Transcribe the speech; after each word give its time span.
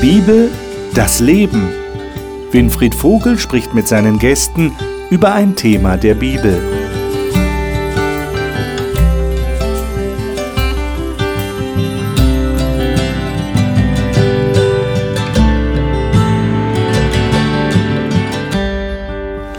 Bibel, 0.00 0.48
das 0.94 1.18
Leben. 1.18 1.68
Winfried 2.52 2.94
Vogel 2.94 3.36
spricht 3.36 3.74
mit 3.74 3.88
seinen 3.88 4.20
Gästen 4.20 4.72
über 5.10 5.34
ein 5.34 5.56
Thema 5.56 5.96
der 5.96 6.14
Bibel. 6.14 6.56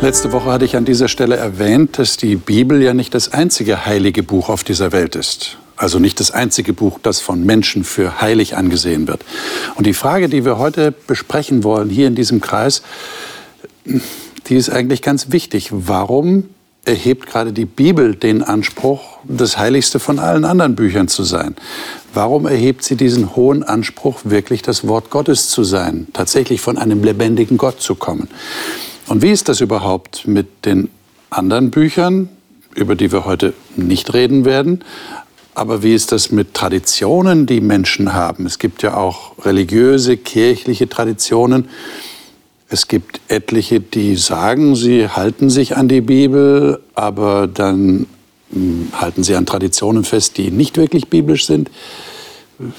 Letzte 0.02 0.32
Woche 0.32 0.50
hatte 0.50 0.64
ich 0.64 0.78
an 0.78 0.86
dieser 0.86 1.10
Stelle 1.10 1.36
erwähnt, 1.36 2.00
dass 2.00 2.16
die 2.16 2.38
Bibel 2.38 2.82
ja 2.82 2.94
nicht 2.94 3.14
das 3.14 3.34
einzige 3.34 3.86
heilige 3.86 4.24
Buch 4.24 4.48
auf 4.48 4.64
dieser 4.64 4.94
Welt 4.94 5.18
ist. 5.18 5.58
Also 5.80 5.98
nicht 5.98 6.20
das 6.20 6.32
einzige 6.32 6.74
Buch, 6.74 7.00
das 7.02 7.22
von 7.22 7.46
Menschen 7.46 7.86
für 7.86 8.20
heilig 8.20 8.58
angesehen 8.58 9.08
wird. 9.08 9.24
Und 9.76 9.88
die 9.88 9.94
Frage, 9.94 10.28
die 10.28 10.44
wir 10.44 10.58
heute 10.58 10.92
besprechen 10.92 11.64
wollen, 11.64 11.90
hier 11.90 12.08
in 12.08 12.16
diesem 12.16 12.42
Kreis, 12.42 12.82
die 13.86 14.56
ist 14.56 14.70
eigentlich 14.70 15.02
ganz 15.02 15.32
wichtig. 15.32 15.70
Warum 15.72 16.50
erhebt 16.84 17.28
gerade 17.28 17.54
die 17.54 17.64
Bibel 17.64 18.14
den 18.14 18.44
Anspruch, 18.44 19.20
das 19.24 19.58
Heiligste 19.58 20.00
von 20.00 20.20
allen 20.20 20.44
anderen 20.44 20.76
Büchern 20.76 21.08
zu 21.08 21.24
sein? 21.24 21.56
Warum 22.14 22.46
erhebt 22.46 22.84
sie 22.84 22.98
diesen 22.98 23.38
hohen 23.38 23.64
Anspruch, 23.64 24.20
wirklich 24.26 24.62
das 24.62 24.86
Wort 24.86 25.10
Gottes 25.10 25.48
zu 25.48 25.64
sein, 25.64 26.08
tatsächlich 26.12 26.60
von 26.60 26.78
einem 26.78 27.06
lebendigen 27.06 27.58
Gott 27.58 27.80
zu 27.80 27.96
kommen? 27.96 28.28
Und 29.08 29.22
wie 29.22 29.32
ist 29.32 29.48
das 29.48 29.62
überhaupt 29.62 30.28
mit 30.28 30.66
den 30.66 30.90
anderen 31.30 31.72
Büchern, 31.72 32.28
über 32.76 32.96
die 32.96 33.14
wir 33.14 33.24
heute 33.24 33.54
nicht 33.78 34.14
reden 34.14 34.44
werden? 34.44 34.84
Aber 35.60 35.84
wie 35.84 35.94
ist 35.94 36.14
das 36.14 36.32
mit 36.32 36.54
Traditionen, 36.54 37.46
die 37.46 37.60
Menschen 37.60 38.14
haben? 38.14 38.46
Es 38.46 38.60
gibt 38.60 38.82
ja 38.82 38.96
auch 38.96 39.34
religiöse, 39.44 40.16
kirchliche 40.16 40.88
Traditionen. 40.88 41.68
Es 42.70 42.88
gibt 42.88 43.20
etliche, 43.28 43.82
die 43.82 44.16
sagen, 44.16 44.78
sie 44.78 45.10
halten 45.10 45.50
sich 45.50 45.76
an 45.76 45.90
die 45.90 46.00
Bibel, 46.00 46.80
aber 46.96 47.48
dann 47.48 48.06
hm, 48.54 48.88
halten 48.94 49.24
sie 49.24 49.36
an 49.36 49.46
Traditionen 49.46 50.06
fest, 50.06 50.38
die 50.38 50.50
nicht 50.50 50.78
wirklich 50.78 51.10
biblisch 51.10 51.46
sind. 51.46 51.70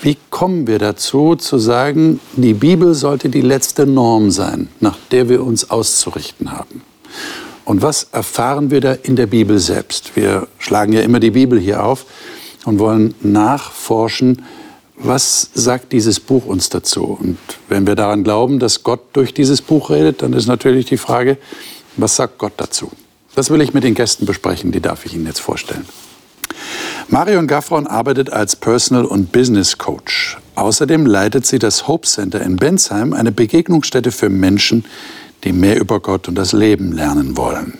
Wie 0.00 0.16
kommen 0.30 0.66
wir 0.66 0.78
dazu, 0.78 1.36
zu 1.36 1.58
sagen, 1.58 2.18
die 2.34 2.54
Bibel 2.54 2.94
sollte 2.94 3.28
die 3.28 3.42
letzte 3.42 3.84
Norm 3.84 4.30
sein, 4.30 4.68
nach 4.80 4.96
der 5.10 5.28
wir 5.28 5.44
uns 5.44 5.68
auszurichten 5.68 6.50
haben? 6.50 6.80
Und 7.66 7.82
was 7.82 8.04
erfahren 8.04 8.70
wir 8.70 8.80
da 8.80 8.92
in 8.94 9.16
der 9.16 9.26
Bibel 9.26 9.58
selbst? 9.58 10.16
Wir 10.16 10.48
schlagen 10.58 10.94
ja 10.94 11.02
immer 11.02 11.20
die 11.20 11.32
Bibel 11.32 11.60
hier 11.60 11.84
auf 11.84 12.06
und 12.64 12.78
wollen 12.78 13.14
nachforschen, 13.22 14.42
was 14.96 15.50
sagt 15.54 15.92
dieses 15.92 16.20
Buch 16.20 16.44
uns 16.44 16.68
dazu? 16.68 17.18
Und 17.20 17.38
wenn 17.68 17.86
wir 17.86 17.94
daran 17.94 18.22
glauben, 18.22 18.58
dass 18.58 18.82
Gott 18.82 19.00
durch 19.14 19.32
dieses 19.32 19.62
Buch 19.62 19.90
redet, 19.90 20.22
dann 20.22 20.32
ist 20.34 20.46
natürlich 20.46 20.86
die 20.86 20.98
Frage, 20.98 21.38
was 21.96 22.16
sagt 22.16 22.38
Gott 22.38 22.52
dazu? 22.58 22.90
Das 23.34 23.50
will 23.50 23.60
ich 23.60 23.72
mit 23.72 23.84
den 23.84 23.94
Gästen 23.94 24.26
besprechen, 24.26 24.72
die 24.72 24.80
darf 24.80 25.06
ich 25.06 25.14
Ihnen 25.14 25.26
jetzt 25.26 25.40
vorstellen. 25.40 25.86
Marion 27.08 27.46
Gaffron 27.46 27.86
arbeitet 27.86 28.30
als 28.30 28.56
Personal- 28.56 29.04
und 29.04 29.32
Business 29.32 29.78
Coach. 29.78 30.38
Außerdem 30.54 31.06
leitet 31.06 31.46
sie 31.46 31.58
das 31.58 31.88
Hope 31.88 32.06
Center 32.06 32.40
in 32.40 32.56
Bensheim, 32.56 33.12
eine 33.12 33.32
Begegnungsstätte 33.32 34.12
für 34.12 34.28
Menschen, 34.28 34.84
die 35.44 35.52
mehr 35.52 35.80
über 35.80 36.00
Gott 36.00 36.28
und 36.28 36.34
das 36.34 36.52
Leben 36.52 36.92
lernen 36.92 37.36
wollen. 37.36 37.78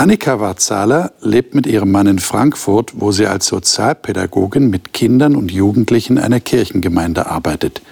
Annika 0.00 0.40
Warzahler 0.40 1.12
lebt 1.20 1.54
mit 1.54 1.66
ihrem 1.66 1.90
Mann 1.90 2.06
in 2.06 2.20
Frankfurt, 2.20 2.92
wo 2.94 3.12
sie 3.12 3.26
als 3.26 3.48
Sozialpädagogin 3.48 4.70
mit 4.70 4.94
Kindern 4.94 5.36
und 5.36 5.52
Jugendlichen 5.52 6.16
einer 6.16 6.40
Kirchengemeinde 6.40 7.26
arbeitet. 7.26 7.82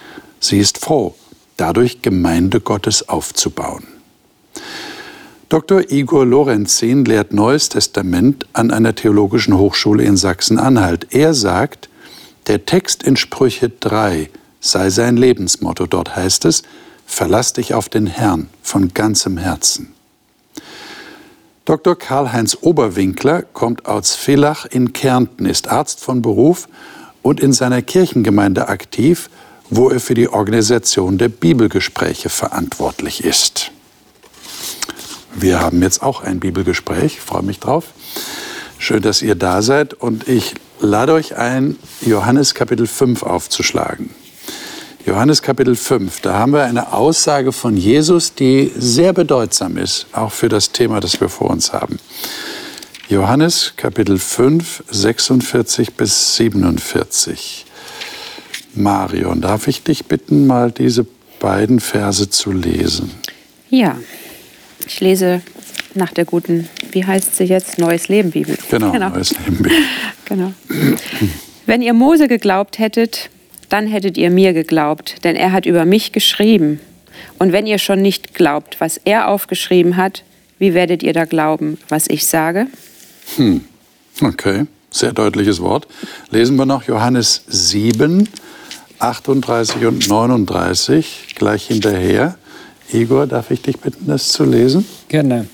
Sie 0.41 0.59
ist 0.59 0.79
froh, 0.79 1.15
dadurch 1.59 2.01
Gemeinde 2.01 2.63
Gottes 2.63 3.11
aufzubauen. 3.11 3.85
Dr. 5.51 5.91
Igor 5.91 6.25
Lorenzin 6.25 7.05
lehrt 7.05 7.35
Neues 7.35 7.69
Testament 7.69 8.47
an 8.55 8.71
einer 8.71 8.95
theologischen 8.95 9.59
Hochschule 9.59 10.03
in 10.03 10.17
Sachsen-Anhalt. 10.17 11.09
Er 11.11 11.35
sagt, 11.35 11.91
der 12.47 12.65
Text 12.65 13.03
in 13.03 13.19
Sprüche 13.19 13.69
3 13.69 14.31
sei 14.61 14.89
sein 14.89 15.19
Lebensmotto. 15.19 15.85
Dort 15.85 16.17
heißt 16.17 16.47
es, 16.47 16.63
verlass 17.05 17.53
dich 17.53 17.75
auf 17.75 17.91
den 17.91 18.07
Herrn 18.07 18.49
von 18.63 18.95
ganzem 18.95 19.37
Herzen. 19.37 19.93
Dr. 21.69 21.99
Karl-Heinz 21.99 22.57
Oberwinkler 22.63 23.43
kommt 23.43 23.85
aus 23.85 24.15
Villach 24.15 24.65
in 24.65 24.95
Kärnten, 24.95 25.45
ist 25.45 25.69
Arzt 25.69 26.01
von 26.01 26.23
Beruf 26.23 26.67
und 27.21 27.41
in 27.41 27.53
seiner 27.53 27.83
Kirchengemeinde 27.83 28.69
aktiv, 28.69 29.29
wo 29.69 29.91
er 29.91 30.01
für 30.01 30.15
die 30.15 30.31
Organisation 30.31 31.19
der 31.19 31.29
Bibelgespräche 31.29 32.31
verantwortlich 32.31 33.23
ist. 33.23 33.71
Wir 35.35 35.61
haben 35.61 35.83
jetzt 35.83 36.03
auch 36.03 36.23
ein 36.23 36.41
Bibelgespräch, 36.41 37.21
freue 37.21 37.43
mich 37.43 37.61
drauf. 37.61 37.93
Schön, 38.79 39.03
dass 39.03 39.21
ihr 39.21 39.35
da 39.35 39.61
seid 39.61 39.93
und 39.93 40.27
ich 40.27 40.55
lade 40.81 41.13
euch 41.13 41.37
ein, 41.37 41.77
Johannes 42.01 42.55
Kapitel 42.55 42.87
5 42.87 43.25
aufzuschlagen. 43.25 44.09
Johannes 45.09 45.41
Kapitel 45.41 45.75
5, 45.75 46.21
da 46.21 46.35
haben 46.35 46.53
wir 46.53 46.65
eine 46.65 46.93
Aussage 46.93 47.53
von 47.53 47.79
Jesus, 47.79 48.35
die 48.35 48.71
sehr 48.77 49.15
bedeutsam 49.15 49.79
ist, 49.79 50.07
auch 50.13 50.33
für 50.33 50.51
das 50.51 50.71
Thema, 50.71 51.01
das 51.01 51.19
wir 51.19 51.31
vor 51.31 51.49
uns 51.49 51.73
haben. 51.73 51.99
Johannes 53.09 53.73
Kapitel 53.79 54.19
5, 54.19 54.85
46 54.91 55.95
bis 55.95 56.37
47. 56.37 57.65
Marion, 58.75 59.41
darf 59.41 59.67
ich 59.67 59.83
dich 59.83 60.05
bitten, 60.05 60.47
mal 60.47 60.71
diese 60.73 61.07
beiden 61.41 61.81
Verse 61.81 62.29
zu 62.29 62.53
lesen? 62.53 63.11
Ja, 63.71 63.97
ich 64.87 65.01
lese 65.01 65.41
nach 65.95 66.13
der 66.13 66.27
guten, 66.27 66.69
wie 66.93 67.07
heißt 67.07 67.35
sie 67.35 67.45
jetzt, 67.45 67.79
Neues 67.79 68.09
Leben 68.09 68.33
Bibel. 68.33 68.59
Genau, 68.71 68.93
genau. 68.93 69.09
Neues 69.09 69.31
Leben 69.31 69.57
Bibel. 69.63 69.73
genau. 70.27 70.53
Wenn 71.65 71.81
ihr 71.81 71.95
Mose 71.95 72.29
geglaubt 72.29 72.79
hättet, 72.79 73.31
dann 73.69 73.87
hättet 73.87 74.17
ihr 74.17 74.31
mir 74.31 74.53
geglaubt, 74.53 75.25
denn 75.25 75.37
er 75.37 75.53
hat 75.53 75.67
über 75.67 75.85
mich 75.85 76.13
geschrieben. 76.13 76.81
Und 77.39 77.53
wenn 77.53 77.67
ihr 77.67 77.79
schon 77.79 78.03
nicht 78.03 78.35
glaubt, 78.35 78.81
was 78.81 78.99
er 79.05 79.29
aufgeschrieben 79.29 79.97
hat, 79.97 80.23
wie 80.59 80.75
werdet 80.75 81.03
ihr 81.03 81.13
da 81.13 81.25
glauben, 81.25 81.79
was 81.89 82.09
ich 82.09 82.27
sage? 82.27 82.67
Hm. 83.37 83.63
Okay, 84.21 84.67
sehr 84.91 85.13
deutliches 85.13 85.61
Wort. 85.61 85.87
Lesen 86.31 86.57
wir 86.57 86.67
noch 86.67 86.85
Johannes 86.85 87.45
7, 87.47 88.29
38 88.99 89.87
und 89.87 90.09
39 90.09 91.35
gleich 91.37 91.69
hinterher. 91.69 92.37
Igor, 92.93 93.27
darf 93.27 93.51
ich 93.51 93.63
dich 93.63 93.79
bitten, 93.79 94.07
das 94.07 94.31
zu 94.31 94.45
lesen? 94.45 94.85
Gerne. 95.09 95.47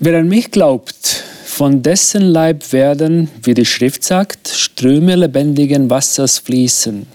Wer 0.00 0.18
an 0.18 0.28
mich 0.28 0.50
glaubt, 0.50 1.24
von 1.46 1.82
dessen 1.82 2.22
Leib 2.22 2.72
werden, 2.72 3.30
wie 3.42 3.54
die 3.54 3.64
Schrift 3.64 4.04
sagt, 4.04 4.48
Ströme 4.48 5.16
lebendigen 5.16 5.88
Wassers 5.88 6.38
fließen. 6.38 7.06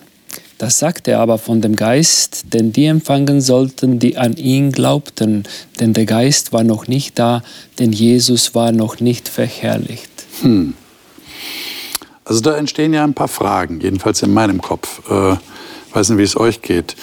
Das 0.64 0.80
sagt 0.80 1.10
er 1.10 1.20
aber 1.20 1.40
von 1.40 1.60
dem 1.60 1.76
Geist, 1.76 2.54
den 2.54 2.72
die 2.72 2.86
empfangen 2.86 3.42
sollten, 3.42 4.00
die 4.00 4.16
an 4.16 4.38
ihn 4.38 4.72
glaubten, 4.72 5.44
denn 5.82 5.92
der 5.92 6.06
Geist 6.06 6.54
war 6.54 6.64
noch 6.64 6.88
nicht 6.88 7.20
da, 7.20 7.44
denn 7.80 7.92
Jesus 7.92 8.56
war 8.56 8.72
noch 8.72 9.02
nicht 9.02 9.28
verherrlicht. 9.28 10.10
Hm. 10.40 10.74
Also 12.24 12.40
da 12.40 12.56
entstehen 12.56 12.94
ja 12.94 13.04
ein 13.04 13.14
paar 13.14 13.28
Fragen, 13.28 13.82
jedenfalls 13.82 14.24
in 14.24 14.34
meinem 14.34 14.62
Kopf. 14.62 15.02
Äh, 15.10 15.36
weiß 15.92 16.12
nicht, 16.12 16.20
wie 16.20 16.24
es 16.24 16.38
euch 16.38 16.62
geht. 16.62 16.96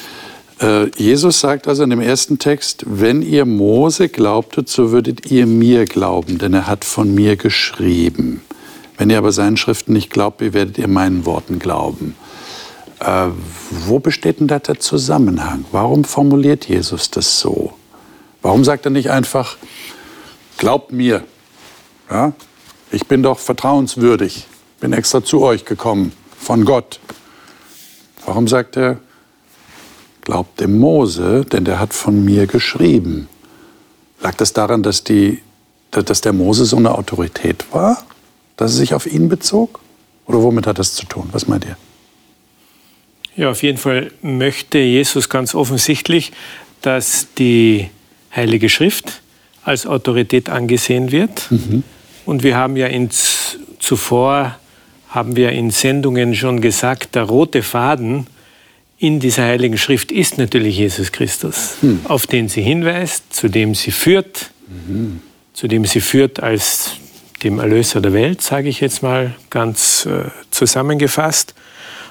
Äh, 0.62 0.86
Jesus 0.96 1.40
sagt 1.40 1.68
also 1.68 1.82
in 1.82 1.90
dem 1.90 2.00
ersten 2.00 2.38
Text, 2.38 2.84
wenn 2.86 3.20
ihr 3.20 3.44
Mose 3.44 4.08
glaubtet, 4.08 4.70
so 4.70 4.90
würdet 4.90 5.30
ihr 5.30 5.44
mir 5.44 5.84
glauben, 5.84 6.38
denn 6.38 6.54
er 6.54 6.66
hat 6.66 6.86
von 6.86 7.14
mir 7.14 7.36
geschrieben. 7.36 8.40
Wenn 8.96 9.10
ihr 9.10 9.18
aber 9.18 9.32
seinen 9.32 9.58
Schriften 9.58 9.92
nicht 9.92 10.08
glaubt, 10.08 10.40
wie 10.40 10.54
werdet 10.54 10.78
ihr 10.78 10.88
meinen 10.88 11.26
Worten 11.26 11.58
glauben? 11.58 12.16
Äh, 13.00 13.28
wo 13.70 13.98
besteht 13.98 14.40
denn 14.40 14.46
da 14.46 14.58
der 14.58 14.78
Zusammenhang? 14.78 15.64
Warum 15.72 16.04
formuliert 16.04 16.68
Jesus 16.68 17.10
das 17.10 17.40
so? 17.40 17.72
Warum 18.42 18.62
sagt 18.64 18.84
er 18.84 18.90
nicht 18.90 19.10
einfach, 19.10 19.56
glaubt 20.58 20.92
mir, 20.92 21.24
ja? 22.10 22.32
ich 22.92 23.06
bin 23.06 23.22
doch 23.22 23.38
vertrauenswürdig, 23.38 24.46
bin 24.80 24.92
extra 24.92 25.24
zu 25.24 25.42
euch 25.42 25.64
gekommen 25.64 26.12
von 26.38 26.64
Gott. 26.64 27.00
Warum 28.26 28.48
sagt 28.48 28.76
er, 28.76 28.98
glaubt 30.22 30.60
dem 30.60 30.78
Mose, 30.78 31.44
denn 31.44 31.64
der 31.64 31.80
hat 31.80 31.94
von 31.94 32.22
mir 32.24 32.46
geschrieben? 32.46 33.28
Lag 34.20 34.34
das 34.34 34.52
daran, 34.52 34.82
dass, 34.82 35.04
die, 35.04 35.42
dass 35.90 36.20
der 36.20 36.34
Mose 36.34 36.66
so 36.66 36.76
eine 36.76 36.94
Autorität 36.94 37.64
war, 37.72 38.04
dass 38.56 38.72
er 38.72 38.76
sich 38.76 38.94
auf 38.94 39.06
ihn 39.06 39.30
bezog? 39.30 39.80
Oder 40.26 40.42
womit 40.42 40.66
hat 40.66 40.78
das 40.78 40.94
zu 40.94 41.06
tun? 41.06 41.30
Was 41.32 41.48
meint 41.48 41.64
ihr? 41.64 41.76
Ja, 43.36 43.50
auf 43.50 43.62
jeden 43.62 43.78
Fall 43.78 44.10
möchte 44.22 44.78
Jesus 44.78 45.28
ganz 45.28 45.54
offensichtlich, 45.54 46.32
dass 46.82 47.28
die 47.38 47.88
Heilige 48.34 48.68
Schrift 48.68 49.22
als 49.64 49.86
Autorität 49.86 50.48
angesehen 50.48 51.12
wird. 51.12 51.50
Mhm. 51.50 51.82
Und 52.26 52.42
wir 52.42 52.56
haben 52.56 52.76
ja 52.76 52.86
in, 52.86 53.10
zuvor, 53.78 54.56
haben 55.08 55.36
wir 55.36 55.52
in 55.52 55.70
Sendungen 55.70 56.34
schon 56.34 56.60
gesagt, 56.60 57.14
der 57.14 57.24
rote 57.24 57.62
Faden 57.62 58.26
in 59.00 59.18
dieser 59.18 59.44
Heiligen 59.44 59.78
Schrift 59.78 60.12
ist 60.12 60.36
natürlich 60.36 60.76
Jesus 60.76 61.10
Christus, 61.10 61.76
hm. 61.80 62.00
auf 62.04 62.26
den 62.26 62.50
sie 62.50 62.60
hinweist, 62.60 63.32
zu 63.32 63.48
dem 63.48 63.74
sie 63.74 63.92
führt, 63.92 64.50
mhm. 64.68 65.20
zu 65.54 65.68
dem 65.68 65.86
sie 65.86 66.02
führt 66.02 66.42
als 66.42 66.96
dem 67.42 67.58
Erlöser 67.58 68.02
der 68.02 68.12
Welt, 68.12 68.42
sage 68.42 68.68
ich 68.68 68.80
jetzt 68.80 69.02
mal 69.02 69.34
ganz 69.48 70.04
äh, 70.04 70.24
zusammengefasst. 70.50 71.54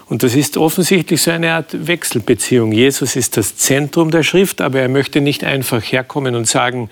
Und 0.09 0.23
das 0.23 0.33
ist 0.35 0.57
offensichtlich 0.57 1.21
so 1.21 1.29
eine 1.29 1.51
Art 1.51 1.87
Wechselbeziehung. 1.87 2.71
Jesus 2.71 3.15
ist 3.15 3.37
das 3.37 3.55
Zentrum 3.57 4.09
der 4.09 4.23
Schrift, 4.23 4.59
aber 4.59 4.79
er 4.79 4.89
möchte 4.89 5.21
nicht 5.21 5.43
einfach 5.43 5.83
herkommen 5.83 6.35
und 6.35 6.47
sagen, 6.47 6.89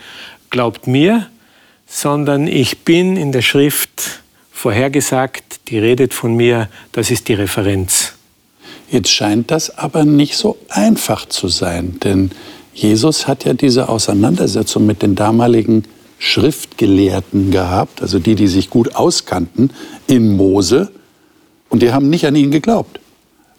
glaubt 0.51 0.85
mir, 0.85 1.27
sondern 1.87 2.47
ich 2.47 2.79
bin 2.79 3.17
in 3.17 3.31
der 3.31 3.41
Schrift 3.41 4.21
vorhergesagt, 4.51 5.67
die 5.69 5.79
redet 5.79 6.13
von 6.13 6.35
mir, 6.35 6.69
das 6.91 7.09
ist 7.09 7.27
die 7.27 7.33
Referenz. 7.33 8.13
Jetzt 8.91 9.09
scheint 9.09 9.49
das 9.49 9.75
aber 9.75 10.05
nicht 10.05 10.37
so 10.37 10.55
einfach 10.69 11.25
zu 11.25 11.47
sein, 11.47 11.99
denn 12.03 12.31
Jesus 12.73 13.27
hat 13.27 13.45
ja 13.45 13.53
diese 13.53 13.89
Auseinandersetzung 13.89 14.85
mit 14.85 15.01
den 15.01 15.15
damaligen 15.15 15.85
Schriftgelehrten 16.19 17.49
gehabt, 17.49 18.03
also 18.03 18.19
die, 18.19 18.35
die 18.35 18.47
sich 18.47 18.69
gut 18.69 18.95
auskannten 18.95 19.71
in 20.05 20.37
Mose, 20.37 20.91
und 21.69 21.81
die 21.81 21.91
haben 21.91 22.09
nicht 22.09 22.25
an 22.25 22.35
ihn 22.35 22.51
geglaubt. 22.51 22.99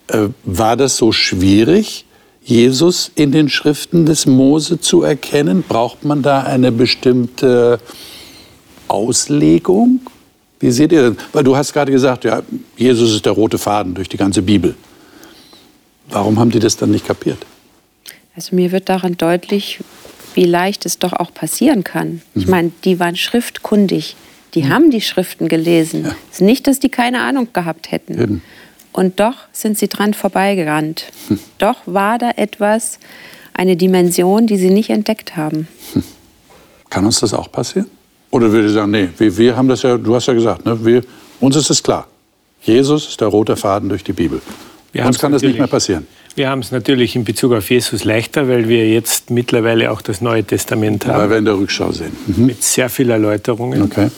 Äh, 0.08 0.28
war 0.44 0.76
das 0.76 0.96
so 0.96 1.12
schwierig, 1.12 2.05
Jesus 2.43 3.10
in 3.14 3.31
den 3.31 3.49
Schriften 3.49 4.06
des 4.06 4.26
Mose 4.26 4.81
zu 4.81 5.02
erkennen? 5.02 5.62
Braucht 5.66 6.05
man 6.05 6.22
da 6.22 6.43
eine 6.43 6.72
bestimmte 6.72 7.78
Auslegung? 8.88 10.00
Wie 10.60 10.70
seht 10.70 10.93
ihr 10.93 11.10
das? 11.10 11.25
Weil 11.32 11.44
du 11.44 11.56
hast 11.56 11.72
gerade 11.72 11.93
gesagt, 11.93 12.25
ja, 12.25 12.43
Jesus 12.76 13.12
ist 13.12 13.26
der 13.26 13.32
rote 13.32 13.58
Faden 13.58 13.94
durch 13.94 14.08
die 14.08 14.16
ganze 14.16 14.43
Bibel. 14.43 14.75
Warum 16.08 16.38
haben 16.38 16.50
die 16.50 16.58
das 16.58 16.76
dann 16.76 16.90
nicht 16.90 17.06
kapiert? 17.06 17.38
Also 18.34 18.56
mir 18.56 18.72
wird 18.72 18.88
daran 18.88 19.16
deutlich, 19.16 19.81
wie 20.34 20.44
leicht 20.44 20.87
es 20.87 20.99
doch 20.99 21.12
auch 21.12 21.34
passieren 21.34 21.84
kann. 21.84 22.22
Ich 22.34 22.46
mhm. 22.46 22.50
meine, 22.50 22.72
die 22.84 22.99
waren 22.99 23.16
schriftkundig. 23.16 24.16
Die 24.54 24.62
mhm. 24.62 24.69
haben 24.70 24.90
die 24.90 25.00
Schriften 25.00 25.49
gelesen. 25.49 26.04
Ja. 26.04 26.16
Es 26.31 26.37
ist 26.37 26.40
nicht, 26.40 26.66
dass 26.66 26.81
die 26.81 26.88
keine 26.88 27.20
Ahnung 27.20 27.49
gehabt 27.52 27.90
hätten. 27.90 28.20
Eben. 28.20 28.43
Und 28.93 29.20
doch 29.20 29.35
sind 29.52 29.79
sie 29.79 29.88
dran 29.88 30.14
vorbeigerannt. 30.14 31.05
Hm. 31.29 31.38
Doch 31.58 31.76
war 31.87 32.19
da 32.19 32.31
etwas, 32.37 32.99
eine 33.55 33.76
Dimension, 33.76 34.46
die 34.46 34.56
sie 34.56 34.70
nicht 34.70 34.90
entdeckt 34.90 35.37
haben. 35.37 35.69
Hm. 35.93 36.02
Kann 36.90 37.05
uns 37.05 37.20
das 37.20 37.35
auch 37.35 37.52
passieren? 37.52 37.87
Oder 38.31 38.50
würde 38.52 38.69
ich 38.69 38.75
sagen, 38.75 38.90
nee, 38.90 39.08
wir, 39.17 39.37
wir 39.37 39.56
haben 39.56 39.69
das 39.69 39.82
ja, 39.82 39.96
du 39.96 40.14
hast 40.14 40.26
ja 40.26 40.35
gesagt, 40.35 40.64
ne, 40.64 40.85
wir, 40.85 41.02
uns 41.40 41.56
ist 41.56 41.70
es 41.70 41.82
klar. 41.82 42.06
Jesus 42.62 43.08
ist 43.08 43.20
der 43.20 43.29
rote 43.29 43.56
Faden 43.56 43.88
durch 43.88 44.05
die 44.05 44.12
Bibel. 44.12 44.40
Wir 44.93 45.06
uns 45.06 45.19
kann 45.19 45.32
das 45.32 45.43
nicht 45.43 45.58
mehr 45.58 45.67
passieren. 45.67 46.06
Wir 46.35 46.49
haben 46.49 46.61
es 46.61 46.70
natürlich 46.70 47.17
in 47.17 47.25
Bezug 47.25 47.52
auf 47.52 47.69
Jesus 47.70 48.05
leichter, 48.05 48.49
weil 48.49 48.69
wir 48.69 48.88
jetzt 48.88 49.31
mittlerweile 49.31 49.90
auch 49.90 50.00
das 50.00 50.20
Neue 50.20 50.44
Testament 50.44 51.06
haben. 51.06 51.19
Weil 51.19 51.31
wir 51.31 51.38
in 51.38 51.44
der 51.44 51.58
Rückschau 51.58 51.93
sehen. 51.93 52.12
Mhm. 52.26 52.46
Mit 52.46 52.62
sehr 52.62 52.88
vielen 52.88 53.11
Erläuterungen. 53.11 53.82
Okay. 53.82 54.11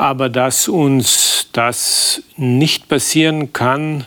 Aber 0.00 0.30
dass 0.30 0.66
uns 0.66 1.48
das 1.52 2.22
nicht 2.38 2.88
passieren 2.88 3.52
kann 3.52 4.06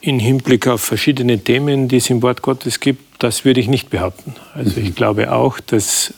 im 0.00 0.20
Hinblick 0.20 0.68
auf 0.68 0.80
verschiedene 0.80 1.40
Themen, 1.40 1.88
die 1.88 1.96
es 1.96 2.08
im 2.08 2.22
Wort 2.22 2.40
Gottes 2.40 2.78
gibt, 2.78 3.02
das 3.20 3.44
würde 3.44 3.58
ich 3.58 3.66
nicht 3.66 3.90
behaupten. 3.90 4.36
Also 4.54 4.78
ich 4.78 4.90
mhm. 4.90 4.94
glaube 4.94 5.32
auch, 5.32 5.58
dass 5.58 6.14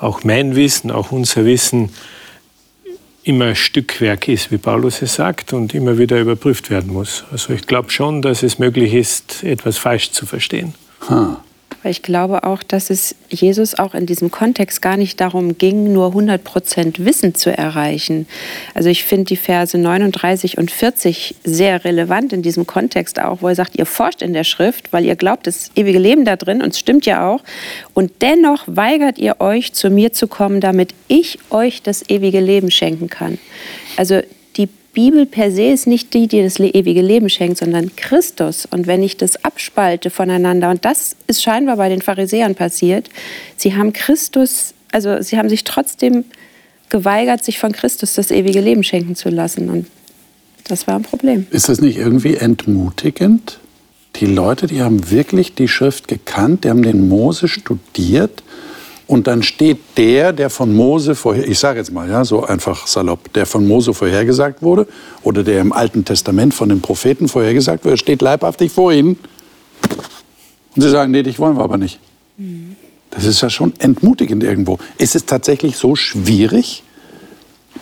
auch 0.00 0.24
mein 0.24 0.56
Wissen, 0.56 0.90
auch 0.90 1.12
unser 1.12 1.44
Wissen 1.44 1.90
immer 3.24 3.54
Stückwerk 3.54 4.26
ist, 4.26 4.50
wie 4.50 4.56
Paulus 4.56 5.02
es 5.02 5.16
sagt, 5.16 5.52
und 5.52 5.74
immer 5.74 5.98
wieder 5.98 6.18
überprüft 6.18 6.70
werden 6.70 6.90
muss. 6.90 7.24
Also 7.30 7.52
ich 7.52 7.66
glaube 7.66 7.90
schon, 7.90 8.22
dass 8.22 8.42
es 8.42 8.58
möglich 8.58 8.94
ist, 8.94 9.44
etwas 9.44 9.76
falsch 9.76 10.12
zu 10.12 10.24
verstehen. 10.24 10.72
Huh. 11.10 11.36
Weil 11.82 11.92
ich 11.92 12.02
glaube 12.02 12.42
auch, 12.42 12.62
dass 12.62 12.90
es 12.90 13.14
Jesus 13.28 13.78
auch 13.78 13.94
in 13.94 14.04
diesem 14.04 14.30
Kontext 14.30 14.82
gar 14.82 14.96
nicht 14.96 15.20
darum 15.20 15.58
ging, 15.58 15.92
nur 15.92 16.08
100 16.08 16.42
Prozent 16.42 17.04
Wissen 17.04 17.34
zu 17.34 17.56
erreichen. 17.56 18.26
Also 18.74 18.88
ich 18.88 19.04
finde 19.04 19.26
die 19.26 19.36
Verse 19.36 19.78
39 19.78 20.58
und 20.58 20.70
40 20.70 21.36
sehr 21.44 21.84
relevant 21.84 22.32
in 22.32 22.42
diesem 22.42 22.66
Kontext 22.66 23.20
auch, 23.20 23.42
wo 23.42 23.48
er 23.48 23.54
sagt, 23.54 23.78
ihr 23.78 23.86
forscht 23.86 24.22
in 24.22 24.32
der 24.32 24.44
Schrift, 24.44 24.92
weil 24.92 25.04
ihr 25.04 25.14
glaubt, 25.14 25.46
das 25.46 25.70
ewige 25.76 25.98
Leben 25.98 26.24
da 26.24 26.36
drin, 26.36 26.62
und 26.62 26.72
es 26.72 26.80
stimmt 26.80 27.06
ja 27.06 27.28
auch. 27.28 27.44
Und 27.94 28.10
dennoch 28.22 28.64
weigert 28.66 29.18
ihr 29.18 29.40
euch, 29.40 29.72
zu 29.72 29.88
mir 29.88 30.12
zu 30.12 30.26
kommen, 30.26 30.60
damit 30.60 30.94
ich 31.06 31.38
euch 31.50 31.82
das 31.82 32.08
ewige 32.10 32.40
Leben 32.40 32.70
schenken 32.70 33.08
kann. 33.08 33.38
Also 33.96 34.20
Bibel 34.98 35.26
per 35.26 35.52
se 35.52 35.62
ist 35.70 35.86
nicht 35.86 36.12
die, 36.12 36.26
die 36.26 36.42
das 36.42 36.58
ewige 36.58 37.02
Leben 37.02 37.28
schenkt, 37.28 37.58
sondern 37.58 37.94
Christus. 37.94 38.66
Und 38.68 38.88
wenn 38.88 39.00
ich 39.00 39.16
das 39.16 39.44
abspalte 39.44 40.10
voneinander, 40.10 40.70
und 40.70 40.84
das 40.84 41.14
ist 41.28 41.40
scheinbar 41.40 41.76
bei 41.76 41.88
den 41.88 42.02
Pharisäern 42.02 42.56
passiert, 42.56 43.08
sie 43.56 43.76
haben 43.76 43.92
Christus, 43.92 44.74
also 44.90 45.22
sie 45.22 45.38
haben 45.38 45.48
sich 45.48 45.62
trotzdem 45.62 46.24
geweigert, 46.88 47.44
sich 47.44 47.60
von 47.60 47.70
Christus 47.70 48.14
das 48.14 48.32
ewige 48.32 48.60
Leben 48.60 48.82
schenken 48.82 49.14
zu 49.14 49.28
lassen. 49.28 49.70
Und 49.70 49.86
das 50.64 50.88
war 50.88 50.96
ein 50.96 51.04
Problem. 51.04 51.46
Ist 51.52 51.68
das 51.68 51.80
nicht 51.80 51.96
irgendwie 51.96 52.34
entmutigend? 52.34 53.60
Die 54.16 54.26
Leute, 54.26 54.66
die 54.66 54.82
haben 54.82 55.12
wirklich 55.12 55.54
die 55.54 55.68
Schrift 55.68 56.08
gekannt, 56.08 56.64
die 56.64 56.70
haben 56.70 56.82
den 56.82 57.08
Mose 57.08 57.46
studiert 57.46 58.42
und 59.08 59.26
dann 59.26 59.42
steht 59.42 59.78
der, 59.96 60.34
der 60.34 60.50
von 60.50 60.74
Mose 60.74 61.14
vorher, 61.14 61.48
ich 61.48 61.58
sage 61.58 61.78
jetzt 61.78 61.90
mal, 61.90 62.08
ja, 62.08 62.26
so 62.26 62.44
einfach 62.44 62.86
salopp, 62.86 63.32
der 63.32 63.46
von 63.46 63.66
Mose 63.66 63.94
vorhergesagt 63.94 64.62
wurde 64.62 64.86
oder 65.22 65.42
der 65.42 65.62
im 65.62 65.72
Alten 65.72 66.04
Testament 66.04 66.52
von 66.52 66.68
den 66.68 66.82
Propheten 66.82 67.26
vorhergesagt 67.26 67.86
wurde, 67.86 67.96
steht 67.96 68.20
leibhaftig 68.20 68.70
vor 68.70 68.92
ihnen. 68.92 69.18
Und 70.76 70.82
sie 70.82 70.90
sagen, 70.90 71.10
nee, 71.10 71.22
dich 71.22 71.38
wollen 71.38 71.56
wir 71.56 71.64
aber 71.64 71.78
nicht. 71.78 71.98
Das 73.10 73.24
ist 73.24 73.40
ja 73.40 73.48
schon 73.48 73.72
entmutigend 73.78 74.44
irgendwo. 74.44 74.78
Ist 74.98 75.16
es 75.16 75.24
tatsächlich 75.24 75.78
so 75.78 75.96
schwierig, 75.96 76.84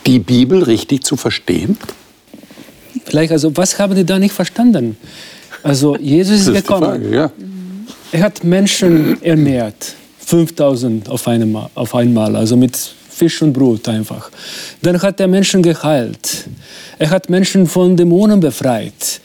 die 0.06 0.20
Bibel 0.20 0.62
richtig 0.62 1.02
zu 1.02 1.16
verstehen? 1.16 1.76
Vielleicht, 3.04 3.32
also, 3.32 3.56
was 3.56 3.80
haben 3.80 3.96
die 3.96 4.06
da 4.06 4.20
nicht 4.20 4.32
verstanden? 4.32 4.96
Also, 5.64 5.96
Jesus 5.96 6.42
ist, 6.42 6.46
ist 6.46 6.54
gekommen. 6.54 6.84
Frage, 6.84 7.14
ja. 7.14 7.32
Er 8.12 8.22
hat 8.22 8.44
Menschen 8.44 9.20
ernährt. 9.22 9.96
5000 10.26 11.08
auf 11.08 11.28
einmal, 11.28 11.70
auf 11.76 11.94
einmal, 11.94 12.34
also 12.34 12.56
mit 12.56 12.76
Fisch 12.76 13.40
und 13.42 13.52
Brot 13.52 13.88
einfach. 13.88 14.28
Dann 14.82 15.00
hat 15.00 15.20
er 15.20 15.28
Menschen 15.28 15.62
geheilt. 15.62 16.48
Er 16.98 17.10
hat 17.10 17.30
Menschen 17.30 17.66
von 17.66 17.96
Dämonen 17.96 18.40
befreit. 18.40 19.20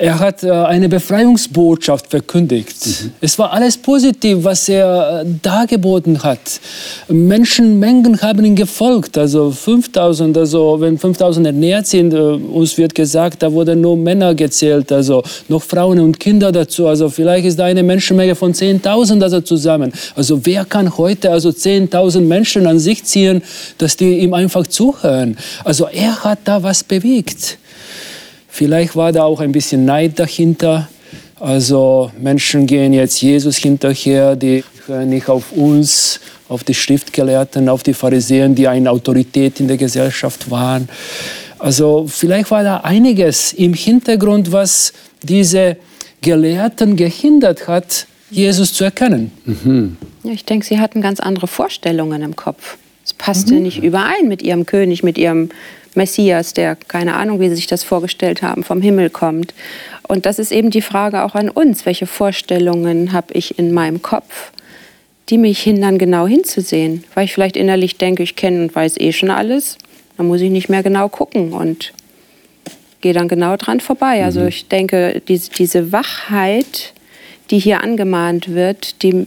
Er 0.00 0.18
hat 0.18 0.42
äh, 0.42 0.50
eine 0.50 0.88
Befreiungsbotschaft 0.88 2.10
verkündigt. 2.10 2.74
Mhm. 2.86 3.12
Es 3.20 3.38
war 3.38 3.52
alles 3.52 3.76
positiv, 3.76 4.38
was 4.42 4.68
er 4.68 5.22
äh, 5.22 5.26
dargeboten 5.40 6.22
hat. 6.22 6.60
Menschenmengen 7.08 8.20
haben 8.20 8.44
ihm 8.44 8.56
gefolgt. 8.56 9.16
Also 9.16 9.52
5000, 9.52 10.36
also 10.36 10.80
wenn 10.80 10.98
5000 10.98 11.46
ernährt 11.46 11.86
sind, 11.86 12.12
äh, 12.12 12.16
uns 12.16 12.76
wird 12.76 12.94
gesagt, 12.94 13.42
da 13.42 13.52
wurden 13.52 13.80
nur 13.80 13.96
Männer 13.96 14.34
gezählt, 14.34 14.90
also 14.90 15.22
noch 15.48 15.62
Frauen 15.62 16.00
und 16.00 16.18
Kinder 16.18 16.50
dazu. 16.50 16.88
Also 16.88 17.08
vielleicht 17.08 17.46
ist 17.46 17.58
da 17.58 17.66
eine 17.66 17.84
Menschenmenge 17.84 18.34
von 18.34 18.52
10.000 18.52 19.22
also 19.22 19.40
zusammen. 19.42 19.92
Also 20.16 20.44
wer 20.44 20.64
kann 20.64 20.96
heute 20.98 21.30
also 21.30 21.50
10.000 21.50 22.20
Menschen 22.20 22.66
an 22.66 22.80
sich 22.80 23.04
ziehen, 23.04 23.42
dass 23.78 23.96
die 23.96 24.18
ihm 24.18 24.34
einfach 24.34 24.66
zuhören? 24.66 25.36
Also 25.62 25.86
er 25.86 26.24
hat 26.24 26.40
da 26.44 26.62
was 26.62 26.82
bewegt. 26.82 27.58
Vielleicht 28.54 28.94
war 28.94 29.10
da 29.10 29.24
auch 29.24 29.40
ein 29.40 29.50
bisschen 29.50 29.84
Neid 29.84 30.16
dahinter. 30.20 30.88
Also 31.40 32.12
Menschen 32.20 32.68
gehen 32.68 32.92
jetzt 32.92 33.20
Jesus 33.20 33.56
hinterher, 33.56 34.36
die 34.36 34.62
hören 34.86 35.08
nicht 35.08 35.28
auf 35.28 35.50
uns, 35.50 36.20
auf 36.48 36.62
die 36.62 36.72
Schriftgelehrten, 36.72 37.68
auf 37.68 37.82
die 37.82 37.94
Pharisäer, 37.94 38.48
die 38.50 38.68
eine 38.68 38.92
Autorität 38.92 39.58
in 39.58 39.66
der 39.66 39.76
Gesellschaft 39.76 40.52
waren. 40.52 40.88
Also 41.58 42.06
vielleicht 42.06 42.52
war 42.52 42.62
da 42.62 42.76
einiges 42.76 43.52
im 43.54 43.74
Hintergrund, 43.74 44.52
was 44.52 44.92
diese 45.24 45.76
Gelehrten 46.20 46.94
gehindert 46.94 47.66
hat, 47.66 48.06
Jesus 48.30 48.72
zu 48.72 48.84
erkennen. 48.84 49.32
Mhm. 49.46 49.96
Ja, 50.22 50.30
ich 50.30 50.44
denke, 50.44 50.64
sie 50.64 50.78
hatten 50.78 51.00
ganz 51.02 51.18
andere 51.18 51.48
Vorstellungen 51.48 52.22
im 52.22 52.36
Kopf. 52.36 52.76
Es 53.04 53.14
passte 53.14 53.54
mhm. 53.54 53.62
nicht 53.62 53.82
überein 53.82 54.28
mit 54.28 54.42
ihrem 54.42 54.64
König, 54.64 55.02
mit 55.02 55.18
ihrem 55.18 55.48
Messias, 55.96 56.52
der 56.52 56.76
keine 56.76 57.14
Ahnung, 57.14 57.40
wie 57.40 57.48
sie 57.48 57.56
sich 57.56 57.66
das 57.66 57.84
vorgestellt 57.84 58.42
haben, 58.42 58.64
vom 58.64 58.82
Himmel 58.82 59.10
kommt. 59.10 59.54
Und 60.06 60.26
das 60.26 60.38
ist 60.38 60.52
eben 60.52 60.70
die 60.70 60.82
Frage 60.82 61.22
auch 61.24 61.34
an 61.34 61.48
uns, 61.48 61.86
welche 61.86 62.06
Vorstellungen 62.06 63.12
habe 63.12 63.32
ich 63.32 63.58
in 63.58 63.72
meinem 63.72 64.02
Kopf, 64.02 64.52
die 65.30 65.38
mich 65.38 65.60
hindern, 65.60 65.98
genau 65.98 66.26
hinzusehen, 66.26 67.04
weil 67.14 67.24
ich 67.24 67.32
vielleicht 67.32 67.56
innerlich 67.56 67.96
denke, 67.96 68.22
ich 68.22 68.36
kenne 68.36 68.62
und 68.62 68.74
weiß 68.74 68.98
eh 68.98 69.12
schon 69.12 69.30
alles, 69.30 69.78
dann 70.16 70.26
muss 70.26 70.40
ich 70.40 70.50
nicht 70.50 70.68
mehr 70.68 70.82
genau 70.82 71.08
gucken 71.08 71.52
und 71.52 71.92
gehe 73.00 73.12
dann 73.12 73.28
genau 73.28 73.56
dran 73.56 73.80
vorbei. 73.80 74.24
Also 74.24 74.40
mhm. 74.40 74.48
ich 74.48 74.68
denke, 74.68 75.22
diese, 75.28 75.50
diese 75.50 75.92
Wachheit, 75.92 76.92
die 77.50 77.58
hier 77.58 77.82
angemahnt 77.82 78.54
wird, 78.54 79.02
die 79.02 79.24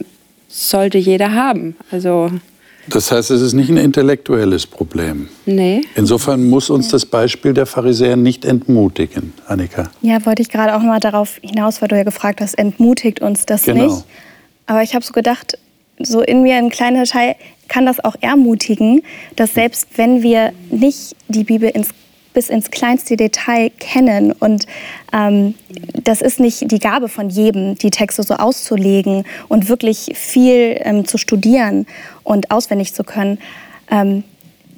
sollte 0.48 0.98
jeder 0.98 1.34
haben. 1.34 1.76
Also 1.90 2.30
Das 2.90 3.12
heißt, 3.12 3.30
es 3.30 3.40
ist 3.42 3.52
nicht 3.52 3.68
ein 3.70 3.76
intellektuelles 3.76 4.66
Problem. 4.66 5.28
Nee. 5.46 5.82
Insofern 5.94 6.48
muss 6.48 6.70
uns 6.70 6.88
das 6.88 7.04
Beispiel 7.06 7.52
der 7.52 7.66
Pharisäer 7.66 8.16
nicht 8.16 8.44
entmutigen, 8.44 9.32
Annika. 9.46 9.90
Ja, 10.02 10.24
wollte 10.24 10.42
ich 10.42 10.48
gerade 10.48 10.74
auch 10.76 10.80
mal 10.82 11.00
darauf 11.00 11.38
hinaus, 11.42 11.80
weil 11.82 11.88
du 11.88 11.96
ja 11.96 12.04
gefragt 12.04 12.40
hast, 12.40 12.54
entmutigt 12.58 13.20
uns 13.20 13.46
das 13.46 13.64
Genau. 13.64 13.84
nicht. 13.86 14.04
Aber 14.66 14.82
ich 14.82 14.94
habe 14.94 15.04
so 15.04 15.12
gedacht, 15.12 15.58
so 16.00 16.20
in 16.22 16.42
mir 16.42 16.56
ein 16.56 16.70
kleiner 16.70 17.04
Teil 17.04 17.34
kann 17.68 17.84
das 17.86 18.02
auch 18.04 18.16
ermutigen, 18.20 19.02
dass 19.36 19.54
selbst 19.54 19.88
wenn 19.96 20.22
wir 20.22 20.52
nicht 20.70 21.16
die 21.28 21.44
Bibel 21.44 21.68
ins, 21.68 21.88
bis 22.38 22.50
ins 22.50 22.70
kleinste 22.70 23.16
Detail 23.16 23.68
kennen 23.80 24.30
und 24.30 24.68
ähm, 25.12 25.56
das 26.04 26.22
ist 26.22 26.38
nicht 26.38 26.70
die 26.70 26.78
Gabe 26.78 27.08
von 27.08 27.30
jedem, 27.30 27.74
die 27.74 27.90
Texte 27.90 28.22
so 28.22 28.34
auszulegen 28.34 29.24
und 29.48 29.68
wirklich 29.68 30.12
viel 30.14 30.80
ähm, 30.84 31.04
zu 31.04 31.18
studieren 31.18 31.84
und 32.22 32.52
auswendig 32.52 32.94
zu 32.94 33.02
können. 33.02 33.40
Ähm, 33.90 34.22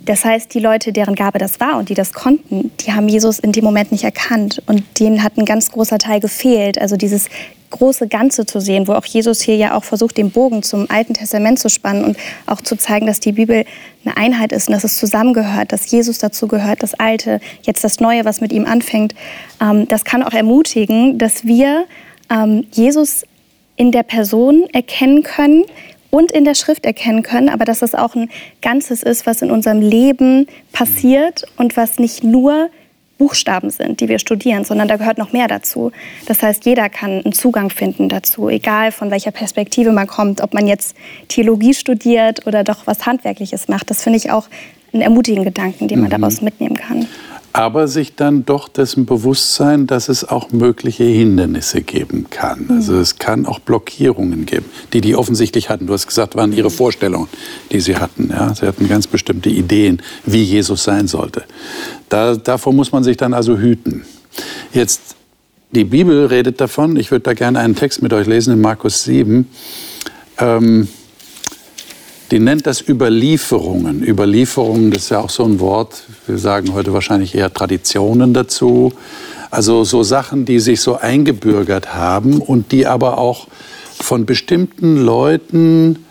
das 0.04 0.24
heißt, 0.24 0.54
die 0.54 0.60
Leute, 0.60 0.92
deren 0.92 1.14
Gabe 1.14 1.38
das 1.38 1.60
war 1.60 1.78
und 1.78 1.88
die 1.88 1.94
das 1.94 2.12
konnten, 2.12 2.70
die 2.80 2.92
haben 2.92 3.08
Jesus 3.08 3.38
in 3.38 3.52
dem 3.52 3.64
Moment 3.64 3.92
nicht 3.92 4.04
erkannt. 4.04 4.62
Und 4.66 4.82
denen 4.98 5.22
hat 5.22 5.36
ein 5.36 5.44
ganz 5.44 5.70
großer 5.70 5.98
Teil 5.98 6.20
gefehlt. 6.20 6.80
Also 6.80 6.96
dieses 6.96 7.28
große 7.70 8.08
Ganze 8.08 8.46
zu 8.46 8.60
sehen, 8.60 8.88
wo 8.88 8.94
auch 8.94 9.04
Jesus 9.04 9.40
hier 9.40 9.56
ja 9.56 9.76
auch 9.76 9.84
versucht, 9.84 10.16
den 10.16 10.30
Bogen 10.30 10.62
zum 10.62 10.90
Alten 10.90 11.14
Testament 11.14 11.58
zu 11.58 11.68
spannen 11.68 12.04
und 12.04 12.16
auch 12.46 12.60
zu 12.60 12.76
zeigen, 12.76 13.06
dass 13.06 13.20
die 13.20 13.32
Bibel 13.32 13.64
eine 14.04 14.16
Einheit 14.16 14.52
ist 14.52 14.68
und 14.68 14.74
dass 14.74 14.84
es 14.84 14.96
zusammengehört, 14.96 15.72
dass 15.72 15.90
Jesus 15.90 16.18
dazu 16.18 16.48
gehört, 16.48 16.82
das 16.82 16.94
Alte, 16.94 17.40
jetzt 17.62 17.84
das 17.84 18.00
Neue, 18.00 18.24
was 18.24 18.40
mit 18.40 18.52
ihm 18.52 18.66
anfängt. 18.66 19.14
Ähm, 19.60 19.86
das 19.86 20.04
kann 20.04 20.22
auch 20.22 20.32
ermutigen, 20.32 21.18
dass 21.18 21.44
wir 21.44 21.84
ähm, 22.28 22.66
Jesus 22.72 23.24
in 23.76 23.92
der 23.92 24.02
Person 24.02 24.64
erkennen 24.72 25.22
können 25.22 25.64
und 26.10 26.32
in 26.32 26.44
der 26.44 26.54
Schrift 26.54 26.84
erkennen 26.84 27.22
können, 27.22 27.48
aber 27.48 27.64
dass 27.64 27.80
das 27.80 27.94
auch 27.94 28.14
ein 28.14 28.30
Ganzes 28.62 29.02
ist, 29.02 29.26
was 29.26 29.42
in 29.42 29.50
unserem 29.50 29.80
Leben 29.80 30.46
passiert 30.72 31.44
und 31.56 31.76
was 31.76 31.98
nicht 31.98 32.24
nur 32.24 32.70
Buchstaben 33.20 33.68
sind, 33.68 34.00
die 34.00 34.08
wir 34.08 34.18
studieren, 34.18 34.64
sondern 34.64 34.88
da 34.88 34.96
gehört 34.96 35.18
noch 35.18 35.34
mehr 35.34 35.46
dazu. 35.46 35.92
Das 36.26 36.42
heißt, 36.42 36.64
jeder 36.64 36.88
kann 36.88 37.22
einen 37.22 37.34
Zugang 37.34 37.68
finden 37.68 38.08
dazu, 38.08 38.48
egal 38.48 38.92
von 38.92 39.10
welcher 39.10 39.30
Perspektive 39.30 39.92
man 39.92 40.06
kommt, 40.06 40.40
ob 40.40 40.54
man 40.54 40.66
jetzt 40.66 40.96
Theologie 41.28 41.74
studiert 41.74 42.46
oder 42.46 42.64
doch 42.64 42.86
was 42.86 43.04
Handwerkliches 43.04 43.68
macht. 43.68 43.90
Das 43.90 44.02
finde 44.02 44.16
ich 44.16 44.30
auch 44.30 44.48
einen 44.94 45.02
ermutigenden 45.02 45.44
Gedanken, 45.44 45.86
den 45.86 46.00
man 46.00 46.10
daraus 46.10 46.40
mitnehmen 46.40 46.76
kann. 46.76 47.06
Aber 47.52 47.88
sich 47.88 48.14
dann 48.14 48.46
doch 48.46 48.68
dessen 48.68 49.06
bewusst 49.06 49.54
sein, 49.54 49.86
dass 49.86 50.08
es 50.08 50.28
auch 50.28 50.52
mögliche 50.52 51.04
Hindernisse 51.04 51.82
geben 51.82 52.26
kann. 52.30 52.66
Also 52.70 52.98
es 52.98 53.18
kann 53.18 53.44
auch 53.46 53.58
Blockierungen 53.58 54.46
geben, 54.46 54.66
die 54.92 55.00
die 55.00 55.16
offensichtlich 55.16 55.68
hatten. 55.68 55.86
Du 55.86 55.92
hast 55.92 56.06
gesagt, 56.06 56.36
waren 56.36 56.52
ihre 56.52 56.70
Vorstellungen, 56.70 57.28
die 57.72 57.80
sie 57.80 57.96
hatten. 57.96 58.30
Ja? 58.30 58.54
Sie 58.54 58.66
hatten 58.66 58.88
ganz 58.88 59.08
bestimmte 59.08 59.48
Ideen, 59.48 60.00
wie 60.24 60.42
Jesus 60.42 60.84
sein 60.84 61.08
sollte. 61.08 61.42
Da, 62.08 62.36
davor 62.36 62.72
muss 62.72 62.92
man 62.92 63.02
sich 63.02 63.16
dann 63.16 63.34
also 63.34 63.58
hüten. 63.58 64.04
Jetzt, 64.72 65.16
die 65.72 65.84
Bibel 65.84 66.26
redet 66.26 66.60
davon, 66.60 66.96
ich 66.96 67.10
würde 67.10 67.24
da 67.24 67.34
gerne 67.34 67.58
einen 67.58 67.74
Text 67.74 68.00
mit 68.00 68.12
euch 68.12 68.28
lesen 68.28 68.52
in 68.52 68.60
Markus 68.60 69.02
7. 69.04 69.48
Ähm, 70.38 70.88
die 72.30 72.38
nennt 72.38 72.66
das 72.66 72.86
Überlieferungen. 72.86 74.06
Überlieferungen, 74.06 74.90
das 74.90 75.04
ist 75.04 75.10
ja 75.10 75.20
auch 75.20 75.30
so 75.30 75.44
ein 75.44 75.58
Wort, 75.60 76.04
wir 76.26 76.38
sagen 76.38 76.72
heute 76.74 76.92
wahrscheinlich 76.92 77.34
eher 77.34 77.52
Traditionen 77.52 78.34
dazu. 78.34 78.92
Also 79.50 79.82
so 79.82 80.02
Sachen, 80.04 80.44
die 80.44 80.60
sich 80.60 80.80
so 80.80 80.96
eingebürgert 80.96 81.94
haben 81.94 82.38
und 82.38 82.70
die 82.70 82.86
aber 82.86 83.18
auch 83.18 83.48
von 84.00 84.26
bestimmten 84.26 84.96
Leuten 84.96 86.04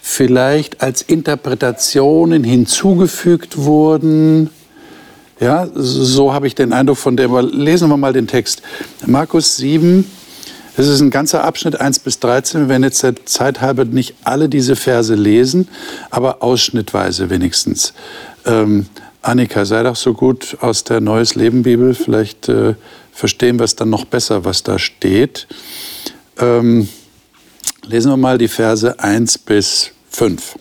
vielleicht 0.00 0.82
als 0.82 1.00
Interpretationen 1.00 2.44
hinzugefügt 2.44 3.56
wurden. 3.56 4.50
Ja, 5.40 5.66
so 5.74 6.34
habe 6.34 6.46
ich 6.46 6.54
den 6.54 6.74
Eindruck 6.74 6.98
von 6.98 7.16
der. 7.16 7.26
Aber 7.26 7.42
lesen 7.42 7.88
wir 7.88 7.96
mal 7.96 8.12
den 8.12 8.26
Text. 8.26 8.62
Markus 9.06 9.56
7, 9.56 10.04
das 10.76 10.88
ist 10.88 11.00
ein 11.00 11.10
ganzer 11.10 11.44
Abschnitt 11.44 11.80
1 11.80 12.00
bis 12.00 12.18
13. 12.20 12.62
Wir 12.62 12.68
werden 12.68 12.82
jetzt 12.82 13.02
der 13.02 13.24
Zeit 13.26 13.60
halber 13.60 13.84
nicht 13.84 14.14
alle 14.24 14.48
diese 14.48 14.76
Verse 14.76 15.14
lesen, 15.14 15.68
aber 16.10 16.42
ausschnittweise 16.42 17.30
wenigstens. 17.30 17.94
Ähm, 18.44 18.86
Annika, 19.22 19.64
sei 19.64 19.82
doch 19.82 19.96
so 19.96 20.12
gut 20.12 20.56
aus 20.60 20.84
der 20.84 21.00
Neues 21.00 21.34
Leben 21.34 21.62
Bibel. 21.62 21.94
Vielleicht 21.94 22.48
äh, 22.48 22.74
verstehen 23.12 23.58
wir 23.58 23.64
es 23.64 23.76
dann 23.76 23.90
noch 23.90 24.04
besser, 24.04 24.44
was 24.44 24.62
da 24.62 24.78
steht. 24.78 25.46
Ähm, 26.38 26.88
lesen 27.86 28.10
wir 28.10 28.16
mal 28.16 28.38
die 28.38 28.48
Verse 28.48 28.98
1 28.98 29.38
bis 29.38 29.92
5. 30.10 30.56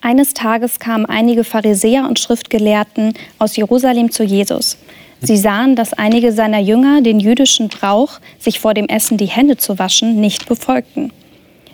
Eines 0.00 0.34
Tages 0.34 0.80
kamen 0.80 1.06
einige 1.06 1.44
Pharisäer 1.44 2.06
und 2.06 2.18
Schriftgelehrten 2.18 3.14
aus 3.38 3.56
Jerusalem 3.56 4.10
zu 4.10 4.22
Jesus. 4.22 4.76
Sie 5.24 5.36
sahen, 5.38 5.74
dass 5.74 5.94
einige 5.94 6.32
seiner 6.32 6.58
Jünger 6.58 7.00
den 7.00 7.18
jüdischen 7.18 7.68
Brauch, 7.68 8.20
sich 8.38 8.60
vor 8.60 8.74
dem 8.74 8.86
Essen 8.86 9.16
die 9.16 9.26
Hände 9.26 9.56
zu 9.56 9.78
waschen, 9.78 10.20
nicht 10.20 10.46
befolgten. 10.46 11.12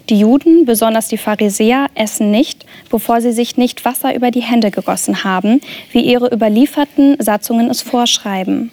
Die 0.08 0.18
Juden, 0.18 0.64
besonders 0.66 1.08
die 1.08 1.18
Pharisäer, 1.18 1.86
essen 1.94 2.30
nicht, 2.30 2.64
bevor 2.90 3.20
sie 3.20 3.32
sich 3.32 3.56
nicht 3.56 3.84
Wasser 3.84 4.14
über 4.14 4.30
die 4.30 4.42
Hände 4.42 4.70
gegossen 4.70 5.24
haben, 5.24 5.60
wie 5.92 6.00
ihre 6.00 6.32
überlieferten 6.32 7.16
Satzungen 7.20 7.70
es 7.70 7.82
vorschreiben. 7.82 8.70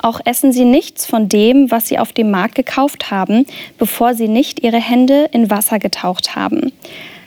Auch 0.00 0.20
essen 0.24 0.52
sie 0.52 0.64
nichts 0.64 1.06
von 1.06 1.28
dem, 1.28 1.70
was 1.70 1.88
sie 1.88 1.98
auf 1.98 2.12
dem 2.12 2.30
Markt 2.30 2.54
gekauft 2.54 3.10
haben, 3.10 3.46
bevor 3.78 4.14
sie 4.14 4.28
nicht 4.28 4.62
ihre 4.62 4.80
Hände 4.80 5.28
in 5.32 5.50
Wasser 5.50 5.78
getaucht 5.78 6.34
haben. 6.34 6.72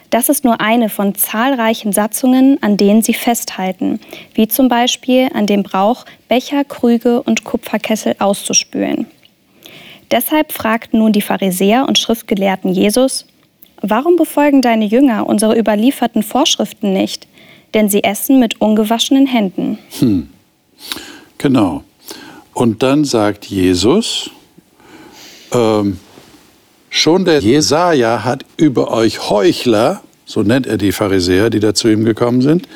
Das 0.09 0.27
ist 0.29 0.43
nur 0.43 0.59
eine 0.59 0.89
von 0.89 1.13
zahlreichen 1.15 1.93
Satzungen, 1.93 2.61
an 2.61 2.77
denen 2.77 3.01
sie 3.01 3.13
festhalten, 3.13 3.99
wie 4.33 4.47
zum 4.47 4.67
Beispiel 4.67 5.29
an 5.33 5.45
dem 5.45 5.63
Brauch, 5.63 6.05
Becher, 6.27 6.63
Krüge 6.63 7.21
und 7.21 7.43
Kupferkessel 7.43 8.15
auszuspülen. 8.19 9.05
Deshalb 10.09 10.51
fragten 10.51 10.99
nun 10.99 11.11
die 11.11 11.21
Pharisäer 11.21 11.87
und 11.87 11.99
Schriftgelehrten 11.99 12.71
Jesus, 12.71 13.25
Warum 13.81 14.17
befolgen 14.17 14.61
deine 14.61 14.85
Jünger 14.85 15.25
unsere 15.27 15.57
überlieferten 15.57 16.23
Vorschriften 16.23 16.91
nicht? 16.91 17.27
Denn 17.73 17.87
sie 17.87 18.03
essen 18.03 18.39
mit 18.39 18.59
ungewaschenen 18.59 19.27
Händen. 19.27 19.79
Genau. 21.37 21.83
Und 22.53 22.83
dann 22.83 23.05
sagt 23.05 23.45
Jesus, 23.45 24.31
ähm, 25.53 25.99
schon 26.89 27.25
der 27.25 27.39
Jesaja 27.39 28.23
hat 28.23 28.45
über 28.57 28.91
euch 28.91 29.29
Heuchler, 29.29 30.01
so 30.25 30.43
nennt 30.43 30.67
er 30.67 30.77
die 30.77 30.91
Pharisäer, 30.91 31.49
die 31.49 31.59
da 31.59 31.73
zu 31.73 31.87
ihm 31.89 32.05
gekommen 32.05 32.41
sind, 32.41 32.67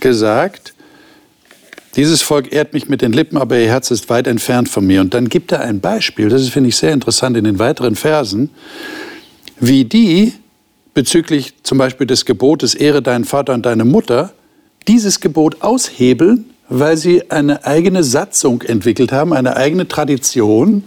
gesagt, 0.00 0.74
dieses 1.96 2.22
Volk 2.22 2.52
ehrt 2.52 2.72
mich 2.72 2.88
mit 2.88 3.02
den 3.02 3.12
Lippen, 3.12 3.36
aber 3.36 3.58
ihr 3.58 3.66
Herz 3.66 3.90
ist 3.90 4.08
weit 4.10 4.28
entfernt 4.28 4.68
von 4.68 4.86
mir. 4.86 5.00
Und 5.00 5.12
dann 5.12 5.28
gibt 5.28 5.50
er 5.50 5.60
ein 5.60 5.80
Beispiel, 5.80 6.28
das 6.28 6.48
finde 6.48 6.68
ich 6.68 6.76
sehr 6.76 6.92
interessant 6.92 7.36
in 7.36 7.44
den 7.44 7.58
weiteren 7.58 7.96
Versen, 7.96 8.50
wie 9.58 9.84
die 9.84 10.34
bezüglich 10.94 11.54
zum 11.62 11.78
Beispiel 11.78 12.06
des 12.06 12.24
Gebotes, 12.24 12.74
ehre 12.74 13.02
deinen 13.02 13.24
Vater 13.24 13.54
und 13.54 13.66
deine 13.66 13.84
Mutter, 13.84 14.32
dieses 14.86 15.20
Gebot 15.20 15.62
aushebeln, 15.62 16.46
weil 16.68 16.96
sie 16.96 17.30
eine 17.30 17.64
eigene 17.64 18.04
Satzung 18.04 18.62
entwickelt 18.62 19.12
haben, 19.12 19.32
eine 19.32 19.56
eigene 19.56 19.88
Tradition, 19.88 20.84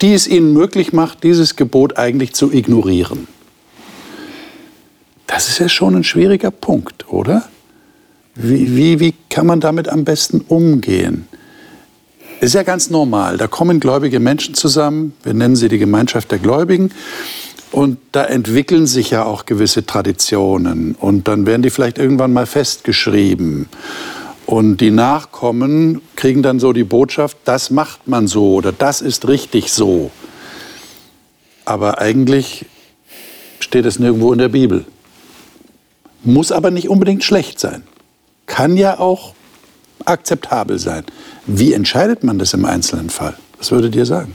die 0.00 0.14
es 0.14 0.26
ihnen 0.26 0.52
möglich 0.52 0.92
macht, 0.92 1.24
dieses 1.24 1.56
Gebot 1.56 1.98
eigentlich 1.98 2.32
zu 2.34 2.52
ignorieren. 2.52 3.26
Das 5.26 5.48
ist 5.48 5.58
ja 5.58 5.68
schon 5.68 5.94
ein 5.94 6.04
schwieriger 6.04 6.50
Punkt, 6.50 7.12
oder? 7.12 7.48
Wie, 8.34 8.76
wie, 8.76 9.00
wie 9.00 9.14
kann 9.30 9.46
man 9.46 9.60
damit 9.60 9.88
am 9.88 10.04
besten 10.04 10.40
umgehen? 10.40 11.26
Ist 12.40 12.54
ja 12.54 12.62
ganz 12.62 12.88
normal. 12.88 13.36
Da 13.36 13.48
kommen 13.48 13.80
gläubige 13.80 14.20
Menschen 14.20 14.54
zusammen. 14.54 15.12
Wir 15.24 15.34
nennen 15.34 15.56
sie 15.56 15.68
die 15.68 15.78
Gemeinschaft 15.78 16.30
der 16.30 16.38
Gläubigen. 16.38 16.92
Und 17.72 17.98
da 18.12 18.24
entwickeln 18.24 18.86
sich 18.86 19.10
ja 19.10 19.24
auch 19.24 19.44
gewisse 19.44 19.84
Traditionen. 19.84 20.94
Und 20.94 21.28
dann 21.28 21.46
werden 21.46 21.62
die 21.62 21.70
vielleicht 21.70 21.98
irgendwann 21.98 22.32
mal 22.32 22.46
festgeschrieben. 22.46 23.68
Und 24.48 24.78
die 24.78 24.90
Nachkommen 24.90 26.00
kriegen 26.16 26.42
dann 26.42 26.58
so 26.58 26.72
die 26.72 26.82
Botschaft, 26.82 27.36
das 27.44 27.68
macht 27.68 28.08
man 28.08 28.26
so 28.26 28.54
oder 28.54 28.72
das 28.72 29.02
ist 29.02 29.28
richtig 29.28 29.70
so. 29.70 30.10
Aber 31.66 31.98
eigentlich 31.98 32.64
steht 33.60 33.84
es 33.84 33.98
nirgendwo 33.98 34.32
in 34.32 34.38
der 34.38 34.48
Bibel. 34.48 34.86
Muss 36.24 36.50
aber 36.50 36.70
nicht 36.70 36.88
unbedingt 36.88 37.24
schlecht 37.24 37.60
sein. 37.60 37.82
Kann 38.46 38.78
ja 38.78 38.98
auch 38.98 39.34
akzeptabel 40.06 40.78
sein. 40.78 41.04
Wie 41.44 41.74
entscheidet 41.74 42.24
man 42.24 42.38
das 42.38 42.54
im 42.54 42.64
einzelnen 42.64 43.10
Fall? 43.10 43.36
Was 43.58 43.70
würdet 43.70 43.94
ihr 43.94 44.06
sagen? 44.06 44.34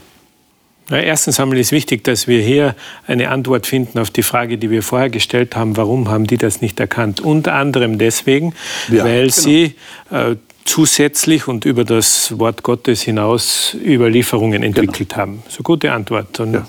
Na, 0.90 1.00
erstens 1.00 1.40
einmal 1.40 1.58
ist 1.58 1.72
wichtig, 1.72 2.04
dass 2.04 2.26
wir 2.28 2.42
hier 2.42 2.74
eine 3.06 3.30
Antwort 3.30 3.66
finden 3.66 3.98
auf 3.98 4.10
die 4.10 4.22
Frage, 4.22 4.58
die 4.58 4.70
wir 4.70 4.82
vorher 4.82 5.08
gestellt 5.08 5.56
haben, 5.56 5.76
warum 5.76 6.08
haben 6.10 6.26
die 6.26 6.36
das 6.36 6.60
nicht 6.60 6.78
erkannt? 6.78 7.20
Unter 7.20 7.54
anderem 7.54 7.98
deswegen, 7.98 8.54
Ja, 8.88 9.04
weil 9.04 9.22
genau. 9.28 9.32
sie 9.32 9.74
äh, 10.10 10.36
zusätzlich 10.66 11.48
und 11.48 11.64
über 11.64 11.84
das 11.84 12.38
Wort 12.38 12.62
Gottes 12.62 13.02
hinaus 13.02 13.74
Überlieferungen 13.82 14.62
entwickelt 14.62 15.16
haben. 15.16 15.42
So 15.48 15.62
gute 15.62 15.92
Antwort 15.92 16.38
und 16.40 16.54
Ja. 16.54 16.66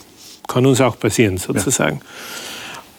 kann 0.48 0.66
uns 0.66 0.80
auch 0.80 0.98
passieren 0.98 1.38
sozusagen. 1.38 2.00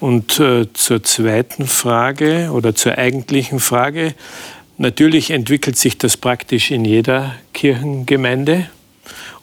Und 0.00 0.38
äh, 0.38 0.66
zur 0.74 1.02
zweiten 1.02 1.66
Frage 1.66 2.50
oder 2.52 2.74
zur 2.74 2.98
eigentlichen 2.98 3.60
Frage. 3.60 4.14
Natürlich 4.78 5.30
entwickelt 5.30 5.78
sich 5.78 5.96
das 5.96 6.18
praktisch 6.18 6.70
in 6.70 6.84
jeder 6.84 7.34
Kirchengemeinde 7.54 8.68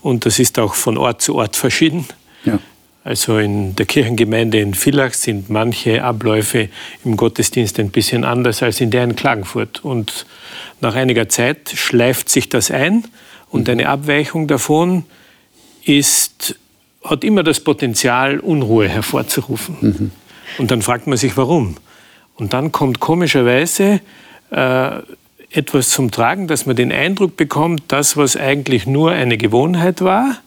und 0.04 0.26
das 0.26 0.38
ist 0.38 0.60
auch 0.60 0.76
von 0.76 0.98
Ort 0.98 1.22
zu 1.22 1.36
Ort 1.36 1.56
verschieden. 1.56 2.06
Ja. 2.44 2.60
Also 3.06 3.38
in 3.38 3.76
der 3.76 3.86
Kirchengemeinde 3.86 4.60
in 4.60 4.74
Villach 4.74 5.14
sind 5.14 5.50
manche 5.50 6.04
Abläufe 6.04 6.70
im 7.04 7.18
Gottesdienst 7.18 7.80
ein 7.80 7.90
bisschen 7.90 8.24
anders 8.24 8.62
als 8.62 8.80
in 8.80 8.92
der 8.92 9.04
in 9.06 9.16
Klagenfurt. 9.16 9.84
Und 9.84 10.26
nach 10.82 10.96
einiger 10.96 11.28
Zeit 11.28 11.70
schleift 11.74 12.30
sich 12.30 12.50
das 12.50 12.70
ein 12.70 13.06
und 13.50 13.68
eine 13.70 13.90
Abweichung 13.90 14.48
davon 14.48 15.06
ist, 15.84 16.58
hat 17.04 17.24
immer 17.24 17.44
das 17.44 17.60
Potenzial, 17.60 18.40
Unruhe 18.40 18.88
hervorzurufen. 18.88 19.78
Mhm. 19.82 20.12
Und 20.58 20.72
dann 20.72 20.82
fragt 20.82 21.08
man 21.08 21.18
sich, 21.18 21.36
warum. 21.36 21.76
Und 22.36 22.54
dann 22.54 22.72
kommt 22.72 23.00
komischerweise 23.00 24.02
äh, 24.52 24.92
etwas 25.54 25.90
zum 25.90 26.12
Tragen, 26.12 26.48
dass 26.48 26.66
man 26.66 26.76
den 26.76 26.92
Eindruck 26.92 27.38
bekommt, 27.38 27.84
das, 27.88 28.18
was 28.18 28.36
eigentlich 28.36 28.88
nur 28.88 29.12
eine 29.12 29.38
Gewohnheit 29.38 30.02
war, 30.02 30.38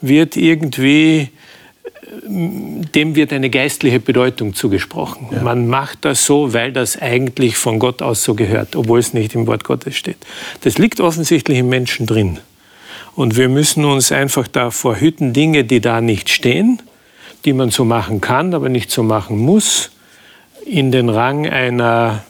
wird 0.00 0.36
irgendwie, 0.36 1.28
dem 2.28 3.16
wird 3.16 3.32
eine 3.32 3.50
geistliche 3.50 3.98
Bedeutung 3.98 4.54
zugesprochen. 4.54 5.28
Ja. 5.32 5.42
Man 5.42 5.66
macht 5.66 6.04
das 6.04 6.24
so, 6.24 6.52
weil 6.52 6.72
das 6.72 7.00
eigentlich 7.00 7.56
von 7.56 7.78
Gott 7.78 8.00
aus 8.00 8.22
so 8.22 8.34
gehört, 8.34 8.76
obwohl 8.76 9.00
es 9.00 9.12
nicht 9.12 9.34
im 9.34 9.46
Wort 9.46 9.64
Gottes 9.64 9.96
steht. 9.96 10.18
Das 10.62 10.78
liegt 10.78 11.00
offensichtlich 11.00 11.58
im 11.58 11.68
Menschen 11.68 12.06
drin. 12.06 12.38
Und 13.16 13.36
wir 13.36 13.48
müssen 13.48 13.84
uns 13.84 14.12
einfach 14.12 14.46
davor 14.48 14.96
hüten, 14.96 15.32
Dinge, 15.32 15.64
die 15.64 15.80
da 15.80 16.00
nicht 16.00 16.30
stehen, 16.30 16.80
die 17.44 17.52
man 17.52 17.70
so 17.70 17.84
machen 17.84 18.20
kann, 18.20 18.54
aber 18.54 18.68
nicht 18.68 18.90
so 18.90 19.02
machen 19.02 19.38
muss, 19.38 19.90
in 20.64 20.92
den 20.92 21.08
Rang 21.08 21.46
einer 21.46 22.24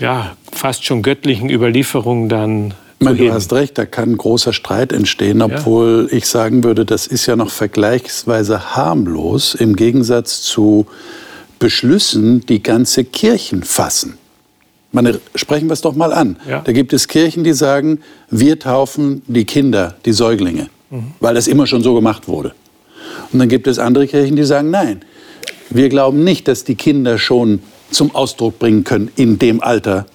ja, 0.00 0.36
fast 0.52 0.84
schon 0.84 1.02
göttlichen 1.02 1.50
Überlieferung 1.50 2.28
dann 2.28 2.74
meine, 2.98 3.18
du 3.18 3.32
hast 3.32 3.52
recht, 3.52 3.76
da 3.76 3.84
kann 3.84 4.16
großer 4.16 4.52
Streit 4.52 4.92
entstehen, 4.92 5.42
obwohl 5.42 6.08
ja. 6.10 6.16
ich 6.16 6.26
sagen 6.26 6.64
würde, 6.64 6.86
das 6.86 7.06
ist 7.06 7.26
ja 7.26 7.36
noch 7.36 7.50
vergleichsweise 7.50 8.74
harmlos 8.74 9.54
im 9.54 9.76
Gegensatz 9.76 10.42
zu 10.42 10.86
Beschlüssen, 11.58 12.44
die 12.46 12.62
ganze 12.62 13.04
Kirchen 13.04 13.62
fassen. 13.62 14.18
Meine, 14.92 15.20
sprechen 15.34 15.68
wir 15.68 15.74
es 15.74 15.82
doch 15.82 15.94
mal 15.94 16.12
an. 16.12 16.36
Ja. 16.48 16.60
Da 16.60 16.72
gibt 16.72 16.94
es 16.94 17.06
Kirchen, 17.06 17.44
die 17.44 17.52
sagen, 17.52 18.00
wir 18.30 18.58
taufen 18.58 19.20
die 19.26 19.44
Kinder, 19.44 19.96
die 20.06 20.12
Säuglinge, 20.12 20.68
mhm. 20.90 21.12
weil 21.20 21.34
das 21.34 21.48
immer 21.48 21.66
schon 21.66 21.82
so 21.82 21.94
gemacht 21.94 22.28
wurde. 22.28 22.54
Und 23.30 23.38
dann 23.38 23.48
gibt 23.48 23.66
es 23.66 23.78
andere 23.78 24.06
Kirchen, 24.06 24.36
die 24.36 24.44
sagen, 24.44 24.70
nein, 24.70 25.02
wir 25.68 25.90
glauben 25.90 26.24
nicht, 26.24 26.48
dass 26.48 26.64
die 26.64 26.76
Kinder 26.76 27.18
schon 27.18 27.60
zum 27.90 28.14
Ausdruck 28.14 28.58
bringen 28.58 28.84
können 28.84 29.10
in 29.16 29.38
dem 29.38 29.62
Alter, 29.62 30.06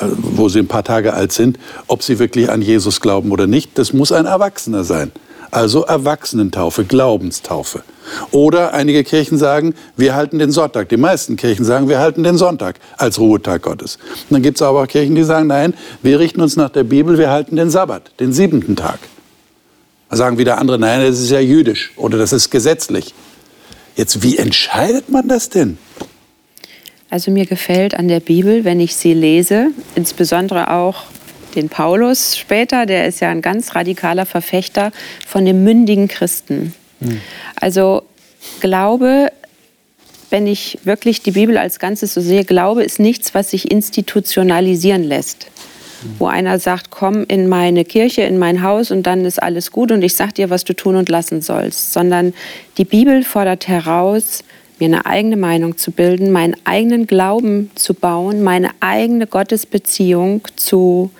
äh, 0.00 0.06
wo 0.16 0.48
sie 0.48 0.60
ein 0.60 0.68
paar 0.68 0.84
Tage 0.84 1.14
alt 1.14 1.32
sind, 1.32 1.58
ob 1.86 2.02
sie 2.02 2.18
wirklich 2.18 2.50
an 2.50 2.62
Jesus 2.62 3.00
glauben 3.00 3.30
oder 3.30 3.46
nicht. 3.46 3.78
Das 3.78 3.92
muss 3.92 4.12
ein 4.12 4.26
Erwachsener 4.26 4.84
sein. 4.84 5.12
Also 5.50 5.82
Erwachsenentaufe, 5.82 6.84
Glaubenstaufe. 6.84 7.82
Oder 8.30 8.72
einige 8.72 9.04
Kirchen 9.04 9.36
sagen, 9.36 9.74
wir 9.98 10.14
halten 10.14 10.38
den 10.38 10.50
Sonntag. 10.50 10.88
Die 10.88 10.96
meisten 10.96 11.36
Kirchen 11.36 11.66
sagen, 11.66 11.90
wir 11.90 11.98
halten 11.98 12.22
den 12.22 12.38
Sonntag 12.38 12.80
als 12.96 13.18
Ruhetag 13.18 13.60
Gottes. 13.60 13.98
Und 14.30 14.30
dann 14.30 14.42
gibt 14.42 14.56
es 14.56 14.62
aber 14.62 14.82
auch 14.82 14.88
Kirchen, 14.88 15.14
die 15.14 15.24
sagen, 15.24 15.48
nein, 15.48 15.74
wir 16.00 16.18
richten 16.18 16.40
uns 16.40 16.56
nach 16.56 16.70
der 16.70 16.84
Bibel, 16.84 17.18
wir 17.18 17.28
halten 17.30 17.56
den 17.56 17.68
Sabbat, 17.68 18.12
den 18.18 18.32
siebenten 18.32 18.76
Tag. 18.76 18.98
Da 20.08 20.16
sagen 20.16 20.38
wieder 20.38 20.56
andere, 20.56 20.78
nein, 20.78 21.02
das 21.02 21.20
ist 21.20 21.30
ja 21.30 21.40
jüdisch 21.40 21.92
oder 21.96 22.16
das 22.16 22.32
ist 22.32 22.50
gesetzlich. 22.50 23.14
Jetzt, 23.94 24.22
wie 24.22 24.38
entscheidet 24.38 25.10
man 25.10 25.28
das 25.28 25.50
denn? 25.50 25.76
Also 27.12 27.30
mir 27.30 27.44
gefällt 27.44 27.94
an 27.94 28.08
der 28.08 28.20
Bibel, 28.20 28.64
wenn 28.64 28.80
ich 28.80 28.96
sie 28.96 29.12
lese, 29.12 29.68
insbesondere 29.96 30.70
auch 30.70 31.04
den 31.54 31.68
Paulus 31.68 32.38
später, 32.38 32.86
der 32.86 33.06
ist 33.06 33.20
ja 33.20 33.28
ein 33.28 33.42
ganz 33.42 33.74
radikaler 33.74 34.24
Verfechter 34.24 34.92
von 35.26 35.44
dem 35.44 35.62
mündigen 35.62 36.08
Christen. 36.08 36.72
Mhm. 37.00 37.20
Also 37.60 38.04
Glaube, 38.60 39.30
wenn 40.30 40.46
ich 40.46 40.78
wirklich 40.84 41.20
die 41.20 41.32
Bibel 41.32 41.58
als 41.58 41.78
Ganzes 41.78 42.14
so 42.14 42.22
sehe, 42.22 42.46
Glaube 42.46 42.82
ist 42.82 42.98
nichts, 42.98 43.34
was 43.34 43.50
sich 43.50 43.70
institutionalisieren 43.70 45.04
lässt. 45.04 45.48
Mhm. 46.02 46.14
Wo 46.18 46.28
einer 46.28 46.58
sagt, 46.58 46.88
komm 46.88 47.26
in 47.28 47.46
meine 47.46 47.84
Kirche, 47.84 48.22
in 48.22 48.38
mein 48.38 48.62
Haus 48.62 48.90
und 48.90 49.02
dann 49.02 49.26
ist 49.26 49.42
alles 49.42 49.70
gut 49.70 49.92
und 49.92 50.00
ich 50.00 50.14
sag 50.14 50.34
dir, 50.34 50.48
was 50.48 50.64
du 50.64 50.72
tun 50.72 50.96
und 50.96 51.10
lassen 51.10 51.42
sollst. 51.42 51.92
Sondern 51.92 52.32
die 52.78 52.86
Bibel 52.86 53.22
fordert 53.22 53.68
heraus, 53.68 54.42
mir 54.82 54.96
eine 54.96 55.06
eigene 55.06 55.36
Meinung 55.36 55.78
zu 55.78 55.92
bilden, 55.92 56.32
meinen 56.32 56.56
eigenen 56.64 57.06
Glauben 57.06 57.70
zu 57.76 57.94
bauen, 57.94 58.42
meine 58.42 58.70
eigene 58.80 59.28
Gottesbeziehung 59.28 60.42
zu 60.56 61.12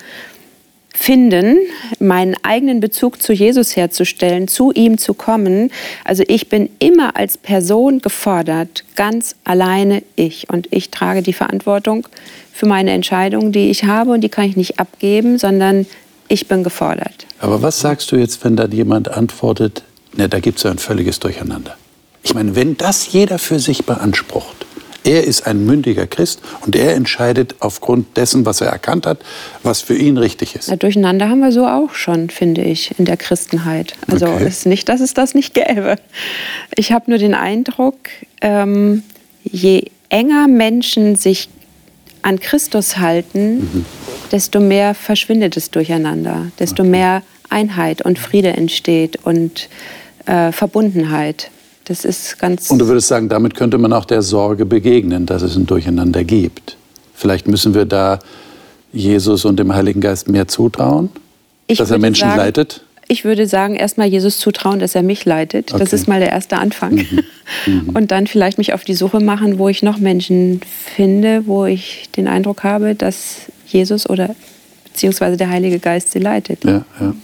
finden, 0.92 1.58
meinen 2.00 2.34
eigenen 2.42 2.80
Bezug 2.80 3.22
zu 3.22 3.32
Jesus 3.32 3.76
herzustellen, 3.76 4.48
zu 4.48 4.72
ihm 4.72 4.98
zu 4.98 5.14
kommen. 5.14 5.70
Also 6.04 6.24
ich 6.26 6.48
bin 6.48 6.70
immer 6.80 7.16
als 7.16 7.38
Person 7.38 8.00
gefordert, 8.00 8.84
ganz 8.96 9.36
alleine 9.44 10.02
ich. 10.16 10.50
Und 10.50 10.66
ich 10.72 10.90
trage 10.90 11.22
die 11.22 11.32
Verantwortung 11.32 12.08
für 12.52 12.66
meine 12.66 12.90
Entscheidungen, 12.90 13.52
die 13.52 13.70
ich 13.70 13.84
habe 13.84 14.10
und 14.10 14.22
die 14.22 14.28
kann 14.28 14.44
ich 14.44 14.56
nicht 14.56 14.80
abgeben, 14.80 15.38
sondern 15.38 15.86
ich 16.26 16.48
bin 16.48 16.64
gefordert. 16.64 17.26
Aber 17.38 17.62
was 17.62 17.78
sagst 17.78 18.10
du 18.10 18.16
jetzt, 18.16 18.44
wenn 18.44 18.56
da 18.56 18.66
jemand 18.66 19.08
antwortet, 19.08 19.84
ne, 20.16 20.28
da 20.28 20.40
gibt 20.40 20.58
es 20.58 20.66
ein 20.66 20.78
völliges 20.78 21.20
Durcheinander? 21.20 21.76
Ich 22.22 22.34
meine, 22.34 22.54
wenn 22.54 22.76
das 22.76 23.12
jeder 23.12 23.38
für 23.38 23.58
sich 23.58 23.84
beansprucht, 23.84 24.66
er 25.04 25.24
ist 25.24 25.46
ein 25.46 25.64
mündiger 25.64 26.06
Christ 26.06 26.40
und 26.64 26.76
er 26.76 26.94
entscheidet 26.94 27.56
aufgrund 27.60 28.16
dessen, 28.16 28.46
was 28.46 28.60
er 28.60 28.68
erkannt 28.68 29.06
hat, 29.06 29.18
was 29.62 29.80
für 29.80 29.96
ihn 29.96 30.16
richtig 30.16 30.54
ist. 30.54 30.68
Ja, 30.68 30.76
durcheinander 30.76 31.28
haben 31.28 31.40
wir 31.40 31.50
so 31.50 31.66
auch 31.66 31.94
schon, 31.94 32.30
finde 32.30 32.62
ich, 32.62 32.96
in 32.98 33.04
der 33.04 33.16
Christenheit. 33.16 33.94
Also 34.06 34.26
okay. 34.26 34.46
ist 34.46 34.66
nicht, 34.66 34.88
dass 34.88 35.00
es 35.00 35.14
das 35.14 35.34
nicht 35.34 35.54
gäbe. 35.54 35.96
Ich 36.76 36.92
habe 36.92 37.10
nur 37.10 37.18
den 37.18 37.34
Eindruck, 37.34 37.96
ähm, 38.40 39.02
je 39.42 39.86
enger 40.08 40.46
Menschen 40.46 41.16
sich 41.16 41.48
an 42.22 42.38
Christus 42.38 42.98
halten, 42.98 43.56
mhm. 43.56 43.86
desto 44.30 44.60
mehr 44.60 44.94
verschwindet 44.94 45.56
es 45.56 45.70
durcheinander, 45.72 46.52
desto 46.60 46.82
okay. 46.82 46.90
mehr 46.90 47.22
Einheit 47.48 48.02
und 48.02 48.20
Friede 48.20 48.50
entsteht 48.50 49.18
und 49.24 49.68
äh, 50.26 50.52
Verbundenheit. 50.52 51.50
Das 51.84 52.04
ist 52.04 52.38
ganz. 52.38 52.70
Und 52.70 52.78
du 52.78 52.86
würdest 52.86 53.08
sagen, 53.08 53.28
damit 53.28 53.54
könnte 53.54 53.78
man 53.78 53.92
auch 53.92 54.04
der 54.04 54.22
Sorge 54.22 54.66
begegnen, 54.66 55.26
dass 55.26 55.42
es 55.42 55.56
ein 55.56 55.66
Durcheinander 55.66 56.24
gibt. 56.24 56.76
Vielleicht 57.14 57.48
müssen 57.48 57.74
wir 57.74 57.84
da 57.84 58.18
Jesus 58.92 59.44
und 59.44 59.58
dem 59.58 59.74
Heiligen 59.74 60.00
Geist 60.00 60.28
mehr 60.28 60.48
zutrauen, 60.48 61.10
ich 61.66 61.78
dass 61.78 61.90
er 61.90 61.98
Menschen 61.98 62.28
sagen, 62.28 62.36
leitet. 62.36 62.82
Ich 63.08 63.24
würde 63.24 63.46
sagen, 63.46 63.74
erstmal 63.74 64.08
Jesus 64.08 64.38
zutrauen, 64.38 64.78
dass 64.78 64.94
er 64.94 65.02
mich 65.02 65.24
leitet. 65.24 65.72
Okay. 65.72 65.80
Das 65.80 65.92
ist 65.92 66.08
mal 66.08 66.20
der 66.20 66.30
erste 66.30 66.58
Anfang. 66.58 66.94
Mhm. 66.94 67.20
Mhm. 67.66 67.90
Und 67.90 68.12
dann 68.12 68.26
vielleicht 68.26 68.56
mich 68.56 68.72
auf 68.72 68.82
die 68.82 68.94
Suche 68.94 69.20
machen, 69.20 69.58
wo 69.58 69.68
ich 69.68 69.82
noch 69.82 69.98
Menschen 69.98 70.62
finde, 70.96 71.46
wo 71.46 71.66
ich 71.66 72.08
den 72.16 72.26
Eindruck 72.26 72.64
habe, 72.64 72.94
dass 72.94 73.52
Jesus 73.66 74.08
oder 74.08 74.34
beziehungsweise 74.84 75.36
der 75.36 75.50
Heilige 75.50 75.78
Geist 75.78 76.12
sie 76.12 76.18
leitet. 76.18 76.64
Ja, 76.64 76.84
ja. 76.98 77.14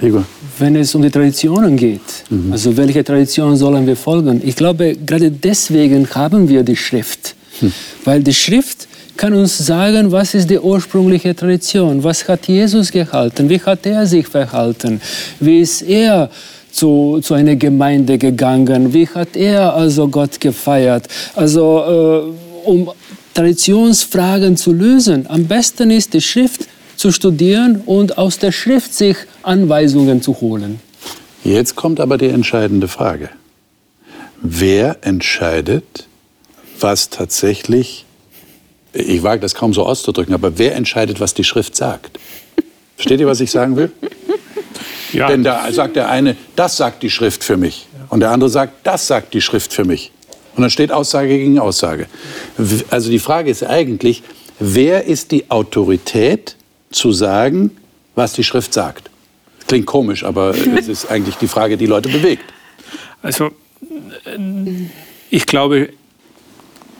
Igor. 0.00 0.24
Wenn 0.58 0.76
es 0.76 0.94
um 0.94 1.02
die 1.02 1.10
Traditionen 1.10 1.76
geht, 1.76 2.00
mhm. 2.30 2.52
also 2.52 2.76
welche 2.76 3.04
Tradition 3.04 3.56
sollen 3.56 3.86
wir 3.86 3.96
folgen? 3.96 4.40
Ich 4.44 4.56
glaube, 4.56 4.96
gerade 5.06 5.30
deswegen 5.30 6.08
haben 6.14 6.48
wir 6.48 6.62
die 6.62 6.76
Schrift. 6.76 7.34
Mhm. 7.60 7.72
Weil 8.04 8.22
die 8.22 8.34
Schrift 8.34 8.88
kann 9.16 9.32
uns 9.32 9.58
sagen, 9.58 10.10
was 10.10 10.34
ist 10.34 10.50
die 10.50 10.58
ursprüngliche 10.58 11.34
Tradition, 11.34 12.02
was 12.02 12.26
hat 12.28 12.48
Jesus 12.48 12.90
gehalten, 12.90 13.48
wie 13.48 13.60
hat 13.60 13.86
er 13.86 14.06
sich 14.06 14.26
verhalten, 14.26 15.00
wie 15.38 15.60
ist 15.60 15.82
er 15.82 16.30
zu, 16.72 17.20
zu 17.22 17.34
einer 17.34 17.54
Gemeinde 17.54 18.18
gegangen, 18.18 18.92
wie 18.92 19.06
hat 19.06 19.36
er 19.36 19.74
also 19.74 20.08
Gott 20.08 20.40
gefeiert. 20.40 21.06
Also 21.36 22.34
äh, 22.64 22.68
um 22.68 22.90
Traditionsfragen 23.32 24.56
zu 24.56 24.72
lösen, 24.72 25.26
am 25.28 25.44
besten 25.46 25.90
ist 25.90 26.12
die 26.14 26.20
Schrift 26.20 26.66
zu 26.96 27.12
studieren 27.12 27.82
und 27.86 28.18
aus 28.18 28.38
der 28.38 28.52
Schrift 28.52 28.94
sich 28.94 29.16
Anweisungen 29.42 30.22
zu 30.22 30.40
holen. 30.40 30.80
Jetzt 31.44 31.76
kommt 31.76 32.00
aber 32.00 32.18
die 32.18 32.28
entscheidende 32.28 32.88
Frage. 32.88 33.28
Wer 34.40 34.98
entscheidet, 35.02 36.06
was 36.80 37.10
tatsächlich, 37.10 38.04
ich 38.92 39.22
wage 39.22 39.40
das 39.40 39.54
kaum 39.54 39.74
so 39.74 39.84
auszudrücken, 39.84 40.34
aber 40.34 40.58
wer 40.58 40.74
entscheidet, 40.74 41.20
was 41.20 41.34
die 41.34 41.44
Schrift 41.44 41.76
sagt? 41.76 42.18
Versteht 42.96 43.20
ihr, 43.20 43.26
was 43.26 43.40
ich 43.40 43.50
sagen 43.50 43.76
will? 43.76 43.90
Ja. 45.12 45.28
Denn 45.28 45.44
da 45.44 45.70
sagt 45.70 45.96
der 45.96 46.08
eine, 46.08 46.36
das 46.56 46.76
sagt 46.76 47.02
die 47.02 47.10
Schrift 47.10 47.44
für 47.44 47.56
mich. 47.56 47.86
Und 48.08 48.20
der 48.20 48.30
andere 48.30 48.50
sagt, 48.50 48.86
das 48.86 49.06
sagt 49.06 49.32
die 49.34 49.40
Schrift 49.40 49.72
für 49.72 49.84
mich. 49.84 50.10
Und 50.56 50.62
dann 50.62 50.70
steht 50.70 50.92
Aussage 50.92 51.28
gegen 51.28 51.58
Aussage. 51.58 52.06
Also 52.90 53.10
die 53.10 53.18
Frage 53.18 53.50
ist 53.50 53.64
eigentlich, 53.64 54.22
wer 54.58 55.04
ist 55.04 55.30
die 55.30 55.50
Autorität 55.50 56.56
zu 56.94 57.12
sagen, 57.12 57.70
was 58.14 58.32
die 58.32 58.44
Schrift 58.44 58.72
sagt. 58.72 59.10
Klingt 59.66 59.86
komisch, 59.86 60.24
aber 60.24 60.54
es 60.78 60.88
ist 60.88 61.10
eigentlich 61.10 61.36
die 61.36 61.48
Frage, 61.48 61.76
die 61.76 61.86
Leute 61.86 62.08
bewegt. 62.08 62.52
Also 63.22 63.50
ich 65.30 65.46
glaube, 65.46 65.90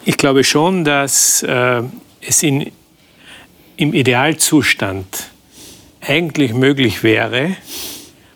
ich 0.04 0.16
glaube 0.16 0.44
schon, 0.44 0.84
dass 0.84 1.42
äh, 1.42 1.82
es 2.20 2.42
in, 2.42 2.70
im 3.76 3.94
Idealzustand 3.94 5.30
eigentlich 6.00 6.52
möglich 6.52 7.02
wäre, 7.02 7.56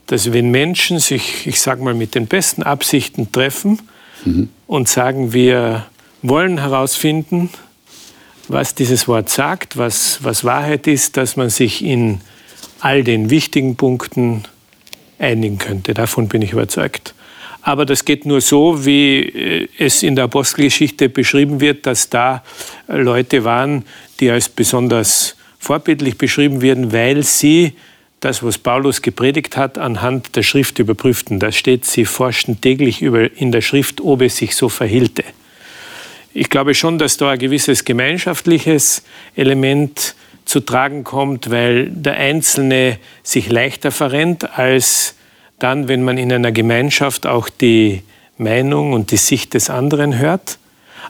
dass 0.07 0.33
wenn 0.33 0.51
Menschen 0.51 0.99
sich, 0.99 1.47
ich 1.47 1.61
sage 1.61 1.83
mal, 1.83 1.95
mit 1.95 2.15
den 2.15 2.27
besten 2.27 2.63
Absichten 2.63 3.31
treffen 3.31 3.81
mhm. 4.25 4.49
und 4.67 4.89
sagen, 4.89 5.33
wir 5.33 5.87
wollen 6.23 6.59
herausfinden, 6.59 7.51
was 8.49 8.75
dieses 8.75 9.07
Wort 9.07 9.29
sagt, 9.29 9.77
was, 9.77 10.25
was 10.25 10.45
Wahrheit 10.45 10.87
ist, 10.87 11.17
dass 11.17 11.37
man 11.37 11.51
sich 11.51 11.85
in 11.85 12.21
all 12.81 13.05
den 13.05 13.31
wichtigen 13.31 13.77
Punkten 13.77 14.45
einigen 15.19 15.59
könnte. 15.59 15.95
Davon 15.95 16.29
bin 16.29 16.43
ich 16.43 16.53
überzeugt. 16.53 17.15
Aber 17.61 17.85
das 17.85 18.05
geht 18.05 18.25
nur 18.25 18.41
so, 18.41 18.87
wie 18.87 19.21
äh, 19.21 19.69
es 19.79 20.03
in 20.03 20.17
der 20.17 20.25
Apostelgeschichte 20.25 21.09
beschrieben 21.09 21.61
wird, 21.61 21.87
dass 21.87 22.09
da 22.09 22.43
Leute 22.87 23.45
waren, 23.45 23.85
die 24.21 24.31
als 24.31 24.49
besonders 24.49 25.37
vorbildlich 25.59 26.17
beschrieben 26.17 26.63
werden, 26.63 26.93
weil 26.93 27.23
sie 27.25 27.75
das, 28.21 28.43
was 28.43 28.59
Paulus 28.59 29.03
gepredigt 29.03 29.57
hat, 29.57 29.77
anhand 29.79 30.35
der 30.35 30.43
Schrift 30.43 30.79
überprüften. 30.79 31.39
Da 31.39 31.53
steht, 31.53 31.85
sie 31.85 32.05
forschten 32.05 32.61
täglich 32.61 33.03
in 33.03 33.53
der 33.53 33.61
Schrift, 33.61 34.01
ob 34.01 34.23
es 34.23 34.37
sich 34.37 34.57
so 34.57 34.69
verhielte. 34.69 35.25
Ich 36.39 36.51
glaube 36.51 36.73
schon, 36.75 36.99
dass 36.99 37.17
da 37.17 37.31
ein 37.31 37.39
gewisses 37.41 37.85
gemeinschaftliches 37.85 39.03
Element 39.35 40.15
zu 40.45 40.61
tragen 40.61 41.03
kommt, 41.03 41.51
weil 41.51 41.91
der 41.91 42.15
Einzelne 42.15 42.99
sich 43.25 43.51
leichter 43.51 43.91
verrennt, 43.91 44.57
als 44.57 45.17
dann, 45.59 45.89
wenn 45.89 46.05
man 46.05 46.17
in 46.17 46.33
einer 46.33 46.53
Gemeinschaft 46.53 47.27
auch 47.27 47.49
die 47.49 48.03
Meinung 48.37 48.93
und 48.93 49.11
die 49.11 49.17
Sicht 49.17 49.55
des 49.55 49.69
anderen 49.69 50.17
hört. 50.17 50.59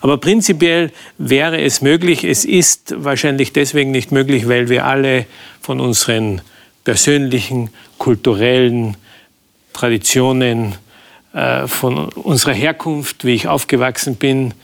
Aber 0.01 0.17
prinzipiell 0.17 0.93
wäre 1.19 1.61
es 1.61 1.83
möglich. 1.83 2.25
Es 2.25 2.47
ist 2.47 2.95
wahrscheinlich 2.97 3.53
deswegen 3.53 3.91
nicht 3.91 4.11
möglich, 4.11 4.49
weil 4.49 4.71
wir 4.71 4.87
alle 4.87 5.27
von 5.61 5.79
unseren 5.79 6.41
persönlichen, 6.85 7.69
kulturellen 7.99 8.97
Traditionen, 9.75 10.77
äh, 11.35 11.67
von 11.67 12.09
unserer 12.14 12.55
Herkunft, 12.55 13.27
wie 13.27 13.35
ich 13.35 13.47
aufgewachsen 13.47 14.17
bin, 14.17 14.55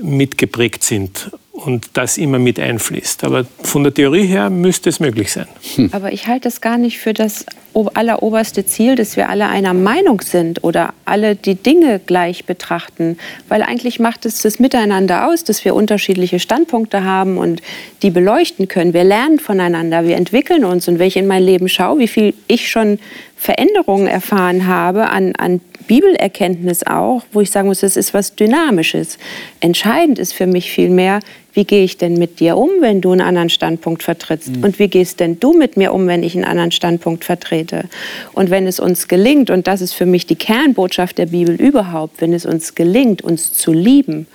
mitgeprägt 0.00 0.82
sind 0.82 1.30
und 1.52 1.90
das 1.94 2.18
immer 2.18 2.38
mit 2.38 2.58
einfließt. 2.58 3.24
Aber 3.24 3.46
von 3.62 3.84
der 3.84 3.94
Theorie 3.94 4.26
her 4.26 4.50
müsste 4.50 4.88
es 4.88 5.00
möglich 5.00 5.32
sein. 5.32 5.46
Hm. 5.76 5.90
Aber 5.92 6.12
ich 6.12 6.26
halte 6.26 6.44
das 6.44 6.60
gar 6.60 6.78
nicht 6.78 6.98
für 6.98 7.12
das 7.12 7.46
alleroberste 7.74 8.66
Ziel, 8.66 8.94
dass 8.96 9.16
wir 9.16 9.28
alle 9.28 9.48
einer 9.48 9.74
Meinung 9.74 10.20
sind 10.20 10.62
oder 10.64 10.94
alle 11.04 11.36
die 11.36 11.54
Dinge 11.54 12.00
gleich 12.04 12.44
betrachten. 12.44 13.18
Weil 13.48 13.62
eigentlich 13.62 14.00
macht 14.00 14.26
es 14.26 14.42
das 14.42 14.58
Miteinander 14.58 15.28
aus, 15.28 15.44
dass 15.44 15.64
wir 15.64 15.74
unterschiedliche 15.74 16.38
Standpunkte 16.38 17.04
haben 17.04 17.38
und 17.38 17.62
die 18.02 18.10
beleuchten 18.10 18.68
können. 18.68 18.92
Wir 18.92 19.04
lernen 19.04 19.38
voneinander, 19.38 20.04
wir 20.04 20.16
entwickeln 20.16 20.64
uns. 20.64 20.88
Und 20.88 20.98
wenn 20.98 21.08
ich 21.08 21.16
in 21.16 21.26
mein 21.26 21.42
Leben 21.42 21.68
schaue, 21.68 21.98
wie 21.98 22.08
viel 22.08 22.34
ich 22.48 22.70
schon 22.70 22.98
Veränderungen 23.36 24.06
erfahren 24.06 24.66
habe 24.66 25.08
an, 25.08 25.34
an 25.36 25.60
Bibelerkenntnis 25.86 26.84
auch, 26.84 27.22
wo 27.32 27.40
ich 27.40 27.50
sagen 27.50 27.68
muss, 27.68 27.80
das 27.80 27.96
ist 27.96 28.14
was 28.14 28.36
Dynamisches. 28.36 29.18
Entscheidend 29.60 30.18
ist 30.18 30.32
für 30.32 30.46
mich 30.46 30.70
vielmehr, 30.70 31.20
wie 31.54 31.64
gehe 31.64 31.84
ich 31.84 31.98
denn 31.98 32.14
mit 32.14 32.40
dir 32.40 32.56
um, 32.56 32.70
wenn 32.80 33.00
du 33.00 33.12
einen 33.12 33.20
anderen 33.20 33.50
Standpunkt 33.50 34.02
vertrittst? 34.02 34.56
Mhm. 34.56 34.64
Und 34.64 34.78
wie 34.78 34.88
gehst 34.88 35.20
denn 35.20 35.38
du 35.38 35.52
mit 35.52 35.76
mir 35.76 35.92
um, 35.92 36.06
wenn 36.06 36.22
ich 36.22 36.34
einen 36.34 36.44
anderen 36.44 36.72
Standpunkt 36.72 37.24
vertrete? 37.24 37.84
Und 38.32 38.50
wenn 38.50 38.66
es 38.66 38.80
uns 38.80 39.08
gelingt, 39.08 39.50
und 39.50 39.66
das 39.66 39.80
ist 39.80 39.92
für 39.92 40.06
mich 40.06 40.26
die 40.26 40.36
Kernbotschaft 40.36 41.18
der 41.18 41.26
Bibel 41.26 41.54
überhaupt, 41.54 42.20
wenn 42.20 42.32
es 42.32 42.46
uns 42.46 42.74
gelingt, 42.74 43.22
uns 43.22 43.52
zu 43.52 43.72
lieben 43.72 44.26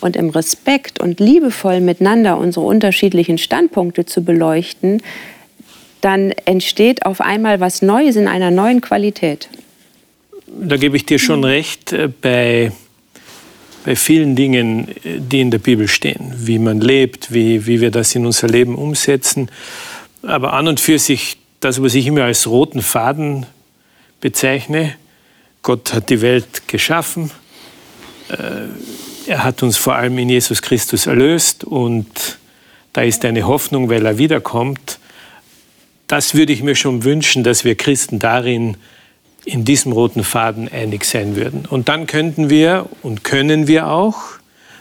und 0.00 0.16
im 0.16 0.30
Respekt 0.30 1.00
und 1.00 1.20
liebevoll 1.20 1.80
miteinander 1.80 2.36
unsere 2.36 2.66
unterschiedlichen 2.66 3.38
Standpunkte 3.38 4.04
zu 4.04 4.24
beleuchten, 4.24 5.02
dann 6.00 6.32
entsteht 6.44 7.06
auf 7.06 7.20
einmal 7.20 7.60
was 7.60 7.80
Neues 7.80 8.16
in 8.16 8.28
einer 8.28 8.50
neuen 8.50 8.80
Qualität. 8.80 9.48
Da 10.46 10.76
gebe 10.76 10.96
ich 10.96 11.06
dir 11.06 11.18
schon 11.18 11.44
recht 11.44 11.92
äh, 11.92 12.08
bei 12.08 12.72
bei 13.86 13.94
vielen 13.94 14.34
Dingen, 14.34 14.88
die 15.04 15.40
in 15.40 15.52
der 15.52 15.60
Bibel 15.60 15.86
stehen, 15.86 16.34
wie 16.38 16.58
man 16.58 16.80
lebt, 16.80 17.32
wie, 17.32 17.66
wie 17.66 17.80
wir 17.80 17.92
das 17.92 18.16
in 18.16 18.26
unser 18.26 18.48
Leben 18.48 18.74
umsetzen. 18.74 19.48
Aber 20.22 20.54
an 20.54 20.66
und 20.66 20.80
für 20.80 20.98
sich, 20.98 21.36
das, 21.60 21.80
was 21.80 21.94
ich 21.94 22.08
immer 22.08 22.24
als 22.24 22.48
roten 22.48 22.82
Faden 22.82 23.46
bezeichne, 24.20 24.96
Gott 25.62 25.94
hat 25.94 26.10
die 26.10 26.20
Welt 26.20 26.66
geschaffen, 26.66 27.30
äh, 28.28 29.30
er 29.30 29.44
hat 29.44 29.62
uns 29.62 29.76
vor 29.76 29.94
allem 29.94 30.18
in 30.18 30.30
Jesus 30.30 30.62
Christus 30.62 31.06
erlöst 31.06 31.62
und 31.62 32.38
da 32.92 33.02
ist 33.02 33.24
eine 33.24 33.46
Hoffnung, 33.46 33.88
weil 33.88 34.04
er 34.04 34.18
wiederkommt. 34.18 34.98
Das 36.08 36.34
würde 36.34 36.52
ich 36.52 36.64
mir 36.64 36.74
schon 36.74 37.04
wünschen, 37.04 37.44
dass 37.44 37.64
wir 37.64 37.76
Christen 37.76 38.18
darin 38.18 38.78
in 39.46 39.64
diesem 39.64 39.92
roten 39.92 40.24
Faden 40.24 40.68
einig 40.68 41.04
sein 41.04 41.36
würden. 41.36 41.64
Und 41.66 41.88
dann 41.88 42.06
könnten 42.06 42.50
wir 42.50 42.86
und 43.02 43.24
können 43.24 43.68
wir 43.68 43.88
auch, 43.88 44.16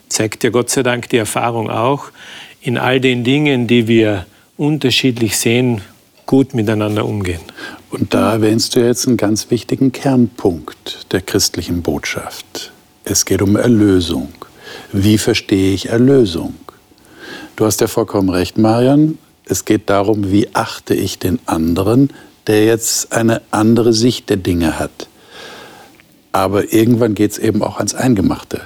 zeigt 0.10 0.44
ja 0.44 0.50
Gott 0.50 0.70
sei 0.70 0.84
Dank 0.84 1.08
die 1.10 1.18
Erfahrung 1.18 1.70
auch, 1.70 2.06
in 2.62 2.78
all 2.78 3.00
den 3.00 3.24
Dingen, 3.24 3.68
die 3.68 3.88
wir 3.88 4.26
unterschiedlich 4.58 5.38
sehen, 5.38 5.82
gut 6.26 6.56
miteinander 6.56 7.06
umgehen. 7.06 7.42
Und 7.92 8.16
da 8.16 8.34
erwähnst 8.34 8.76
du 8.76 8.80
jetzt 8.80 9.08
einen 9.08 9.18
ganz 9.18 9.52
wichtigen 9.52 9.92
Kernpunkt 9.92 11.06
der 11.12 11.22
christlichen 11.22 11.84
Botschaft. 11.84 12.72
Es 13.04 13.26
geht 13.26 13.44
um 13.44 13.56
Erlösung. 13.56 14.34
Wie 14.92 15.20
verstehe 15.20 15.76
ich 15.76 15.90
Erlösung? 15.90 16.56
Du 17.56 17.66
hast 17.66 17.82
ja 17.82 17.88
vollkommen 17.88 18.30
recht, 18.30 18.58
Marian. 18.58 19.20
Es 19.46 19.64
geht 19.64 19.92
darum, 19.92 20.32
wie 20.32 20.50
achte 20.56 20.96
ich 20.96 21.20
den 21.20 21.40
anderen, 21.46 22.10
der 22.48 22.66
jetzt 22.66 23.12
eine 23.12 23.42
andere 23.52 23.94
Sicht 23.94 24.30
der 24.30 24.38
Dinge 24.38 24.80
hat. 24.80 25.08
Aber 26.32 26.74
irgendwann 26.74 27.16
geht 27.16 27.32
es 27.32 27.38
eben 27.38 27.64
auch 27.64 27.78
ans 27.78 27.96
Eingemachte. 27.96 28.62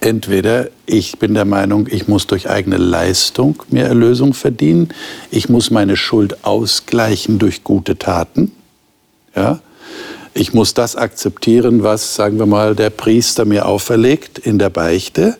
Entweder 0.00 0.68
ich 0.84 1.18
bin 1.18 1.32
der 1.32 1.46
Meinung, 1.46 1.88
ich 1.90 2.08
muss 2.08 2.26
durch 2.26 2.50
eigene 2.50 2.76
Leistung 2.76 3.62
mehr 3.70 3.86
Erlösung 3.86 4.34
verdienen, 4.34 4.90
ich 5.30 5.48
muss 5.48 5.70
meine 5.70 5.96
Schuld 5.96 6.44
ausgleichen 6.44 7.38
durch 7.38 7.64
gute 7.64 7.96
Taten. 7.96 8.52
Ja? 9.34 9.60
Ich 10.34 10.52
muss 10.52 10.74
das 10.74 10.96
akzeptieren, 10.96 11.82
was, 11.82 12.16
sagen 12.16 12.38
wir 12.38 12.46
mal, 12.46 12.74
der 12.74 12.90
Priester 12.90 13.44
mir 13.44 13.66
auferlegt 13.66 14.38
in 14.38 14.58
der 14.58 14.68
Beichte. 14.68 15.38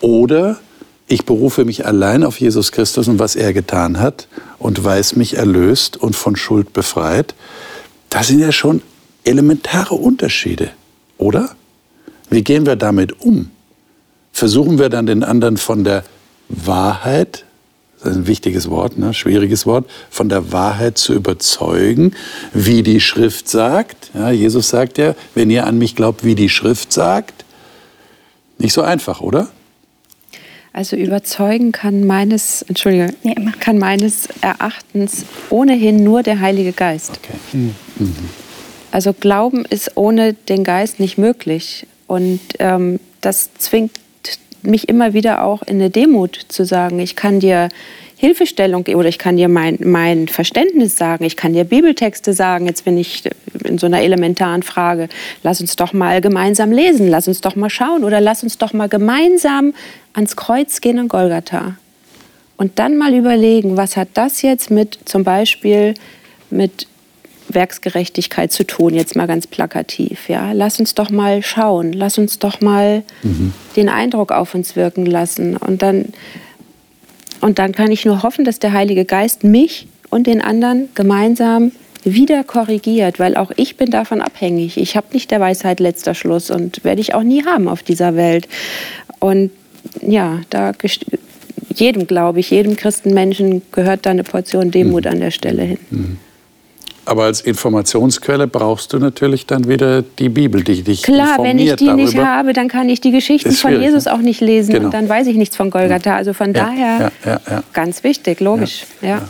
Oder 0.00 0.58
ich 1.06 1.26
berufe 1.26 1.64
mich 1.64 1.86
allein 1.86 2.24
auf 2.24 2.40
Jesus 2.40 2.72
Christus 2.72 3.08
und 3.08 3.18
was 3.18 3.36
er 3.36 3.52
getan 3.52 4.00
hat 4.00 4.28
und 4.58 4.82
weiß 4.82 5.16
mich 5.16 5.36
erlöst 5.36 5.96
und 5.96 6.16
von 6.16 6.36
Schuld 6.36 6.72
befreit. 6.72 7.34
Das 8.08 8.28
sind 8.28 8.38
ja 8.38 8.52
schon 8.52 8.82
elementare 9.24 9.94
Unterschiede, 9.94 10.70
oder? 11.18 11.50
Wie 12.30 12.42
gehen 12.42 12.64
wir 12.66 12.76
damit 12.76 13.20
um? 13.20 13.50
Versuchen 14.32 14.78
wir 14.78 14.88
dann 14.88 15.06
den 15.06 15.22
anderen 15.22 15.56
von 15.56 15.84
der 15.84 16.04
Wahrheit, 16.48 17.44
das 18.00 18.12
ist 18.12 18.18
ein 18.18 18.26
wichtiges 18.26 18.70
Wort, 18.70 18.98
ne, 18.98 19.14
schwieriges 19.14 19.66
Wort, 19.66 19.88
von 20.10 20.28
der 20.28 20.52
Wahrheit 20.52 20.98
zu 20.98 21.14
überzeugen, 21.14 22.14
wie 22.52 22.82
die 22.82 23.00
Schrift 23.00 23.48
sagt. 23.48 24.10
Ja, 24.14 24.30
Jesus 24.30 24.70
sagt 24.70 24.98
ja, 24.98 25.14
wenn 25.34 25.50
ihr 25.50 25.66
an 25.66 25.78
mich 25.78 25.96
glaubt, 25.96 26.24
wie 26.24 26.34
die 26.34 26.48
Schrift 26.48 26.92
sagt. 26.92 27.44
Nicht 28.58 28.72
so 28.72 28.82
einfach, 28.82 29.20
oder? 29.20 29.48
Also 30.74 30.96
überzeugen 30.96 31.70
kann 31.70 32.04
meines, 32.04 32.62
Entschuldige, 32.62 33.14
ja, 33.22 33.34
kann 33.60 33.78
meines 33.78 34.28
Erachtens 34.40 35.24
ohnehin 35.48 36.02
nur 36.02 36.24
der 36.24 36.40
Heilige 36.40 36.72
Geist. 36.72 37.20
Okay. 37.22 37.38
Mhm. 37.52 38.10
Also 38.90 39.12
Glauben 39.12 39.64
ist 39.64 39.92
ohne 39.94 40.34
den 40.34 40.64
Geist 40.64 40.98
nicht 40.98 41.16
möglich. 41.16 41.86
Und 42.08 42.40
ähm, 42.58 42.98
das 43.20 43.54
zwingt 43.54 43.92
mich 44.62 44.88
immer 44.88 45.14
wieder 45.14 45.44
auch 45.44 45.62
in 45.62 45.76
eine 45.76 45.90
Demut 45.90 46.40
zu 46.48 46.64
sagen, 46.64 46.98
ich 46.98 47.14
kann 47.14 47.38
dir 47.38 47.68
Hilfestellung 48.24 48.86
oder 48.86 49.08
ich 49.10 49.18
kann 49.18 49.36
dir 49.36 49.48
mein, 49.48 49.78
mein 49.84 50.28
Verständnis 50.28 50.96
sagen, 50.96 51.24
ich 51.24 51.36
kann 51.36 51.52
dir 51.52 51.64
Bibeltexte 51.64 52.32
sagen, 52.32 52.66
jetzt 52.66 52.86
bin 52.86 52.96
ich 52.96 53.22
in 53.64 53.76
so 53.76 53.84
einer 53.84 54.00
elementaren 54.00 54.62
Frage, 54.62 55.10
lass 55.42 55.60
uns 55.60 55.76
doch 55.76 55.92
mal 55.92 56.22
gemeinsam 56.22 56.72
lesen, 56.72 57.08
lass 57.08 57.28
uns 57.28 57.42
doch 57.42 57.54
mal 57.54 57.68
schauen 57.68 58.02
oder 58.02 58.22
lass 58.22 58.42
uns 58.42 58.56
doch 58.56 58.72
mal 58.72 58.88
gemeinsam 58.88 59.74
ans 60.14 60.36
Kreuz 60.36 60.80
gehen 60.80 60.96
in 60.96 61.08
Golgatha. 61.08 61.76
Und 62.56 62.78
dann 62.78 62.96
mal 62.96 63.12
überlegen, 63.12 63.76
was 63.76 63.94
hat 63.94 64.08
das 64.14 64.40
jetzt 64.40 64.70
mit 64.70 64.98
zum 65.04 65.22
Beispiel 65.22 65.92
mit 66.48 66.86
Werksgerechtigkeit 67.48 68.52
zu 68.52 68.64
tun, 68.64 68.94
jetzt 68.94 69.16
mal 69.16 69.26
ganz 69.26 69.46
plakativ. 69.46 70.30
Ja? 70.30 70.52
Lass 70.52 70.80
uns 70.80 70.94
doch 70.94 71.10
mal 71.10 71.42
schauen, 71.42 71.92
lass 71.92 72.16
uns 72.16 72.38
doch 72.38 72.62
mal 72.62 73.02
mhm. 73.22 73.52
den 73.76 73.90
Eindruck 73.90 74.32
auf 74.32 74.54
uns 74.54 74.76
wirken 74.76 75.04
lassen. 75.04 75.58
Und 75.58 75.82
dann 75.82 76.06
und 77.44 77.58
dann 77.58 77.72
kann 77.72 77.92
ich 77.92 78.06
nur 78.06 78.22
hoffen, 78.22 78.46
dass 78.46 78.58
der 78.58 78.72
Heilige 78.72 79.04
Geist 79.04 79.44
mich 79.44 79.86
und 80.08 80.26
den 80.26 80.40
anderen 80.40 80.88
gemeinsam 80.94 81.72
wieder 82.02 82.42
korrigiert, 82.42 83.18
weil 83.18 83.36
auch 83.36 83.52
ich 83.56 83.76
bin 83.76 83.90
davon 83.90 84.22
abhängig. 84.22 84.78
Ich 84.78 84.96
habe 84.96 85.08
nicht 85.12 85.30
der 85.30 85.40
Weisheit 85.40 85.78
letzter 85.78 86.14
Schluss 86.14 86.50
und 86.50 86.84
werde 86.84 87.02
ich 87.02 87.12
auch 87.12 87.22
nie 87.22 87.44
haben 87.44 87.68
auf 87.68 87.82
dieser 87.82 88.16
Welt. 88.16 88.48
Und 89.20 89.50
ja, 90.00 90.40
da 90.48 90.72
jedem, 91.74 92.06
glaube 92.06 92.40
ich, 92.40 92.48
jedem 92.48 92.76
Christenmenschen 92.76 93.60
gehört 93.72 94.06
da 94.06 94.10
eine 94.12 94.24
Portion 94.24 94.70
Demut 94.70 95.04
mhm. 95.04 95.10
an 95.10 95.20
der 95.20 95.30
Stelle 95.30 95.64
hin. 95.64 95.78
Mhm. 95.90 96.16
Aber 97.06 97.24
als 97.24 97.40
Informationsquelle 97.40 98.46
brauchst 98.46 98.92
du 98.92 98.98
natürlich 98.98 99.46
dann 99.46 99.68
wieder 99.68 100.02
die 100.02 100.28
Bibel, 100.28 100.62
die 100.62 100.82
dich 100.82 101.02
Klar, 101.02 101.38
wenn 101.42 101.58
ich 101.58 101.74
die 101.76 101.86
darüber. 101.86 102.02
nicht 102.02 102.16
habe, 102.16 102.52
dann 102.52 102.68
kann 102.68 102.88
ich 102.88 103.00
die 103.00 103.10
Geschichten 103.10 103.52
von 103.52 103.80
Jesus 103.80 104.06
ne? 104.06 104.14
auch 104.14 104.18
nicht 104.18 104.40
lesen 104.40 104.72
genau. 104.72 104.86
und 104.86 104.94
dann 104.94 105.08
weiß 105.08 105.26
ich 105.26 105.36
nichts 105.36 105.56
von 105.56 105.70
Golgatha. 105.70 106.16
Also 106.16 106.32
von 106.32 106.54
ja, 106.54 106.64
daher 106.64 107.12
ja, 107.24 107.40
ja, 107.48 107.62
ganz 107.72 108.04
wichtig, 108.04 108.40
logisch. 108.40 108.84
Ja. 109.02 109.22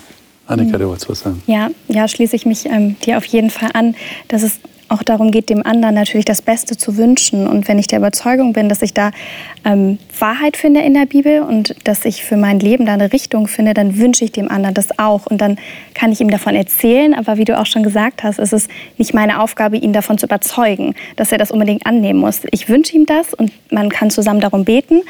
Annika, 0.46 0.76
du 0.76 0.88
wolltest 0.88 1.08
was 1.08 1.20
sagen. 1.20 1.42
Ja, 1.46 1.70
ja 1.88 2.06
schließe 2.06 2.37
ich 2.37 2.44
mich 2.44 2.66
ähm, 2.66 2.96
dir 3.04 3.16
auf 3.16 3.24
jeden 3.24 3.50
Fall 3.50 3.70
an, 3.72 3.94
dass 4.28 4.42
es 4.42 4.60
auch 4.94 5.02
darum 5.02 5.30
geht, 5.30 5.50
dem 5.50 5.64
anderen 5.66 5.94
natürlich 5.94 6.24
das 6.24 6.40
Beste 6.40 6.76
zu 6.76 6.96
wünschen. 6.96 7.46
Und 7.46 7.68
wenn 7.68 7.78
ich 7.78 7.87
der 7.87 7.98
Überzeugung 7.98 8.52
bin, 8.52 8.68
dass 8.68 8.80
ich 8.80 8.94
da 8.94 9.11
ähm, 9.64 9.98
Wahrheit 10.18 10.57
finde 10.57 10.80
in 10.80 10.94
der 10.94 11.07
Bibel 11.07 11.42
und 11.42 11.74
dass 11.85 12.04
ich 12.04 12.24
für 12.24 12.37
mein 12.37 12.61
Leben 12.61 12.87
da 12.87 12.94
eine 12.94 13.12
Richtung 13.12 13.48
finde, 13.48 13.74
dann 13.74 13.98
wünsche 13.98 14.24
ich 14.24 14.33
dem 14.33 14.50
anderen 14.50 14.74
das 14.74 14.98
auch. 14.98 15.26
Und 15.26 15.40
dann 15.40 15.59
kann 15.94 16.12
ich 16.12 16.20
ihm 16.20 16.30
davon 16.30 16.54
erzählen. 16.54 17.14
Aber 17.14 17.37
wie 17.37 17.44
du 17.44 17.59
auch 17.59 17.66
schon 17.66 17.83
gesagt 17.83 18.22
hast, 18.22 18.38
ist 18.38 18.52
es 18.52 18.68
nicht 18.96 19.12
meine 19.12 19.40
Aufgabe, 19.42 19.76
ihn 19.76 19.92
davon 19.92 20.16
zu 20.16 20.26
überzeugen, 20.26 20.94
dass 21.16 21.33
er 21.33 21.38
das 21.38 21.50
unbedingt 21.50 21.87
annehmen 21.87 22.20
muss. 22.20 22.42
Ich 22.52 22.68
wünsche 22.68 22.94
ihm 22.96 23.07
das 23.07 23.35
und 23.35 23.52
man 23.70 23.90
kann 23.90 24.11
zusammen 24.11 24.40
darum 24.40 24.64
beten. 24.64 25.02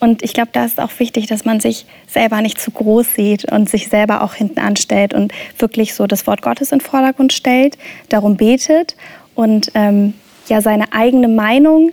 Und 0.00 0.22
ich 0.22 0.32
glaube, 0.32 0.50
da 0.52 0.64
ist 0.64 0.80
auch 0.80 0.90
wichtig, 0.98 1.26
dass 1.26 1.44
man 1.44 1.60
sich 1.60 1.86
selber 2.06 2.40
nicht 2.40 2.60
zu 2.60 2.70
groß 2.70 3.14
sieht 3.14 3.50
und 3.50 3.68
sich 3.68 3.88
selber 3.88 4.22
auch 4.22 4.34
hinten 4.34 4.60
anstellt 4.60 5.12
und 5.12 5.32
wirklich 5.58 5.94
so 5.94 6.06
das 6.06 6.26
Wort 6.26 6.42
Gottes 6.42 6.70
in 6.70 6.78
den 6.78 6.84
Vordergrund 6.84 7.32
stellt, 7.32 7.76
darum 8.08 8.36
betet 8.36 8.94
und 9.38 9.70
ähm, 9.74 10.14
ja 10.48 10.60
seine 10.60 10.92
eigene 10.92 11.28
Meinung 11.28 11.92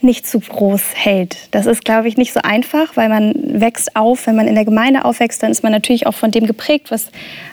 nicht 0.00 0.26
zu 0.26 0.40
groß 0.40 0.82
hält. 0.94 1.36
Das 1.52 1.66
ist, 1.66 1.84
glaube 1.84 2.08
ich, 2.08 2.16
nicht 2.16 2.32
so 2.32 2.40
einfach, 2.42 2.96
weil 2.96 3.08
man 3.08 3.34
wächst 3.60 3.94
auf. 3.94 4.26
Wenn 4.26 4.34
man 4.34 4.48
in 4.48 4.56
der 4.56 4.64
Gemeinde 4.64 5.04
aufwächst, 5.04 5.42
dann 5.42 5.52
ist 5.52 5.62
man 5.62 5.70
natürlich 5.70 6.08
auch 6.08 6.14
von 6.14 6.32
dem 6.32 6.44
geprägt, 6.46 6.90
was 6.90 7.06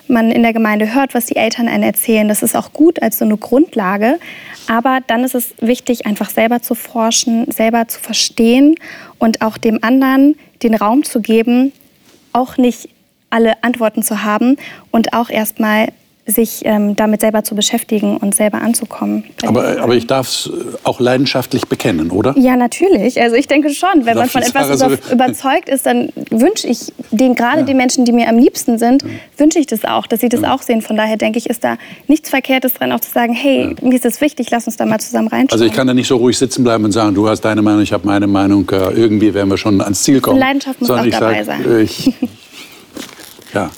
man 0.07 0.31
in 0.31 0.41
der 0.41 0.51
Gemeinde 0.51 0.95
hört, 0.95 1.13
was 1.13 1.27
die 1.27 1.35
Eltern 1.35 1.67
einen 1.67 1.83
erzählen. 1.83 2.27
Das 2.27 2.41
ist 2.41 2.55
auch 2.55 2.73
gut 2.73 3.03
als 3.03 3.19
so 3.19 3.25
eine 3.25 3.37
Grundlage. 3.37 4.19
Aber 4.67 4.99
dann 5.05 5.23
ist 5.23 5.35
es 5.35 5.53
wichtig, 5.61 6.07
einfach 6.07 6.31
selber 6.31 6.61
zu 6.63 6.73
forschen, 6.73 7.49
selber 7.51 7.87
zu 7.87 7.99
verstehen 7.99 8.75
und 9.19 9.43
auch 9.43 9.59
dem 9.59 9.83
anderen 9.83 10.35
den 10.63 10.73
Raum 10.73 11.03
zu 11.03 11.21
geben, 11.21 11.71
auch 12.33 12.57
nicht 12.57 12.89
alle 13.29 13.63
Antworten 13.63 14.01
zu 14.01 14.23
haben 14.23 14.57
und 14.89 15.13
auch 15.13 15.29
erstmal 15.29 15.89
sich 16.25 16.61
ähm, 16.63 16.95
damit 16.95 17.19
selber 17.19 17.43
zu 17.43 17.53
beschäftigen 17.53 18.15
und 18.17 18.33
selber 18.33 18.61
anzukommen. 18.61 19.25
Aber, 19.45 19.81
aber 19.81 19.95
ich 19.95 20.07
darf 20.07 20.27
es 20.29 20.49
auch 20.83 21.01
leidenschaftlich 21.01 21.67
bekennen, 21.67 22.11
oder? 22.11 22.33
Ja, 22.37 22.55
natürlich. 22.55 23.21
Also 23.21 23.35
ich 23.35 23.47
denke 23.47 23.69
schon, 23.71 24.05
wenn 24.05 24.17
man 24.17 24.29
von 24.29 24.41
etwas 24.41 24.79
so 24.79 24.87
überzeugt 25.11 25.67
ist, 25.67 25.85
dann 25.85 26.09
wünsche 26.29 26.67
ich 26.67 26.93
den 27.11 27.35
gerade 27.35 27.59
ja. 27.59 27.65
den 27.65 27.75
Menschen, 27.75 28.05
die 28.05 28.13
mir 28.13 28.29
am 28.29 28.37
liebsten 28.37 28.77
sind, 28.77 29.03
ja. 29.03 29.09
wünsche 29.37 29.59
ich 29.59 29.67
das 29.67 29.83
auch, 29.83 30.07
dass 30.07 30.21
sie 30.21 30.29
das 30.29 30.41
ja. 30.41 30.53
auch 30.53 30.61
sehen. 30.61 30.81
Von 30.81 30.95
daher 30.95 31.17
denke 31.17 31.39
ich, 31.39 31.49
ist 31.49 31.63
da 31.63 31.77
nichts 32.07 32.29
Verkehrtes 32.29 32.73
dran, 32.75 32.93
auch 32.93 33.01
zu 33.01 33.11
sagen, 33.11 33.33
hey, 33.33 33.75
mir 33.81 33.95
ist 33.95 34.05
das 34.05 34.21
wichtig, 34.21 34.49
lass 34.49 34.65
uns 34.65 34.77
da 34.77 34.85
mal 34.85 34.99
zusammen 34.99 35.27
reinschauen. 35.27 35.51
Also 35.51 35.65
ich 35.65 35.73
kann 35.73 35.87
da 35.87 35.93
nicht 35.93 36.07
so 36.07 36.15
ruhig 36.15 36.37
sitzen 36.37 36.63
bleiben 36.63 36.85
und 36.85 36.93
sagen, 36.93 37.13
du 37.13 37.27
hast 37.27 37.41
deine 37.41 37.61
Meinung, 37.61 37.81
ich 37.81 37.91
habe 37.91 38.07
meine 38.07 38.27
Meinung, 38.27 38.69
äh, 38.69 38.93
irgendwie 38.93 39.33
werden 39.33 39.49
wir 39.49 39.57
schon 39.57 39.81
ans 39.81 40.03
Ziel 40.03 40.21
kommen. 40.21 40.39
Leidenschaft 40.39 40.79
muss 40.79 40.87
Sondern 40.87 41.13
auch 41.13 41.19
dabei 41.19 41.43
sag, 41.43 41.63
sein. 41.63 41.79
Ich, 41.81 42.13
ja. 43.53 43.69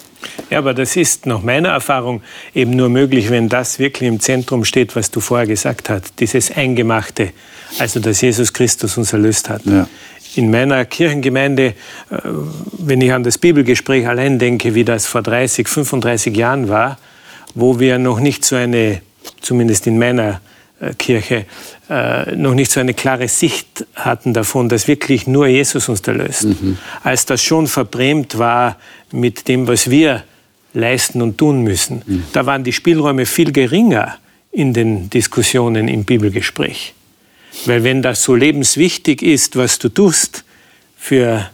Ja, 0.49 0.59
aber 0.59 0.73
das 0.73 0.95
ist 0.95 1.25
nach 1.25 1.41
meiner 1.41 1.69
Erfahrung 1.69 2.21
eben 2.53 2.71
nur 2.71 2.89
möglich, 2.89 3.29
wenn 3.29 3.49
das 3.49 3.79
wirklich 3.79 4.07
im 4.07 4.19
Zentrum 4.19 4.65
steht, 4.65 4.95
was 4.95 5.11
du 5.11 5.19
vorher 5.19 5.47
gesagt 5.47 5.89
hast, 5.89 6.19
dieses 6.19 6.51
Eingemachte, 6.51 7.31
also 7.79 7.99
dass 7.99 8.21
Jesus 8.21 8.53
Christus 8.53 8.97
uns 8.97 9.13
erlöst 9.13 9.49
hat. 9.49 9.65
Ja. 9.65 9.87
In 10.35 10.51
meiner 10.51 10.85
Kirchengemeinde, 10.85 11.65
äh, 11.65 11.73
wenn 12.77 13.01
ich 13.01 13.11
an 13.11 13.23
das 13.23 13.37
Bibelgespräch 13.37 14.07
allein 14.07 14.37
denke, 14.37 14.75
wie 14.75 14.83
das 14.83 15.05
vor 15.05 15.21
30, 15.21 15.67
35 15.67 16.35
Jahren 16.35 16.69
war, 16.69 16.97
wo 17.53 17.79
wir 17.79 17.97
noch 17.97 18.19
nicht 18.19 18.43
so 18.43 18.55
eine, 18.55 19.01
zumindest 19.41 19.87
in 19.87 19.97
meiner 19.97 20.41
äh, 20.79 20.93
Kirche, 20.93 21.45
äh, 21.89 22.35
noch 22.35 22.53
nicht 22.53 22.69
so 22.69 22.79
eine 22.79 22.93
klare 22.93 23.27
Sicht 23.27 23.85
hatten 23.95 24.33
davon, 24.33 24.69
dass 24.69 24.87
wirklich 24.87 25.25
nur 25.25 25.47
Jesus 25.47 25.87
uns 25.87 26.01
erlöst. 26.01 26.43
Mhm. 26.45 26.77
Als 27.03 27.25
das 27.25 27.41
schon 27.41 27.67
verbrämt 27.67 28.37
war 28.37 28.77
mit 29.11 29.47
dem, 29.47 29.67
was 29.67 29.89
wir 29.89 30.23
leisten 30.75 31.21
und 31.21 31.37
tun 31.37 31.61
müssen. 31.61 32.03
Mhm. 32.05 32.23
Da 32.33 32.45
waren 32.45 32.63
die 32.63 32.73
Spielräume 32.73 33.25
viel 33.25 33.51
geringer 33.51 34.17
in 34.51 34.73
den 34.73 35.09
Diskussionen 35.09 35.87
im 35.87 36.03
Bibelgespräch. 36.03 36.93
Weil 37.65 37.83
wenn 37.83 38.01
das 38.01 38.23
so 38.23 38.35
lebenswichtig 38.35 39.21
ist, 39.21 39.55
was 39.55 39.79
du 39.79 39.89
tust 39.89 40.43
für 40.97 41.49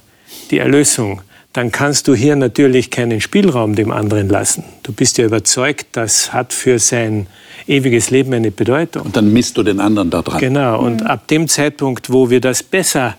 die 0.49 0.57
Erlösung, 0.57 1.21
dann 1.53 1.71
kannst 1.71 2.07
du 2.07 2.15
hier 2.15 2.35
natürlich 2.35 2.91
keinen 2.91 3.19
Spielraum 3.21 3.75
dem 3.75 3.91
anderen 3.91 4.29
lassen. 4.29 4.63
Du 4.83 4.93
bist 4.93 5.17
ja 5.17 5.25
überzeugt, 5.25 5.87
das 5.91 6.33
hat 6.33 6.53
für 6.53 6.79
sein 6.79 7.27
ewiges 7.67 8.09
Leben 8.09 8.33
eine 8.33 8.51
Bedeutung. 8.51 9.03
Und 9.03 9.17
dann 9.17 9.31
misst 9.33 9.57
du 9.57 9.63
den 9.63 9.79
anderen 9.79 10.09
da 10.09 10.21
dran. 10.21 10.39
Genau, 10.39 10.79
und 10.81 11.01
mhm. 11.01 11.07
ab 11.07 11.27
dem 11.27 11.47
Zeitpunkt, 11.47 12.11
wo 12.11 12.29
wir 12.29 12.39
das 12.39 12.63
besser 12.63 13.15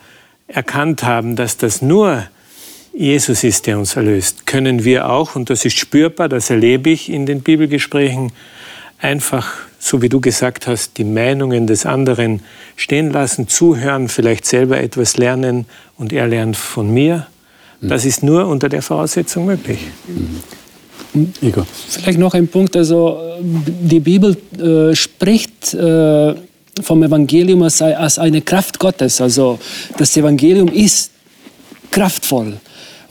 erkannt 0.48 1.02
haben, 1.02 1.36
dass 1.36 1.56
das 1.56 1.82
nur 1.82 2.24
Jesus 2.94 3.42
ist, 3.42 3.66
der 3.66 3.78
uns 3.78 3.96
erlöst, 3.96 4.46
können 4.46 4.84
wir 4.84 5.08
auch, 5.08 5.34
und 5.34 5.48
das 5.50 5.64
ist 5.64 5.78
spürbar, 5.78 6.28
das 6.28 6.50
erlebe 6.50 6.90
ich 6.90 7.08
in 7.08 7.26
den 7.26 7.40
Bibelgesprächen, 7.40 8.32
einfach, 8.98 9.52
so 9.78 10.02
wie 10.02 10.08
du 10.08 10.20
gesagt 10.20 10.66
hast, 10.66 10.98
die 10.98 11.04
Meinungen 11.04 11.66
des 11.66 11.86
anderen 11.86 12.40
stehen 12.76 13.10
lassen, 13.10 13.48
zuhören, 13.48 14.08
vielleicht 14.08 14.46
selber 14.46 14.80
etwas 14.80 15.16
lernen 15.16 15.66
und 15.96 16.12
er 16.12 16.28
lernt 16.28 16.56
von 16.56 16.92
mir. 16.92 17.26
Das 17.80 18.04
ist 18.04 18.22
nur 18.22 18.46
unter 18.46 18.68
der 18.68 18.80
Voraussetzung 18.80 19.44
möglich. 19.44 19.80
Mhm. 20.06 21.32
Igor. 21.42 21.66
Vielleicht 21.88 22.18
noch 22.18 22.32
ein 22.32 22.48
Punkt. 22.48 22.76
Also 22.76 23.18
die 23.40 24.00
Bibel 24.00 24.36
äh, 24.58 24.94
spricht 24.94 25.74
äh, 25.74 26.34
vom 26.80 27.02
Evangelium 27.02 27.62
als, 27.62 27.82
als 27.82 28.18
eine 28.18 28.40
Kraft 28.40 28.78
Gottes. 28.78 29.20
Also 29.20 29.58
das 29.98 30.16
Evangelium 30.16 30.68
ist 30.68 31.10
kraftvoll. 31.90 32.54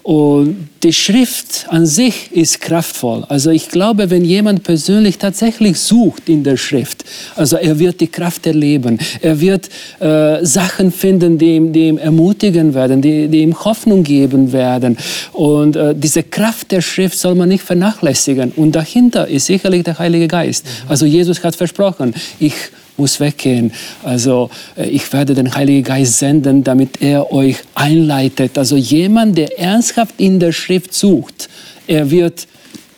Und 0.03 0.69
die 0.81 0.93
Schrift 0.93 1.67
an 1.69 1.85
sich 1.85 2.31
ist 2.31 2.59
kraftvoll. 2.59 3.23
Also 3.29 3.51
ich 3.51 3.69
glaube, 3.69 4.09
wenn 4.09 4.25
jemand 4.25 4.63
persönlich 4.63 5.19
tatsächlich 5.19 5.79
sucht 5.79 6.27
in 6.27 6.43
der 6.43 6.57
Schrift, 6.57 7.05
also 7.35 7.57
er 7.57 7.77
wird 7.77 8.01
die 8.01 8.07
Kraft 8.07 8.47
erleben, 8.47 8.97
er 9.21 9.39
wird 9.39 9.69
äh, 9.99 10.43
Sachen 10.43 10.91
finden, 10.91 11.37
die 11.37 11.55
ihm, 11.55 11.71
die 11.71 11.87
ihm 11.87 11.97
ermutigen 11.99 12.73
werden, 12.73 13.01
die, 13.01 13.27
die 13.27 13.41
ihm 13.41 13.63
Hoffnung 13.63 14.03
geben 14.03 14.51
werden. 14.51 14.97
Und 15.33 15.75
äh, 15.75 15.93
diese 15.95 16.23
Kraft 16.23 16.71
der 16.71 16.81
Schrift 16.81 17.19
soll 17.19 17.35
man 17.35 17.49
nicht 17.49 17.63
vernachlässigen. 17.63 18.51
Und 18.55 18.71
dahinter 18.71 19.27
ist 19.27 19.45
sicherlich 19.45 19.83
der 19.83 19.99
Heilige 19.99 20.27
Geist. 20.27 20.65
Also 20.87 21.05
Jesus 21.05 21.43
hat 21.43 21.55
versprochen, 21.55 22.15
ich 22.39 22.53
muss 22.97 23.19
weggehen. 23.19 23.71
Also 24.04 24.49
äh, 24.75 24.89
ich 24.89 25.12
werde 25.13 25.34
den 25.34 25.54
Heiligen 25.54 25.84
Geist 25.84 26.19
senden, 26.19 26.63
damit 26.63 27.01
er 27.01 27.32
euch 27.32 27.58
einleitet. 27.75 28.58
Also 28.58 28.75
jemand, 28.75 29.38
der 29.38 29.60
ernsthaft 29.60 30.15
in 30.17 30.39
der 30.39 30.51
Schrift 30.51 30.93
sucht, 30.93 31.49
er 31.88 32.10
wird 32.12 32.47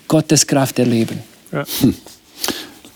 Gottes 0.08 0.46
Kraft 0.46 0.80
erleben. 0.80 1.20
Ja. 1.52 1.66
Hm. 1.82 1.96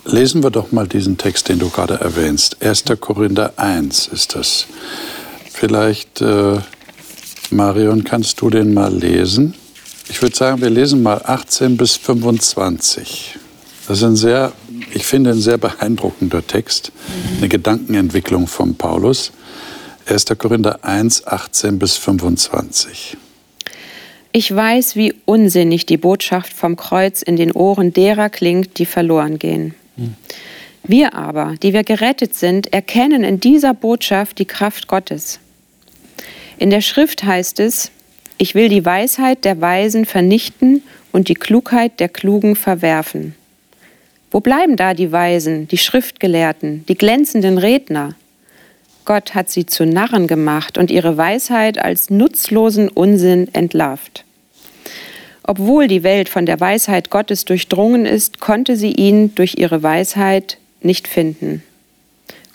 Lesen 0.05 0.41
wir 0.41 0.51
doch 0.51 0.71
mal 0.71 0.87
diesen 0.87 1.17
Text, 1.17 1.49
den 1.49 1.59
du 1.59 1.69
gerade 1.69 1.95
erwähnst. 1.95 2.61
1. 2.61 2.85
Korinther 2.99 3.53
1 3.57 4.07
ist 4.07 4.35
das. 4.35 4.65
Vielleicht, 5.51 6.21
äh, 6.21 6.59
Marion, 7.49 8.03
kannst 8.03 8.39
du 8.39 8.49
den 8.49 8.73
mal 8.73 8.93
lesen? 8.93 9.53
Ich 10.09 10.21
würde 10.21 10.35
sagen, 10.35 10.61
wir 10.61 10.69
lesen 10.69 11.03
mal 11.03 11.21
18 11.25 11.75
bis 11.75 11.97
25. 11.97 13.35
Das 13.87 13.97
ist 13.97 14.03
ein 14.03 14.15
sehr, 14.15 14.53
ich 14.93 15.05
finde, 15.05 15.31
ein 15.31 15.39
sehr 15.39 15.57
beeindruckender 15.57 16.45
Text, 16.45 16.91
eine 17.37 17.49
Gedankenentwicklung 17.49 18.47
von 18.47 18.75
Paulus. 18.75 19.31
1. 20.05 20.25
Korinther 20.37 20.83
1, 20.83 21.27
18 21.27 21.79
bis 21.79 21.97
25. 21.97 23.17
Ich 24.31 24.55
weiß, 24.55 24.95
wie 24.95 25.13
unsinnig 25.25 25.85
die 25.85 25.97
Botschaft 25.97 26.53
vom 26.53 26.75
Kreuz 26.75 27.21
in 27.21 27.35
den 27.35 27.51
Ohren 27.51 27.91
derer 27.91 28.29
klingt, 28.29 28.77
die 28.77 28.85
verloren 28.85 29.39
gehen. 29.39 29.73
Wir 30.83 31.15
aber, 31.15 31.55
die 31.61 31.73
wir 31.73 31.83
gerettet 31.83 32.35
sind, 32.35 32.71
erkennen 32.71 33.23
in 33.23 33.39
dieser 33.39 33.73
Botschaft 33.73 34.39
die 34.39 34.45
Kraft 34.45 34.87
Gottes. 34.87 35.39
In 36.57 36.69
der 36.69 36.81
Schrift 36.81 37.23
heißt 37.23 37.59
es, 37.59 37.91
ich 38.37 38.55
will 38.55 38.69
die 38.69 38.85
Weisheit 38.85 39.43
der 39.43 39.59
Weisen 39.59 40.05
vernichten 40.05 40.83
und 41.11 41.27
die 41.27 41.33
Klugheit 41.33 41.99
der 41.99 42.09
Klugen 42.09 42.55
verwerfen. 42.55 43.35
Wo 44.37 44.41
bleiben 44.41 44.75
da 44.75 44.93
die 44.93 45.11
Weisen, 45.11 45.67
die 45.67 45.79
Schriftgelehrten, 45.79 46.85
die 46.85 46.93
glänzenden 46.93 47.57
Redner? 47.57 48.13
Gott 49.03 49.33
hat 49.33 49.49
sie 49.49 49.65
zu 49.65 49.83
Narren 49.83 50.27
gemacht 50.27 50.77
und 50.77 50.91
ihre 50.91 51.17
Weisheit 51.17 51.79
als 51.79 52.11
nutzlosen 52.11 52.87
Unsinn 52.87 53.51
entlarvt. 53.53 54.25
Obwohl 55.41 55.87
die 55.87 56.03
Welt 56.03 56.29
von 56.29 56.45
der 56.45 56.59
Weisheit 56.59 57.09
Gottes 57.09 57.45
durchdrungen 57.45 58.05
ist, 58.05 58.39
konnte 58.39 58.75
sie 58.75 58.91
ihn 58.91 59.33
durch 59.33 59.55
ihre 59.57 59.81
Weisheit 59.81 60.59
nicht 60.81 61.07
finden. 61.07 61.63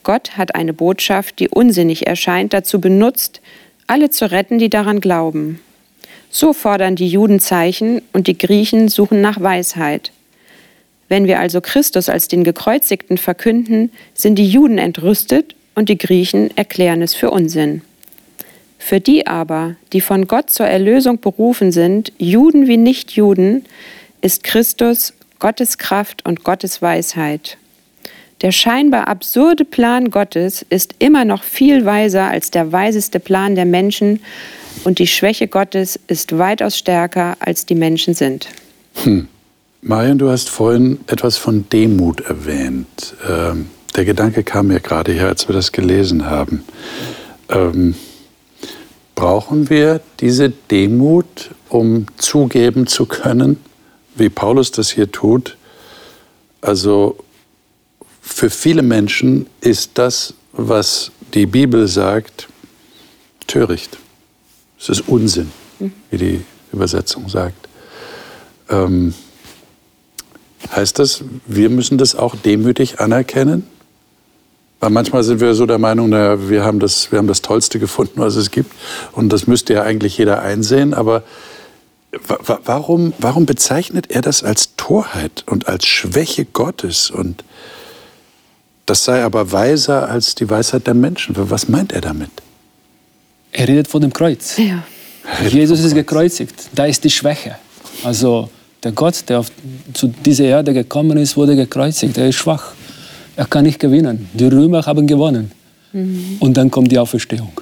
Gott 0.04 0.36
hat 0.36 0.54
eine 0.54 0.74
Botschaft, 0.74 1.40
die 1.40 1.48
unsinnig 1.48 2.06
erscheint, 2.06 2.52
dazu 2.52 2.80
benutzt, 2.80 3.40
alle 3.88 4.08
zu 4.08 4.30
retten, 4.30 4.60
die 4.60 4.70
daran 4.70 5.00
glauben. 5.00 5.58
So 6.30 6.52
fordern 6.52 6.94
die 6.94 7.08
Juden 7.08 7.40
Zeichen 7.40 8.02
und 8.12 8.28
die 8.28 8.38
Griechen 8.38 8.86
suchen 8.86 9.20
nach 9.20 9.40
Weisheit. 9.40 10.12
Wenn 11.12 11.26
wir 11.26 11.40
also 11.40 11.60
Christus 11.60 12.08
als 12.08 12.26
den 12.26 12.42
Gekreuzigten 12.42 13.18
verkünden, 13.18 13.92
sind 14.14 14.36
die 14.36 14.48
Juden 14.48 14.78
entrüstet 14.78 15.54
und 15.74 15.90
die 15.90 15.98
Griechen 15.98 16.56
erklären 16.56 17.02
es 17.02 17.14
für 17.14 17.30
Unsinn. 17.30 17.82
Für 18.78 18.98
die 18.98 19.26
aber, 19.26 19.76
die 19.92 20.00
von 20.00 20.26
Gott 20.26 20.48
zur 20.48 20.64
Erlösung 20.64 21.20
berufen 21.20 21.70
sind, 21.70 22.14
Juden 22.16 22.66
wie 22.66 22.78
Nichtjuden, 22.78 23.66
ist 24.22 24.42
Christus 24.42 25.12
Gottes 25.38 25.76
Kraft 25.76 26.24
und 26.24 26.44
Gottes 26.44 26.80
Weisheit. 26.80 27.58
Der 28.40 28.50
scheinbar 28.50 29.06
absurde 29.06 29.66
Plan 29.66 30.10
Gottes 30.10 30.64
ist 30.70 30.94
immer 30.98 31.26
noch 31.26 31.42
viel 31.42 31.84
weiser 31.84 32.28
als 32.28 32.50
der 32.50 32.72
weiseste 32.72 33.20
Plan 33.20 33.54
der 33.54 33.66
Menschen 33.66 34.20
und 34.84 34.98
die 34.98 35.06
Schwäche 35.06 35.46
Gottes 35.46 36.00
ist 36.06 36.38
weitaus 36.38 36.78
stärker, 36.78 37.36
als 37.38 37.66
die 37.66 37.74
Menschen 37.74 38.14
sind. 38.14 38.48
Hm. 39.02 39.28
Marion, 39.84 40.16
du 40.16 40.30
hast 40.30 40.48
vorhin 40.48 41.00
etwas 41.08 41.36
von 41.36 41.68
Demut 41.68 42.20
erwähnt. 42.20 43.16
Ähm, 43.28 43.68
der 43.96 44.04
Gedanke 44.04 44.44
kam 44.44 44.68
mir 44.68 44.78
gerade 44.78 45.10
her, 45.10 45.26
als 45.26 45.48
wir 45.48 45.56
das 45.56 45.72
gelesen 45.72 46.26
haben. 46.26 46.62
Ähm, 47.48 47.96
brauchen 49.16 49.70
wir 49.70 50.00
diese 50.20 50.50
Demut, 50.50 51.50
um 51.68 52.06
zugeben 52.16 52.86
zu 52.86 53.06
können, 53.06 53.56
wie 54.14 54.28
Paulus 54.28 54.70
das 54.70 54.88
hier 54.90 55.10
tut? 55.10 55.56
Also 56.60 57.18
für 58.20 58.50
viele 58.50 58.82
Menschen 58.82 59.46
ist 59.62 59.98
das, 59.98 60.34
was 60.52 61.10
die 61.34 61.46
Bibel 61.46 61.88
sagt, 61.88 62.46
töricht. 63.48 63.98
Es 64.78 64.90
ist 64.90 65.08
Unsinn, 65.08 65.50
wie 66.12 66.18
die 66.18 66.40
Übersetzung 66.72 67.28
sagt. 67.28 67.68
Ähm, 68.70 69.12
heißt 70.70 70.98
das, 70.98 71.24
wir 71.46 71.70
müssen 71.70 71.98
das 71.98 72.14
auch 72.14 72.36
demütig 72.36 73.00
anerkennen? 73.00 73.66
Weil 74.80 74.90
manchmal 74.90 75.22
sind 75.22 75.40
wir 75.40 75.54
so 75.54 75.64
der 75.64 75.78
Meinung, 75.78 76.08
naja, 76.08 76.48
wir, 76.48 76.64
haben 76.64 76.80
das, 76.80 77.12
wir 77.12 77.18
haben 77.18 77.28
das 77.28 77.40
Tollste 77.40 77.78
gefunden, 77.78 78.14
was 78.16 78.34
es 78.34 78.50
gibt. 78.50 78.72
Und 79.12 79.28
das 79.32 79.46
müsste 79.46 79.74
ja 79.74 79.82
eigentlich 79.82 80.18
jeder 80.18 80.42
einsehen. 80.42 80.92
Aber 80.92 81.22
warum, 82.64 83.12
warum 83.18 83.46
bezeichnet 83.46 84.10
er 84.10 84.22
das 84.22 84.42
als 84.42 84.74
Torheit 84.76 85.44
und 85.46 85.68
als 85.68 85.86
Schwäche 85.86 86.44
Gottes? 86.44 87.12
Und 87.12 87.44
das 88.86 89.04
sei 89.04 89.22
aber 89.22 89.52
weiser 89.52 90.08
als 90.08 90.34
die 90.34 90.50
Weisheit 90.50 90.88
der 90.88 90.94
Menschen. 90.94 91.36
Was 91.38 91.68
meint 91.68 91.92
er 91.92 92.00
damit? 92.00 92.30
Er 93.52 93.68
redet 93.68 93.86
von 93.86 94.00
dem 94.00 94.12
Kreuz. 94.12 94.58
Ja. 94.58 94.82
Jesus 95.48 95.80
ist 95.80 95.94
gekreuzigt. 95.94 96.70
Da 96.74 96.86
ist 96.86 97.04
die 97.04 97.10
Schwäche. 97.10 97.56
Also 98.02 98.50
der 98.82 98.92
Gott, 98.92 99.24
der 99.28 99.40
auf, 99.40 99.50
zu 99.92 100.08
dieser 100.08 100.44
Erde 100.44 100.72
gekommen 100.72 101.16
ist, 101.18 101.36
wurde 101.36 101.56
gekreuzigt. 101.56 102.16
Er 102.18 102.28
ist 102.28 102.36
schwach. 102.36 102.72
Er 103.36 103.46
kann 103.46 103.64
nicht 103.64 103.78
gewinnen. 103.78 104.28
Die 104.34 104.46
Römer 104.46 104.84
haben 104.84 105.06
gewonnen. 105.06 105.50
Mhm. 105.92 106.36
Und 106.40 106.56
dann 106.56 106.70
kommt 106.70 106.90
die 106.90 106.98
Auferstehung. 106.98 107.52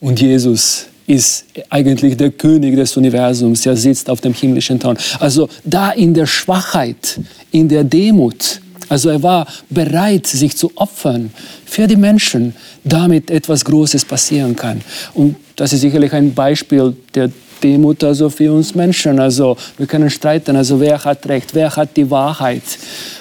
Und 0.00 0.20
Jesus 0.20 0.86
ist 1.06 1.44
eigentlich 1.70 2.16
der 2.16 2.30
König 2.30 2.74
des 2.76 2.96
Universums. 2.96 3.66
Er 3.66 3.76
sitzt 3.76 4.10
auf 4.10 4.20
dem 4.20 4.34
himmlischen 4.34 4.78
Thron. 4.78 4.96
Also 5.18 5.48
da 5.64 5.90
in 5.90 6.14
der 6.14 6.26
Schwachheit, 6.26 7.20
in 7.50 7.68
der 7.68 7.84
Demut, 7.84 8.60
also 8.88 9.08
er 9.08 9.22
war 9.22 9.46
bereit, 9.70 10.26
sich 10.26 10.56
zu 10.56 10.70
opfern 10.74 11.30
für 11.64 11.86
die 11.86 11.96
Menschen, 11.96 12.54
damit 12.84 13.30
etwas 13.30 13.64
Großes 13.64 14.04
passieren 14.04 14.54
kann. 14.54 14.82
Und 15.14 15.36
das 15.56 15.72
ist 15.72 15.80
sicherlich 15.80 16.12
ein 16.12 16.34
Beispiel 16.34 16.94
der 17.14 17.30
Demut 17.62 18.02
also 18.04 18.30
für 18.30 18.52
uns 18.52 18.74
Menschen. 18.74 19.18
Also 19.20 19.56
wir 19.78 19.86
können 19.86 20.10
streiten, 20.10 20.56
also 20.56 20.80
wer 20.80 21.02
hat 21.04 21.26
Recht, 21.26 21.54
wer 21.54 21.74
hat 21.74 21.96
die 21.96 22.10
Wahrheit. 22.10 22.62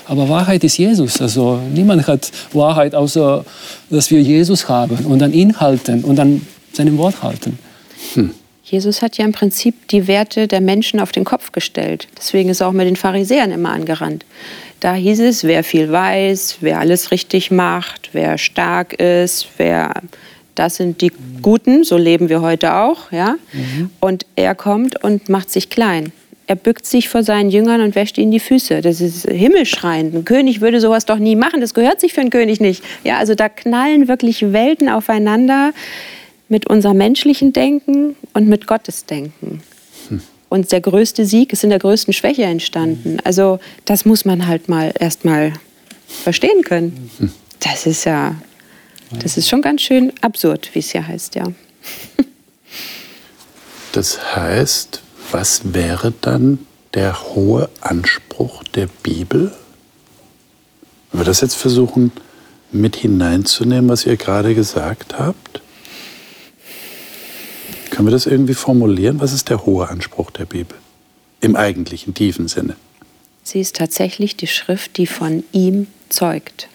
Aber 0.08 0.27
Wahrheit 0.27 0.63
ist 0.63 0.77
Jesus. 0.77 1.21
Also 1.21 1.60
niemand 1.73 2.08
hat 2.08 2.32
Wahrheit, 2.54 2.95
außer 2.95 3.45
dass 3.89 4.12
wir 4.12 4.21
Jesus 4.21 4.67
haben 4.67 5.06
und 5.06 5.21
an 5.23 5.34
ihn 5.34 5.60
halten 5.60 6.04
und 6.04 6.19
an 6.19 6.45
seinem 6.73 6.97
Wort 6.97 7.21
halten. 7.23 7.60
Hm. 8.13 8.32
Jesus 8.63 9.01
hat 9.01 9.17
ja 9.17 9.25
im 9.25 9.34
Prinzip 9.34 9.89
die 9.89 10.08
Werte 10.08 10.47
der 10.47 10.62
Menschen 10.62 11.01
auf 11.01 11.12
den 11.12 11.25
Kopf 11.25 11.51
gestellt. 11.51 12.08
Deswegen 12.17 12.49
ist 12.49 12.62
er 12.62 12.69
auch 12.69 12.71
mit 12.71 12.88
den 12.88 12.95
Pharisäern 12.95 13.51
immer 13.51 13.71
angerannt. 13.71 14.25
Da 14.80 14.93
hieß 14.93 15.19
es, 15.19 15.43
wer 15.43 15.63
viel 15.63 15.91
weiß, 15.91 16.58
wer 16.62 16.80
alles 16.80 17.12
richtig 17.12 17.51
macht, 17.51 18.10
wer 18.13 18.38
stark 18.38 18.93
ist, 18.93 19.47
wer 19.58 19.91
das 20.62 20.76
sind 20.76 21.02
die 21.02 21.12
Guten, 21.41 21.84
so 21.84 21.97
leben 21.97 22.30
wir 22.30 22.41
heute 22.41 22.76
auch, 22.76 23.12
ja. 23.12 23.36
Mhm. 23.52 23.89
Und 24.00 24.28
er 24.36 24.54
kommt 24.54 25.04
und 25.04 25.28
macht 25.28 25.50
sich 25.50 25.71
klein. 25.71 26.12
Er 26.45 26.56
bückt 26.56 26.86
sich 26.86 27.10
vor 27.10 27.24
seinen 27.24 27.50
Jüngern 27.50 27.82
und 27.82 27.95
wäscht 27.95 28.19
ihnen 28.19 28.30
die 28.30 28.39
Füße. 28.39 28.82
Das 28.82 29.02
ist 29.02 29.28
himmelschreiend. 29.28 30.13
Ein 30.13 30.24
König 30.24 30.62
würde 30.62 30.80
sowas 30.80 31.06
doch 31.06 31.17
nie 31.17 31.36
machen. 31.36 31.62
Das 31.62 31.74
gehört 31.74 32.00
sich 32.00 32.13
für 32.13 32.21
einen 32.21 32.30
König 32.30 32.60
nicht. 32.60 32.84
Ja, 33.04 33.17
also 33.17 33.34
da 33.34 33.50
knallen 33.50 34.08
wirklich 34.08 34.54
Welten 34.54 34.88
aufeinander 34.88 35.74
mit 36.47 36.69
unserem 36.69 36.97
menschlichen 36.97 37.54
Denken 37.54 38.15
und 38.34 38.47
mit 38.47 38.67
Gottes 38.67 39.08
Denken. 39.08 39.63
Und 40.47 40.71
der 40.71 40.82
größte 40.82 41.26
Sieg 41.26 41.54
ist 41.54 41.63
in 41.63 41.71
der 41.71 41.80
größten 41.80 42.13
Schwäche 42.13 42.43
entstanden. 42.43 43.17
Also 43.24 43.60
das 43.86 44.06
muss 44.06 44.26
man 44.26 44.45
halt 44.45 44.69
mal 44.69 44.93
erst 45.00 45.26
mal 45.26 45.54
verstehen 46.08 46.62
können. 46.62 47.10
Das 47.62 47.88
ist 47.88 48.06
ja, 48.06 48.36
das 49.19 49.38
ist 49.38 49.50
schon 49.50 49.62
ganz 49.62 49.82
schön 49.82 50.13
absurd, 50.21 50.69
wie 50.74 50.80
es 50.80 50.93
ja 50.93 51.06
heißt, 51.06 51.36
ja. 51.36 51.45
Das 53.91 54.36
heißt, 54.36 55.02
was 55.32 55.74
wäre 55.74 56.13
dann 56.21 56.60
der 56.93 57.21
hohe 57.36 57.69
Anspruch 57.82 58.63
der 58.63 58.88
Bibel? 59.04 59.52
Wenn 61.12 61.21
wir 61.21 61.26
das 61.26 61.41
jetzt 61.41 61.56
versuchen 61.56 62.12
mit 62.71 62.95
hineinzunehmen, 62.95 63.89
was 63.89 64.06
ihr 64.06 64.15
gerade 64.15 64.56
gesagt 64.56 65.19
habt? 65.19 65.62
Können 67.89 68.08
wir 68.08 68.12
das 68.12 68.26
irgendwie 68.26 68.54
formulieren? 68.54 69.19
Was 69.19 69.34
ist 69.34 69.50
der 69.50 69.65
hohe 69.65 69.89
Anspruch 69.89 70.32
der 70.32 70.45
Bibel 70.45 70.78
im 71.41 71.56
eigentlichen 71.56 72.13
tiefen 72.13 72.47
Sinne? 72.47 72.78
Sie 73.43 73.60
ist 73.60 73.76
tatsächlich 73.76 74.38
die 74.38 74.47
Schrift, 74.47 74.97
die 74.97 75.08
von 75.08 75.43
ihm 75.52 75.88
zeugt. 76.10 76.69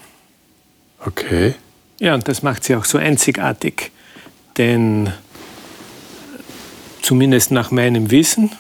Okay. 1.05 1.55
Ja, 1.99 2.15
und 2.15 2.29
das 2.29 2.43
macht 2.43 2.65
sie 2.65 2.77
auch 2.77 2.85
so 2.85 2.99
einzigartig. 2.99 3.91
Denn 4.59 5.13
zumindest 7.03 7.51
nach 7.51 7.71
meinem 7.71 8.11
Wissen, 8.11 8.53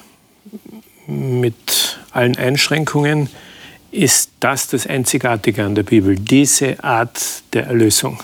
mit 1.07 1.99
allen 2.11 2.37
Einschränkungen, 2.37 3.29
ist 3.93 4.31
das 4.41 4.69
das 4.69 4.87
Einzigartige 4.87 5.65
an 5.65 5.75
der 5.75 5.85
Bibel, 5.85 6.17
diese 6.17 6.83
Art 6.83 7.21
der 7.53 7.67
Erlösung. 7.67 8.23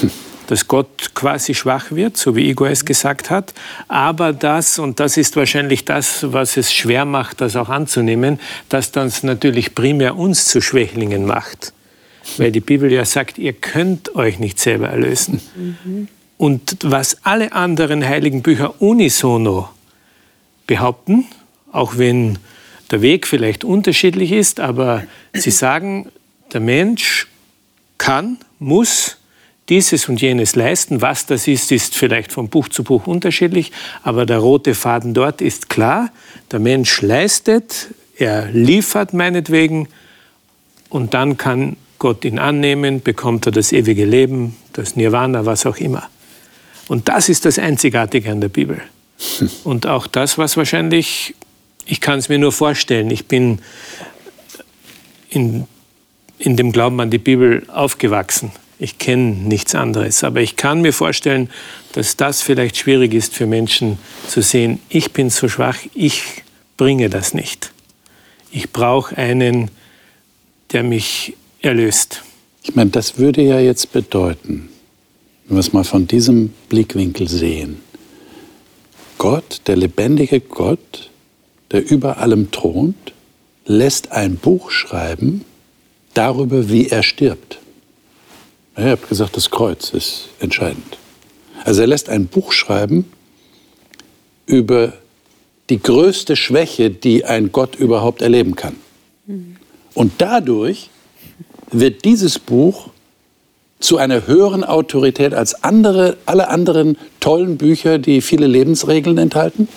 Hm 0.00 0.10
dass 0.46 0.68
Gott 0.68 1.14
quasi 1.14 1.54
schwach 1.54 1.90
wird, 1.90 2.16
so 2.16 2.36
wie 2.36 2.48
Igor 2.48 2.68
es 2.68 2.84
gesagt 2.84 3.30
hat, 3.30 3.52
aber 3.88 4.32
das, 4.32 4.78
und 4.78 5.00
das 5.00 5.16
ist 5.16 5.36
wahrscheinlich 5.36 5.84
das, 5.84 6.32
was 6.32 6.56
es 6.56 6.72
schwer 6.72 7.04
macht, 7.04 7.40
das 7.40 7.56
auch 7.56 7.68
anzunehmen, 7.68 8.40
dass 8.68 8.92
das 8.92 9.22
natürlich 9.22 9.74
primär 9.74 10.16
uns 10.16 10.46
zu 10.46 10.60
Schwächlingen 10.60 11.26
macht. 11.26 11.72
Weil 12.36 12.52
die 12.52 12.60
Bibel 12.60 12.92
ja 12.92 13.04
sagt, 13.04 13.38
ihr 13.38 13.52
könnt 13.52 14.14
euch 14.14 14.38
nicht 14.38 14.58
selber 14.58 14.88
erlösen. 14.88 15.40
Mhm. 15.54 16.08
Und 16.38 16.78
was 16.82 17.24
alle 17.24 17.52
anderen 17.52 18.06
heiligen 18.06 18.42
Bücher 18.42 18.80
unisono 18.82 19.70
behaupten, 20.66 21.26
auch 21.72 21.96
wenn 21.98 22.38
der 22.90 23.00
Weg 23.00 23.26
vielleicht 23.26 23.64
unterschiedlich 23.64 24.32
ist, 24.32 24.60
aber 24.60 25.04
sie 25.32 25.50
sagen, 25.50 26.10
der 26.52 26.60
Mensch 26.60 27.26
kann, 27.98 28.38
muss 28.58 29.16
dieses 29.68 30.08
und 30.08 30.20
jenes 30.20 30.54
leisten. 30.54 31.02
Was 31.02 31.26
das 31.26 31.48
ist, 31.48 31.72
ist 31.72 31.96
vielleicht 31.96 32.32
von 32.32 32.48
Buch 32.48 32.68
zu 32.68 32.84
Buch 32.84 33.06
unterschiedlich, 33.06 33.72
aber 34.02 34.26
der 34.26 34.38
rote 34.38 34.74
Faden 34.74 35.14
dort 35.14 35.40
ist 35.40 35.68
klar. 35.68 36.10
Der 36.52 36.60
Mensch 36.60 37.02
leistet, 37.02 37.88
er 38.16 38.46
liefert 38.52 39.12
meinetwegen 39.12 39.88
und 40.88 41.14
dann 41.14 41.36
kann 41.36 41.76
Gott 41.98 42.24
ihn 42.24 42.38
annehmen, 42.38 43.02
bekommt 43.02 43.46
er 43.46 43.52
das 43.52 43.72
ewige 43.72 44.04
Leben, 44.04 44.56
das 44.72 44.96
Nirvana, 44.96 45.46
was 45.46 45.66
auch 45.66 45.78
immer. 45.78 46.08
Und 46.88 47.08
das 47.08 47.28
ist 47.28 47.44
das 47.44 47.58
Einzigartige 47.58 48.30
an 48.30 48.40
der 48.40 48.48
Bibel. 48.48 48.80
Und 49.64 49.86
auch 49.86 50.06
das, 50.06 50.38
was 50.38 50.56
wahrscheinlich, 50.56 51.34
ich 51.86 52.00
kann 52.00 52.18
es 52.18 52.28
mir 52.28 52.38
nur 52.38 52.52
vorstellen, 52.52 53.10
ich 53.10 53.26
bin 53.26 53.60
in, 55.30 55.66
in 56.38 56.56
dem 56.56 56.72
Glauben 56.72 57.00
an 57.00 57.10
die 57.10 57.18
Bibel 57.18 57.64
aufgewachsen. 57.68 58.52
Ich 58.78 58.98
kenne 58.98 59.32
nichts 59.32 59.74
anderes. 59.74 60.22
Aber 60.22 60.40
ich 60.40 60.56
kann 60.56 60.82
mir 60.82 60.92
vorstellen, 60.92 61.50
dass 61.92 62.16
das 62.16 62.42
vielleicht 62.42 62.76
schwierig 62.76 63.14
ist 63.14 63.34
für 63.34 63.46
Menschen 63.46 63.98
zu 64.28 64.42
sehen, 64.42 64.80
ich 64.88 65.12
bin 65.12 65.30
so 65.30 65.48
schwach, 65.48 65.78
ich 65.94 66.22
bringe 66.76 67.08
das 67.08 67.32
nicht. 67.32 67.72
Ich 68.50 68.70
brauche 68.72 69.16
einen, 69.16 69.70
der 70.72 70.82
mich 70.82 71.34
erlöst. 71.66 72.22
Ich 72.62 72.74
meine, 72.74 72.90
das 72.90 73.18
würde 73.18 73.42
ja 73.42 73.60
jetzt 73.60 73.92
bedeuten, 73.92 74.70
wenn 75.46 75.56
wir 75.56 75.60
es 75.60 75.72
mal 75.72 75.84
von 75.84 76.06
diesem 76.06 76.52
Blickwinkel 76.68 77.28
sehen, 77.28 77.80
Gott, 79.18 79.62
der 79.66 79.76
lebendige 79.76 80.40
Gott, 80.40 81.10
der 81.70 81.88
über 81.88 82.18
allem 82.18 82.50
thront, 82.50 83.12
lässt 83.64 84.12
ein 84.12 84.36
Buch 84.36 84.70
schreiben 84.70 85.44
darüber, 86.14 86.68
wie 86.68 86.88
er 86.88 87.02
stirbt. 87.02 87.58
Ihr 88.76 88.90
habt 88.90 89.08
gesagt, 89.08 89.36
das 89.36 89.50
Kreuz 89.50 89.90
ist 89.90 90.28
entscheidend. 90.38 90.98
Also 91.64 91.80
er 91.80 91.86
lässt 91.86 92.08
ein 92.08 92.26
Buch 92.26 92.52
schreiben 92.52 93.06
über 94.46 94.92
die 95.70 95.80
größte 95.80 96.36
Schwäche, 96.36 96.90
die 96.90 97.24
ein 97.24 97.50
Gott 97.52 97.74
überhaupt 97.74 98.22
erleben 98.22 98.54
kann. 98.54 98.76
Und 99.94 100.12
dadurch 100.18 100.90
wird 101.70 102.04
dieses 102.04 102.38
Buch 102.38 102.88
zu 103.80 103.98
einer 103.98 104.26
höheren 104.26 104.64
Autorität 104.64 105.34
als 105.34 105.62
andere, 105.62 106.16
alle 106.26 106.48
anderen 106.48 106.96
tollen 107.20 107.58
Bücher, 107.58 107.98
die 107.98 108.20
viele 108.20 108.46
Lebensregeln 108.46 109.18
enthalten? 109.18 109.68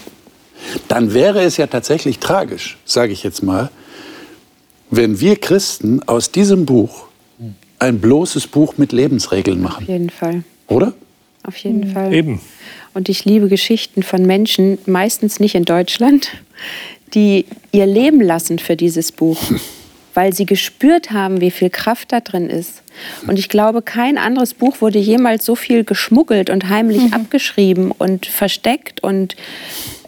Dann 0.88 1.14
wäre 1.14 1.42
es 1.42 1.58
ja 1.58 1.68
tatsächlich 1.68 2.20
tragisch, 2.20 2.78
sage 2.86 3.14
ich 3.14 3.24
jetzt 3.24 3.44
mal, 3.44 3.70
wenn 4.92 5.20
wir 5.20 5.36
Christen 5.36 6.02
aus 6.04 6.32
diesem 6.32 6.66
Buch 6.66 7.06
ein 7.78 8.00
bloßes 8.00 8.48
Buch 8.48 8.78
mit 8.78 8.92
Lebensregeln 8.92 9.62
machen. 9.62 9.84
Auf 9.84 9.90
jeden 9.90 10.10
Fall. 10.10 10.44
Oder? 10.68 10.94
Auf 11.44 11.56
jeden 11.58 11.82
Mhm. 11.90 11.92
Fall. 11.94 12.14
Eben. 12.14 12.42
Und 12.94 13.08
ich 13.08 13.24
liebe 13.24 13.48
Geschichten 13.48 14.04
von 14.04 14.24
Menschen, 14.26 14.78
meistens 14.86 15.40
nicht 15.40 15.56
in 15.56 15.64
Deutschland, 15.64 16.30
die 17.14 17.46
ihr 17.72 17.86
Leben 17.86 18.20
lassen 18.22 18.60
für 18.60 18.76
dieses 18.76 19.12
Buch, 19.12 19.40
weil 20.14 20.34
sie 20.34 20.46
gespürt 20.46 21.12
haben, 21.12 21.42
wie 21.42 21.52
viel 21.52 21.70
Kraft 21.70 22.12
da 22.12 22.20
drin 22.20 22.50
ist. 22.50 22.82
Und 23.28 23.38
ich 23.40 23.50
glaube, 23.50 23.82
kein 23.82 24.18
anderes 24.18 24.54
Buch 24.54 24.82
wurde 24.82 25.00
jemals 25.00 25.46
so 25.46 25.56
viel 25.56 25.84
geschmuggelt 25.84 26.50
und 26.50 26.70
heimlich 26.70 27.14
abgeschrieben 27.14 27.92
und 27.92 28.26
versteckt 28.26 29.02
und 29.04 29.36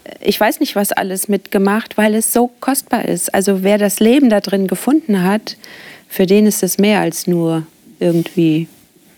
äh, 0.03 0.11
ich 0.21 0.39
weiß 0.39 0.59
nicht, 0.59 0.75
was 0.75 0.91
alles 0.91 1.27
mitgemacht, 1.27 1.97
weil 1.97 2.15
es 2.15 2.33
so 2.33 2.49
kostbar 2.59 3.05
ist. 3.05 3.33
Also 3.33 3.63
wer 3.63 3.77
das 3.77 3.99
Leben 3.99 4.29
da 4.29 4.39
drin 4.39 4.67
gefunden 4.67 5.23
hat, 5.23 5.57
für 6.07 6.25
den 6.25 6.45
ist 6.45 6.63
es 6.63 6.77
mehr 6.77 6.99
als 6.99 7.27
nur 7.27 7.65
irgendwie 7.99 8.67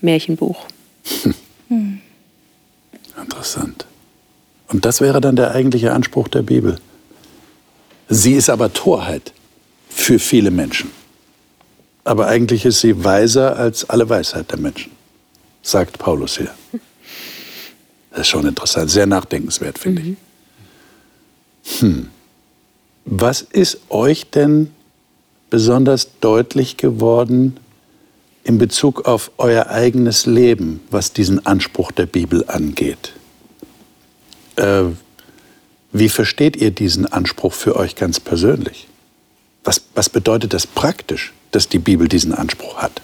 Märchenbuch. 0.00 0.66
Interessant. 3.20 3.86
Und 4.68 4.84
das 4.84 5.00
wäre 5.00 5.20
dann 5.20 5.36
der 5.36 5.52
eigentliche 5.52 5.92
Anspruch 5.92 6.28
der 6.28 6.42
Bibel. 6.42 6.78
Sie 8.08 8.34
ist 8.34 8.50
aber 8.50 8.72
Torheit 8.72 9.32
für 9.94 10.18
viele 10.18 10.50
Menschen. 10.50 10.90
Aber 12.02 12.26
eigentlich 12.26 12.64
ist 12.66 12.80
sie 12.80 13.04
weiser 13.04 13.56
als 13.56 13.88
alle 13.88 14.08
Weisheit 14.08 14.50
der 14.50 14.58
Menschen, 14.58 14.92
sagt 15.62 15.98
Paulus 15.98 16.36
hier. 16.36 16.54
Das 18.10 18.20
ist 18.20 18.28
schon 18.28 18.46
interessant, 18.46 18.90
sehr 18.90 19.06
nachdenkenswert, 19.06 19.78
finde 19.78 20.02
ich. 20.02 21.80
Hm. 21.80 22.10
Was 23.06 23.42
ist 23.42 23.78
euch 23.88 24.30
denn 24.30 24.70
besonders 25.50 26.18
deutlich 26.20 26.76
geworden 26.76 27.56
in 28.44 28.58
Bezug 28.58 29.06
auf 29.06 29.30
euer 29.38 29.68
eigenes 29.68 30.26
Leben, 30.26 30.80
was 30.90 31.12
diesen 31.12 31.44
Anspruch 31.46 31.92
der 31.92 32.06
Bibel 32.06 32.44
angeht? 32.48 33.14
Äh, 34.56 34.84
wie 35.92 36.08
versteht 36.08 36.56
ihr 36.56 36.70
diesen 36.70 37.06
Anspruch 37.06 37.52
für 37.52 37.76
euch 37.76 37.96
ganz 37.96 38.20
persönlich? 38.20 38.88
Was, 39.64 39.82
was 39.94 40.10
bedeutet 40.10 40.52
das 40.52 40.66
praktisch, 40.66 41.32
dass 41.50 41.68
die 41.68 41.78
Bibel 41.78 42.08
diesen 42.08 42.34
Anspruch 42.34 42.76
hat? 42.76 43.00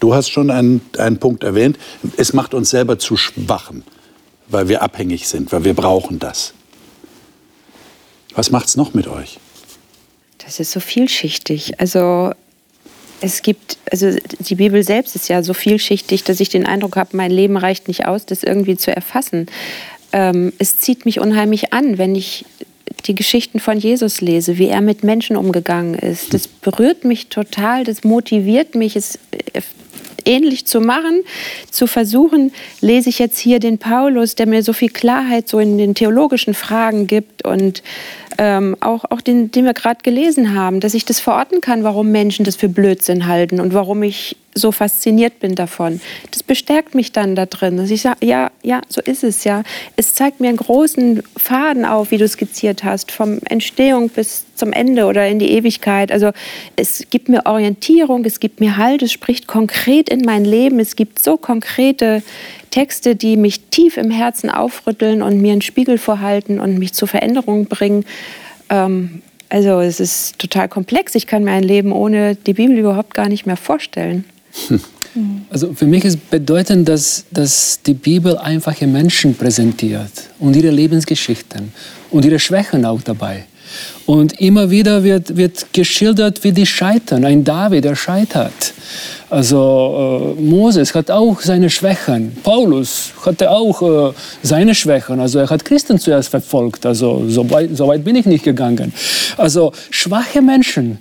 Du 0.00 0.14
hast 0.14 0.30
schon 0.30 0.50
einen, 0.50 0.80
einen 0.96 1.18
Punkt 1.18 1.42
erwähnt, 1.42 1.76
es 2.16 2.32
macht 2.32 2.54
uns 2.54 2.70
selber 2.70 2.98
zu 2.98 3.16
Schwachen, 3.16 3.82
weil 4.46 4.68
wir 4.68 4.82
abhängig 4.82 5.26
sind, 5.26 5.50
weil 5.50 5.64
wir 5.64 5.74
brauchen 5.74 6.20
das. 6.20 6.54
Was 8.34 8.52
macht's 8.52 8.76
noch 8.76 8.94
mit 8.94 9.08
euch? 9.08 9.40
Das 10.38 10.60
ist 10.60 10.70
so 10.70 10.78
vielschichtig. 10.78 11.80
Also 11.80 12.32
es 13.20 13.42
gibt, 13.42 13.78
also 13.90 14.14
die 14.38 14.54
Bibel 14.54 14.84
selbst 14.84 15.16
ist 15.16 15.28
ja 15.28 15.42
so 15.42 15.52
vielschichtig, 15.52 16.22
dass 16.22 16.38
ich 16.38 16.48
den 16.48 16.64
Eindruck 16.64 16.96
habe, 16.96 17.16
mein 17.16 17.32
Leben 17.32 17.56
reicht 17.56 17.88
nicht 17.88 18.06
aus, 18.06 18.24
das 18.24 18.44
irgendwie 18.44 18.76
zu 18.76 18.94
erfassen. 18.94 19.46
Ähm, 20.12 20.52
es 20.58 20.78
zieht 20.78 21.04
mich 21.04 21.18
unheimlich 21.18 21.72
an, 21.72 21.98
wenn 21.98 22.14
ich 22.14 22.44
die 23.06 23.14
Geschichten 23.14 23.60
von 23.60 23.78
Jesus 23.78 24.20
lese, 24.20 24.58
wie 24.58 24.68
er 24.68 24.80
mit 24.80 25.04
Menschen 25.04 25.36
umgegangen 25.36 25.94
ist. 25.94 26.34
Das 26.34 26.46
berührt 26.46 27.04
mich 27.04 27.28
total, 27.28 27.84
das 27.84 28.04
motiviert 28.04 28.74
mich, 28.74 28.96
es 28.96 29.18
äh, 29.30 29.60
ähnlich 30.24 30.66
zu 30.66 30.80
machen, 30.80 31.22
zu 31.70 31.86
versuchen, 31.86 32.52
lese 32.80 33.08
ich 33.08 33.18
jetzt 33.18 33.38
hier 33.38 33.60
den 33.60 33.78
Paulus, 33.78 34.34
der 34.34 34.46
mir 34.46 34.62
so 34.62 34.72
viel 34.72 34.90
Klarheit 34.90 35.48
so 35.48 35.58
in 35.58 35.78
den 35.78 35.94
theologischen 35.94 36.54
Fragen 36.54 37.06
gibt 37.06 37.44
und 37.46 37.82
ähm, 38.36 38.76
auch, 38.80 39.04
auch 39.10 39.20
den, 39.20 39.50
den 39.50 39.64
wir 39.64 39.74
gerade 39.74 40.00
gelesen 40.02 40.54
haben, 40.54 40.80
dass 40.80 40.94
ich 40.94 41.04
das 41.04 41.18
verorten 41.18 41.60
kann, 41.60 41.82
warum 41.82 42.10
Menschen 42.12 42.44
das 42.44 42.56
für 42.56 42.68
Blödsinn 42.68 43.26
halten 43.26 43.58
und 43.58 43.74
warum 43.74 44.02
ich 44.02 44.36
so 44.58 44.72
fasziniert 44.72 45.40
bin 45.40 45.54
davon. 45.54 46.00
Das 46.30 46.42
bestärkt 46.42 46.94
mich 46.94 47.12
dann 47.12 47.34
da 47.34 47.46
drin, 47.46 47.76
dass 47.76 47.90
ich 47.90 48.02
sage, 48.02 48.26
ja, 48.26 48.50
ja, 48.62 48.82
so 48.88 49.00
ist 49.00 49.24
es 49.24 49.44
ja. 49.44 49.62
Es 49.96 50.14
zeigt 50.14 50.40
mir 50.40 50.48
einen 50.48 50.58
großen 50.58 51.22
Faden 51.36 51.84
auf, 51.84 52.10
wie 52.10 52.18
du 52.18 52.28
skizziert 52.28 52.84
hast, 52.84 53.10
vom 53.10 53.38
Entstehung 53.46 54.10
bis 54.10 54.44
zum 54.54 54.72
Ende 54.72 55.06
oder 55.06 55.26
in 55.26 55.38
die 55.38 55.52
Ewigkeit. 55.52 56.12
Also 56.12 56.32
es 56.76 57.04
gibt 57.10 57.28
mir 57.28 57.46
Orientierung, 57.46 58.24
es 58.24 58.40
gibt 58.40 58.60
mir 58.60 58.76
Halt, 58.76 59.02
es 59.02 59.12
spricht 59.12 59.46
konkret 59.46 60.08
in 60.10 60.22
mein 60.22 60.44
Leben, 60.44 60.78
es 60.80 60.96
gibt 60.96 61.20
so 61.20 61.36
konkrete 61.36 62.22
Texte, 62.70 63.16
die 63.16 63.36
mich 63.36 63.60
tief 63.70 63.96
im 63.96 64.10
Herzen 64.10 64.50
aufrütteln 64.50 65.22
und 65.22 65.40
mir 65.40 65.52
einen 65.52 65.62
Spiegel 65.62 65.96
vorhalten 65.96 66.60
und 66.60 66.78
mich 66.78 66.92
zur 66.92 67.08
Veränderung 67.08 67.66
bringen. 67.66 68.04
Ähm, 68.68 69.22
also 69.48 69.80
es 69.80 70.00
ist 70.00 70.38
total 70.38 70.68
komplex. 70.68 71.14
Ich 71.14 71.26
kann 71.26 71.44
mir 71.44 71.52
ein 71.52 71.62
Leben 71.62 71.92
ohne 71.92 72.34
die 72.34 72.52
Bibel 72.52 72.76
überhaupt 72.78 73.14
gar 73.14 73.28
nicht 73.28 73.46
mehr 73.46 73.56
vorstellen. 73.56 74.24
Also 75.50 75.72
für 75.72 75.86
mich 75.86 76.04
ist 76.04 76.30
bedeutend, 76.30 76.88
dass, 76.88 77.24
dass 77.30 77.80
die 77.84 77.94
Bibel 77.94 78.36
einfache 78.36 78.86
Menschen 78.86 79.34
präsentiert 79.34 80.12
und 80.38 80.54
ihre 80.54 80.70
Lebensgeschichten 80.70 81.72
und 82.10 82.24
ihre 82.24 82.38
Schwächen 82.38 82.84
auch 82.84 83.02
dabei. 83.02 83.46
Und 84.06 84.40
immer 84.40 84.70
wieder 84.70 85.04
wird, 85.04 85.36
wird 85.36 85.66
geschildert, 85.72 86.42
wie 86.42 86.52
die 86.52 86.64
scheitern. 86.64 87.24
Ein 87.24 87.44
David, 87.44 87.84
der 87.84 87.96
scheitert. 87.96 88.72
Also 89.28 90.34
äh, 90.38 90.40
Moses 90.40 90.94
hat 90.94 91.10
auch 91.10 91.38
seine 91.40 91.68
Schwächen. 91.68 92.34
Paulus 92.42 93.12
hatte 93.26 93.50
auch 93.50 93.82
äh, 93.82 94.14
seine 94.42 94.74
Schwächen. 94.74 95.20
Also 95.20 95.40
er 95.40 95.50
hat 95.50 95.64
Christen 95.66 95.98
zuerst 95.98 96.30
verfolgt. 96.30 96.86
Also 96.86 97.28
so 97.28 97.48
weit, 97.50 97.76
so 97.76 97.88
weit 97.88 98.04
bin 98.04 98.16
ich 98.16 98.24
nicht 98.24 98.44
gegangen. 98.44 98.94
Also 99.36 99.72
schwache 99.90 100.40
Menschen, 100.40 100.98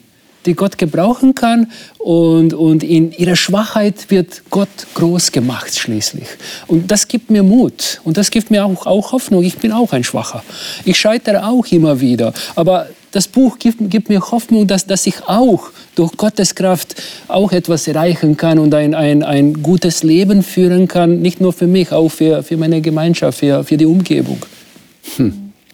die 0.48 0.56
Gott 0.56 0.78
gebrauchen 0.78 1.36
kann 1.36 1.72
und, 2.00 2.54
und 2.54 2.84
in 2.84 3.12
ihrer 3.12 3.36
Schwachheit 3.36 4.10
wird 4.10 4.42
Gott 4.50 4.68
groß 4.96 5.32
gemacht 5.32 5.78
schließlich. 5.78 6.28
Und 6.66 6.90
das 6.90 7.08
gibt 7.08 7.30
mir 7.30 7.44
Mut 7.44 8.02
und 8.04 8.18
das 8.18 8.32
gibt 8.32 8.50
mir 8.50 8.66
auch, 8.66 8.88
auch 8.88 9.12
Hoffnung. 9.12 9.44
Ich 9.44 9.58
bin 9.58 9.72
auch 9.72 9.94
ein 9.94 10.04
Schwacher. 10.04 10.44
Ich 10.86 10.98
scheitere 10.98 11.48
auch 11.48 11.66
immer 11.68 12.00
wieder. 12.00 12.34
Aber 12.56 12.88
das 13.12 13.28
Buch 13.28 13.58
gibt, 13.60 13.90
gibt 13.90 14.10
mir 14.10 14.20
Hoffnung, 14.20 14.68
dass, 14.68 14.86
dass 14.86 15.08
ich 15.08 15.28
auch 15.28 15.70
durch 15.96 16.16
Gottes 16.18 16.56
Kraft 16.56 16.96
auch 17.28 17.52
etwas 17.52 17.88
erreichen 17.88 18.38
kann 18.38 18.60
und 18.60 18.74
ein, 18.74 18.94
ein, 18.94 19.24
ein 19.24 19.62
gutes 19.64 20.04
Leben 20.04 20.44
führen 20.44 20.88
kann, 20.88 21.22
nicht 21.22 21.42
nur 21.42 21.54
für 21.54 21.68
mich, 21.68 21.92
auch 21.92 22.10
für, 22.10 22.44
für 22.44 22.58
meine 22.58 22.82
Gemeinschaft, 22.82 23.40
für, 23.40 23.64
für 23.64 23.78
die 23.78 23.86
Umgebung. 23.86 24.40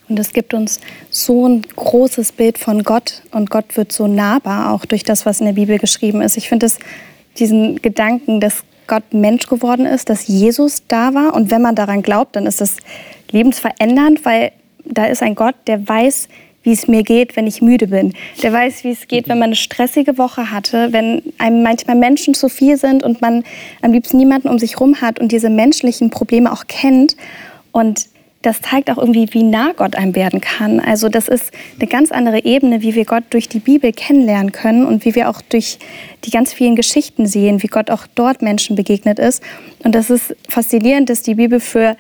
Und 0.10 0.20
es 0.20 0.34
gibt 0.34 0.54
uns 0.54 0.80
so 1.10 1.48
ein 1.48 1.62
großes 1.76 2.34
Bild 2.34 2.58
von 2.58 2.84
Gott 2.84 3.22
und 3.32 3.50
Gott 3.50 3.78
wird 3.78 3.92
so 3.92 4.08
nahbar, 4.08 4.74
auch 4.74 4.86
durch 4.86 5.04
das, 5.04 5.26
was 5.26 5.40
in 5.40 5.46
der 5.46 5.54
Bibel 5.54 5.80
geschrieben 5.80 6.22
ist. 6.22 6.38
Ich 6.38 6.50
finde 6.50 6.68
diesen 7.38 7.82
Gedanken, 7.82 8.40
dass 8.40 8.64
Gott 8.88 9.14
Mensch 9.14 9.48
geworden 9.48 9.86
ist, 9.86 10.10
dass 10.10 10.28
Jesus 10.28 10.84
da 10.88 11.14
war 11.14 11.34
und 11.34 11.52
wenn 11.52 11.62
man 11.62 11.76
daran 11.76 12.02
glaubt, 12.02 12.36
dann 12.36 12.46
ist 12.46 12.60
das 12.60 12.78
lebensverändernd, 13.32 14.26
weil 14.26 14.52
da 14.86 15.06
ist 15.06 15.24
ein 15.24 15.36
Gott, 15.36 15.56
der 15.68 15.88
weiß, 15.88 16.28
wie 16.64 16.72
es 16.72 16.88
mir 16.88 17.04
geht, 17.04 17.36
wenn 17.36 17.46
ich 17.46 17.62
müde 17.62 17.88
bin. 17.88 18.14
Der 18.42 18.54
weiß, 18.54 18.84
wie 18.84 18.92
es 18.92 19.08
geht, 19.08 19.28
wenn 19.28 19.38
man 19.38 19.48
eine 19.48 19.56
stressige 19.56 20.18
Woche 20.18 20.50
hatte, 20.52 20.92
wenn 20.92 21.22
einem 21.38 21.62
manchmal 21.62 21.98
Menschen 21.98 22.34
zu 22.34 22.50
viel 22.50 22.78
sind 22.78 23.04
und 23.04 23.22
man 23.22 23.44
am 23.82 23.92
liebsten 23.92 24.18
niemanden 24.18 24.48
um 24.48 24.60
sich 24.60 24.80
rum 24.80 25.02
hat 25.02 25.20
und 25.20 25.32
diese 25.32 25.50
menschlichen 25.50 26.10
Probleme 26.10 26.52
auch 26.52 26.68
kennt. 26.68 27.18
Und 27.72 28.08
das 28.44 28.62
zeigt 28.62 28.92
auch 28.92 28.98
irgendwie, 28.98 29.28
wie 29.32 29.44
nah 29.44 29.72
Gott 29.76 29.96
einem 29.96 30.16
werden 30.16 30.42
kann. 30.42 30.80
Also 30.80 31.10
das 31.10 31.28
ist 31.28 31.52
eine 31.80 31.88
ganz 31.88 32.12
andere 32.12 32.44
Ebene, 32.44 32.82
wie 32.82 32.94
wir 32.94 33.06
Gott 33.06 33.24
durch 33.32 33.50
die 33.50 33.60
Bibel 33.60 33.92
kennenlernen 33.92 34.52
können 34.52 34.86
und 34.86 35.06
wie 35.06 35.16
wir 35.16 35.30
auch 35.30 35.42
durch 35.42 35.80
die 36.26 36.30
ganz 36.30 36.54
vielen 36.54 36.76
Geschichten 36.76 37.26
sehen, 37.26 37.64
wie 37.64 37.68
Gott 37.68 37.90
auch 37.90 38.06
dort 38.16 38.42
Menschen 38.42 38.76
begegnet 38.76 39.18
ist. 39.18 39.42
Und 39.84 39.96
das 39.96 40.10
ist 40.10 40.36
faszinierend, 40.50 41.10
dass 41.10 41.24
die 41.24 41.36
Bibel 41.36 41.60
für 41.60 41.96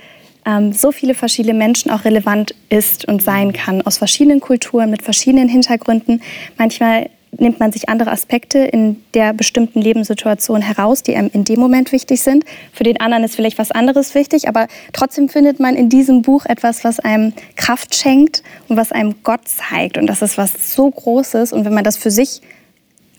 ähm, 0.45 0.73
so 0.73 0.91
viele 0.91 1.13
verschiedene 1.13 1.53
Menschen 1.53 1.89
auch 1.89 2.03
relevant 2.03 2.53
ist 2.69 3.07
und 3.07 3.23
sein 3.23 3.53
kann, 3.53 3.81
aus 3.81 3.97
verschiedenen 3.97 4.41
Kulturen, 4.41 4.89
mit 4.89 5.01
verschiedenen 5.01 5.47
Hintergründen. 5.47 6.21
Manchmal 6.57 7.09
nimmt 7.39 7.59
man 7.59 7.71
sich 7.71 7.89
andere 7.89 8.11
Aspekte 8.11 8.59
in 8.59 8.97
der 9.13 9.33
bestimmten 9.33 9.81
Lebenssituation 9.81 10.61
heraus, 10.61 11.03
die 11.03 11.15
einem 11.15 11.29
in 11.33 11.43
dem 11.43 11.59
Moment 11.59 11.91
wichtig 11.91 12.21
sind. 12.21 12.45
Für 12.71 12.83
den 12.83 12.99
anderen 12.99 13.23
ist 13.23 13.35
vielleicht 13.35 13.57
was 13.57 13.71
anderes 13.71 14.15
wichtig, 14.15 14.47
aber 14.47 14.67
trotzdem 14.93 15.29
findet 15.29 15.59
man 15.59 15.75
in 15.75 15.89
diesem 15.89 16.21
Buch 16.21 16.45
etwas, 16.45 16.83
was 16.83 16.99
einem 16.99 17.33
Kraft 17.55 17.95
schenkt 17.95 18.43
und 18.67 18.77
was 18.77 18.91
einem 18.91 19.15
Gott 19.23 19.41
zeigt. 19.47 19.97
Und 19.97 20.07
das 20.07 20.21
ist 20.21 20.37
was 20.37 20.75
so 20.75 20.89
Großes. 20.89 21.53
Und 21.53 21.65
wenn 21.65 21.73
man 21.73 21.83
das 21.83 21.97
für 21.97 22.11
sich 22.11 22.41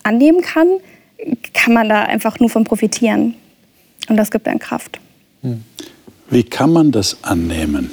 annehmen 0.02 0.40
kann, 0.42 0.68
kann 1.52 1.74
man 1.74 1.88
da 1.88 2.02
einfach 2.02 2.38
nur 2.40 2.50
von 2.50 2.64
profitieren. 2.64 3.34
Und 4.08 4.16
das 4.16 4.30
gibt 4.30 4.46
einem 4.46 4.58
Kraft. 4.58 5.00
Wie 6.30 6.42
kann 6.42 6.72
man 6.72 6.92
das 6.92 7.16
annehmen? 7.22 7.90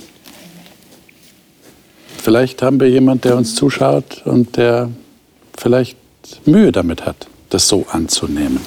Vielleicht 2.17 2.61
haben 2.61 2.79
wir 2.79 2.87
jemanden, 2.87 3.21
der 3.21 3.37
uns 3.37 3.55
zuschaut 3.55 4.21
und 4.25 4.57
der 4.57 4.89
vielleicht 5.57 5.97
Mühe 6.45 6.71
damit 6.71 7.05
hat, 7.05 7.27
das 7.49 7.67
so 7.67 7.85
anzunehmen. 7.91 8.59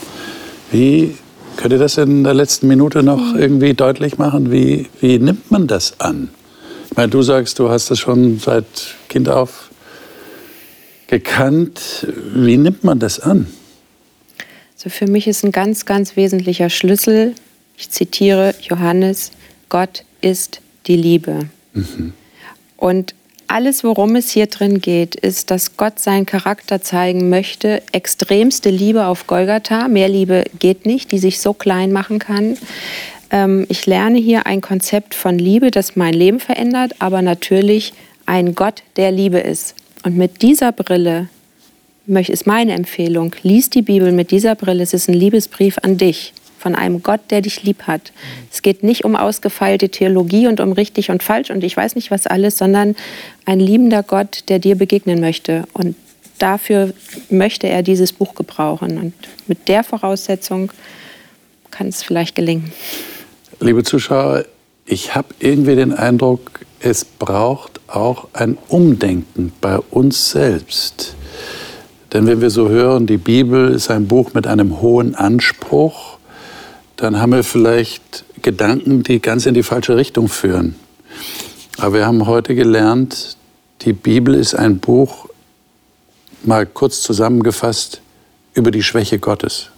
Wie 0.70 1.14
könnt 1.56 1.72
ihr 1.72 1.78
das 1.78 1.98
in 1.98 2.24
der 2.24 2.34
letzten 2.34 2.66
Minute 2.68 3.02
noch 3.02 3.34
irgendwie 3.34 3.74
deutlich 3.74 4.18
machen? 4.18 4.50
Wie, 4.50 4.88
wie 5.00 5.18
nimmt 5.18 5.50
man 5.50 5.66
das 5.66 6.00
an? 6.00 6.28
Ich 6.90 6.96
meine, 6.96 7.08
du 7.08 7.22
sagst, 7.22 7.58
du 7.58 7.70
hast 7.70 7.90
das 7.90 7.98
schon 7.98 8.38
seit 8.38 8.66
Kind 9.08 9.28
auf 9.28 9.70
gekannt. 11.06 12.06
Wie 12.34 12.56
nimmt 12.56 12.84
man 12.84 12.98
das 12.98 13.20
an? 13.20 13.46
Also 14.76 14.90
für 14.90 15.06
mich 15.06 15.26
ist 15.26 15.44
ein 15.44 15.52
ganz, 15.52 15.86
ganz 15.86 16.16
wesentlicher 16.16 16.70
Schlüssel, 16.70 17.34
ich 17.76 17.90
zitiere 17.90 18.54
Johannes, 18.60 19.32
Gott 19.68 20.04
ist 20.20 20.60
die 20.86 20.96
Liebe. 20.96 21.48
Mhm. 21.72 22.12
Und 22.76 23.14
alles, 23.48 23.84
worum 23.84 24.16
es 24.16 24.30
hier 24.30 24.46
drin 24.46 24.80
geht, 24.80 25.14
ist, 25.14 25.50
dass 25.50 25.76
Gott 25.76 25.98
seinen 25.98 26.26
Charakter 26.26 26.80
zeigen 26.80 27.28
möchte. 27.28 27.82
Extremste 27.92 28.70
Liebe 28.70 29.06
auf 29.06 29.26
Golgatha. 29.26 29.88
Mehr 29.88 30.08
Liebe 30.08 30.44
geht 30.58 30.86
nicht, 30.86 31.12
die 31.12 31.18
sich 31.18 31.40
so 31.40 31.52
klein 31.52 31.92
machen 31.92 32.18
kann. 32.18 32.56
Ähm, 33.30 33.66
ich 33.68 33.86
lerne 33.86 34.18
hier 34.18 34.46
ein 34.46 34.60
Konzept 34.60 35.14
von 35.14 35.38
Liebe, 35.38 35.70
das 35.70 35.96
mein 35.96 36.14
Leben 36.14 36.40
verändert, 36.40 36.92
aber 36.98 37.22
natürlich 37.22 37.92
ein 38.26 38.54
Gott, 38.54 38.82
der 38.96 39.12
Liebe 39.12 39.38
ist. 39.38 39.74
Und 40.04 40.16
mit 40.16 40.42
dieser 40.42 40.72
Brille 40.72 41.28
ist 42.06 42.46
meine 42.46 42.72
Empfehlung, 42.72 43.34
lies 43.42 43.70
die 43.70 43.82
Bibel 43.82 44.12
mit 44.12 44.30
dieser 44.30 44.54
Brille. 44.54 44.82
Es 44.82 44.92
ist 44.92 45.08
ein 45.08 45.14
Liebesbrief 45.14 45.78
an 45.82 45.96
dich 45.96 46.32
von 46.64 46.74
einem 46.74 47.02
Gott, 47.02 47.20
der 47.28 47.42
dich 47.42 47.62
lieb 47.62 47.82
hat. 47.82 48.10
Es 48.50 48.62
geht 48.62 48.82
nicht 48.82 49.04
um 49.04 49.16
ausgefeilte 49.16 49.90
Theologie 49.90 50.46
und 50.46 50.60
um 50.60 50.72
richtig 50.72 51.10
und 51.10 51.22
falsch 51.22 51.50
und 51.50 51.62
ich 51.62 51.76
weiß 51.76 51.94
nicht 51.94 52.10
was 52.10 52.26
alles, 52.26 52.56
sondern 52.56 52.96
ein 53.44 53.60
liebender 53.60 54.02
Gott, 54.02 54.44
der 54.48 54.60
dir 54.60 54.74
begegnen 54.74 55.20
möchte. 55.20 55.64
Und 55.74 55.94
dafür 56.38 56.94
möchte 57.28 57.68
er 57.68 57.82
dieses 57.82 58.14
Buch 58.14 58.34
gebrauchen. 58.34 58.96
Und 58.96 59.12
mit 59.46 59.68
der 59.68 59.84
Voraussetzung 59.84 60.72
kann 61.70 61.88
es 61.88 62.02
vielleicht 62.02 62.34
gelingen. 62.34 62.72
Liebe 63.60 63.82
Zuschauer, 63.82 64.46
ich 64.86 65.14
habe 65.14 65.28
irgendwie 65.40 65.76
den 65.76 65.92
Eindruck, 65.92 66.60
es 66.80 67.04
braucht 67.04 67.78
auch 67.88 68.28
ein 68.32 68.56
Umdenken 68.68 69.52
bei 69.60 69.78
uns 69.90 70.30
selbst. 70.30 71.14
Denn 72.14 72.26
wenn 72.26 72.40
wir 72.40 72.48
so 72.48 72.70
hören, 72.70 73.06
die 73.06 73.18
Bibel 73.18 73.70
ist 73.70 73.90
ein 73.90 74.08
Buch 74.08 74.32
mit 74.32 74.46
einem 74.46 74.80
hohen 74.80 75.14
Anspruch, 75.14 76.13
dann 76.96 77.20
haben 77.20 77.32
wir 77.32 77.44
vielleicht 77.44 78.24
Gedanken, 78.42 79.02
die 79.02 79.20
ganz 79.20 79.46
in 79.46 79.54
die 79.54 79.62
falsche 79.62 79.96
Richtung 79.96 80.28
führen. 80.28 80.76
Aber 81.78 81.94
wir 81.94 82.06
haben 82.06 82.26
heute 82.26 82.54
gelernt, 82.54 83.36
die 83.82 83.92
Bibel 83.92 84.34
ist 84.34 84.54
ein 84.54 84.78
Buch, 84.78 85.28
mal 86.44 86.66
kurz 86.66 87.02
zusammengefasst, 87.02 88.00
über 88.54 88.70
die 88.70 88.82
Schwäche 88.82 89.18
Gottes. 89.18 89.70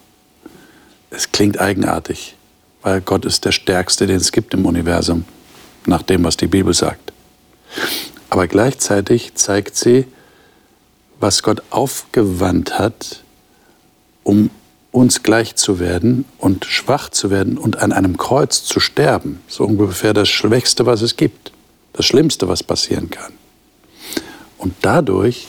Es 1.11 1.33
klingt 1.33 1.59
eigenartig, 1.59 2.37
weil 2.83 3.01
Gott 3.01 3.25
ist 3.25 3.45
der 3.45 3.53
Stärkste, 3.53 4.07
den 4.07 4.17
es 4.17 4.33
gibt 4.33 4.53
im 4.53 4.67
Universum, 4.67 5.25
nach 5.87 6.03
dem, 6.03 6.25
was 6.25 6.37
die 6.37 6.47
Bibel 6.47 6.75
sagt. 6.75 7.13
Aber 8.29 8.47
gleichzeitig 8.47 9.35
zeigt 9.35 9.77
sie, 9.77 10.07
was 11.19 11.43
Gott 11.43 11.63
aufgewandt 11.71 12.79
hat, 12.79 13.23
um 14.25 14.51
uns 14.97 15.23
gleich 15.23 15.57
zu 15.57 15.79
werden 15.79 16.25
und 16.39 16.65
schwach 16.65 17.11
zu 17.11 17.29
werden 17.29 17.59
und 17.59 17.77
an 17.77 17.93
einem 17.93 18.17
Kreuz 18.17 18.65
zu 18.65 18.81
sterben. 18.81 19.41
So 19.47 19.65
ungefähr 19.65 20.15
das 20.15 20.31
Schwächste, 20.31 20.87
was 20.87 21.03
es 21.03 21.17
gibt. 21.17 21.53
Das 21.93 22.07
Schlimmste, 22.07 22.49
was 22.49 22.63
passieren 22.63 23.11
kann. 23.11 23.35
Und 24.57 24.75
dadurch 24.81 25.49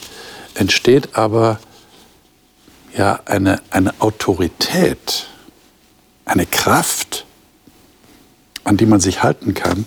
entsteht 0.56 1.16
aber 1.16 1.62
ja 2.94 3.22
eine, 3.24 3.62
eine 3.70 3.94
Autorität, 4.00 5.28
eine 6.26 6.46
Kraft, 6.46 7.26
an 8.66 8.76
die 8.76 8.86
man 8.86 9.00
sich 9.00 9.24
halten 9.24 9.54
kann, 9.54 9.86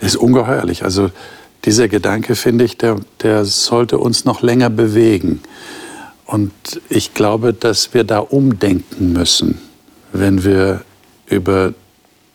ist 0.00 0.16
ungeheuerlich. 0.16 0.84
Also 0.84 1.10
dieser 1.66 1.88
Gedanke, 1.88 2.34
finde 2.34 2.64
ich, 2.64 2.78
der, 2.78 2.96
der 3.22 3.44
sollte 3.44 3.98
uns 3.98 4.24
noch 4.24 4.40
länger 4.40 4.70
bewegen. 4.70 5.42
Und 6.32 6.80
ich 6.88 7.12
glaube, 7.12 7.52
dass 7.52 7.92
wir 7.92 8.04
da 8.04 8.20
umdenken 8.20 9.12
müssen, 9.12 9.58
wenn 10.14 10.44
wir 10.44 10.80
über 11.26 11.74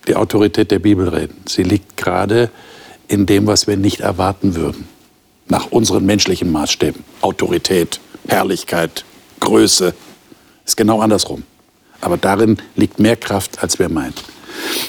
die 0.08 0.16
Autorität 0.16 0.70
der 0.70 0.78
Bibel 0.78 1.10
reden. 1.10 1.34
Sie 1.48 1.64
liegt 1.64 1.98
gerade 1.98 2.52
in 3.08 3.26
dem, 3.26 3.48
was 3.48 3.66
wir 3.66 3.76
nicht 3.76 4.02
erwarten 4.02 4.54
würden. 4.54 4.88
Nach 5.48 5.72
unseren 5.72 6.06
menschlichen 6.06 6.52
Maßstäben. 6.52 7.04
Autorität, 7.22 8.00
Herrlichkeit, 8.28 9.04
Größe. 9.39 9.95
Ist 10.64 10.78
genau 10.78 11.02
andersrum. 11.02 11.41
Aber 12.00 12.18
darin 12.18 12.58
liegt 12.76 13.00
mehr 13.00 13.16
Kraft, 13.16 13.64
als 13.64 13.80
wir 13.80 13.89
meinen. 13.89 14.14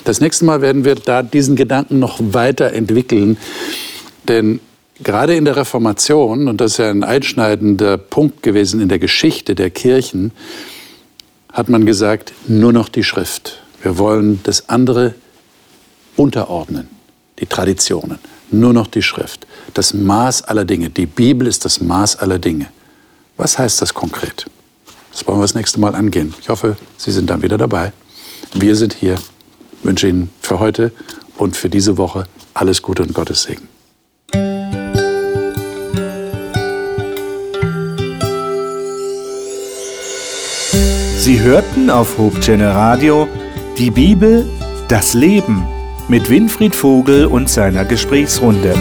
Das 0.05 0.21
nächste 0.21 0.45
Mal 0.45 0.61
werden 0.61 0.85
wir 0.85 0.97
da 0.97 1.23
diesen 1.23 1.57
Gedanken 1.57 1.99
noch 1.99 2.19
weiter 2.21 2.75
entwickeln. 2.75 3.39
Denn 4.29 4.61
gerade 5.01 5.37
in 5.37 5.45
der 5.45 5.57
Reformation, 5.57 6.49
und 6.49 6.61
das 6.61 6.73
ist 6.73 6.79
ja 6.79 6.91
ein 6.91 7.05
einschneidender 7.05 7.99
Punkt 7.99 8.43
gewesen 8.43 8.81
in 8.81 8.89
der 8.89 8.99
Geschichte 8.99 9.55
der 9.55 9.71
Kirchen, 9.71 10.33
hat 11.53 11.69
man 11.69 11.87
gesagt, 11.87 12.33
nur 12.47 12.73
noch 12.73 12.89
die 12.89 13.05
Schrift. 13.05 13.61
Wir 13.83 13.99
wollen 13.99 14.41
das 14.43 14.69
andere 14.69 15.15
unterordnen, 16.17 16.89
die 17.39 17.47
Traditionen. 17.47 18.19
Nur 18.51 18.73
noch 18.73 18.87
die 18.87 19.03
Schrift. 19.03 19.47
Das 19.75 19.93
Maß 19.93 20.43
aller 20.43 20.65
Dinge. 20.65 20.89
Die 20.91 21.07
Bibel 21.07 21.47
ist 21.47 21.65
das 21.65 21.81
Maß 21.81 22.17
aller 22.17 22.39
Dinge. 22.39 22.69
Was 23.37 23.59
heißt 23.59 23.83
das 23.83 23.93
konkret? 23.93 24.47
Das 25.13 25.27
wollen 25.27 25.39
wir 25.39 25.43
das 25.43 25.55
nächste 25.55 25.81
Mal 25.81 25.95
angehen. 25.95 26.35
Ich 26.41 26.49
hoffe, 26.49 26.77
Sie 26.97 27.13
sind 27.13 27.29
dann 27.29 27.43
wieder 27.43 27.59
dabei. 27.59 27.93
Wir 28.55 28.75
sind 28.75 28.95
hier. 28.95 29.15
Ich 29.15 29.85
wünsche 29.85 30.09
Ihnen 30.09 30.31
für 30.41 30.59
heute 30.59 30.93
und 31.37 31.57
für 31.57 31.69
diese 31.69 31.99
Woche 31.99 32.27
alles 32.55 32.83
Gute 32.83 33.03
und 33.03 33.13
Gottes 33.15 33.43
Segen. 33.43 33.69
Sie 41.29 41.43
hörten 41.43 41.91
auf 41.91 42.17
Hope 42.17 42.41
Channel 42.41 42.71
Radio 42.71 43.29
die 43.77 43.91
Bibel, 43.91 44.49
das 44.89 45.13
Leben 45.13 45.63
mit 46.09 46.31
Winfried 46.31 46.75
Vogel 46.75 47.27
und 47.27 47.51
seiner 47.51 47.85
Gesprächsrunde. 47.85 48.75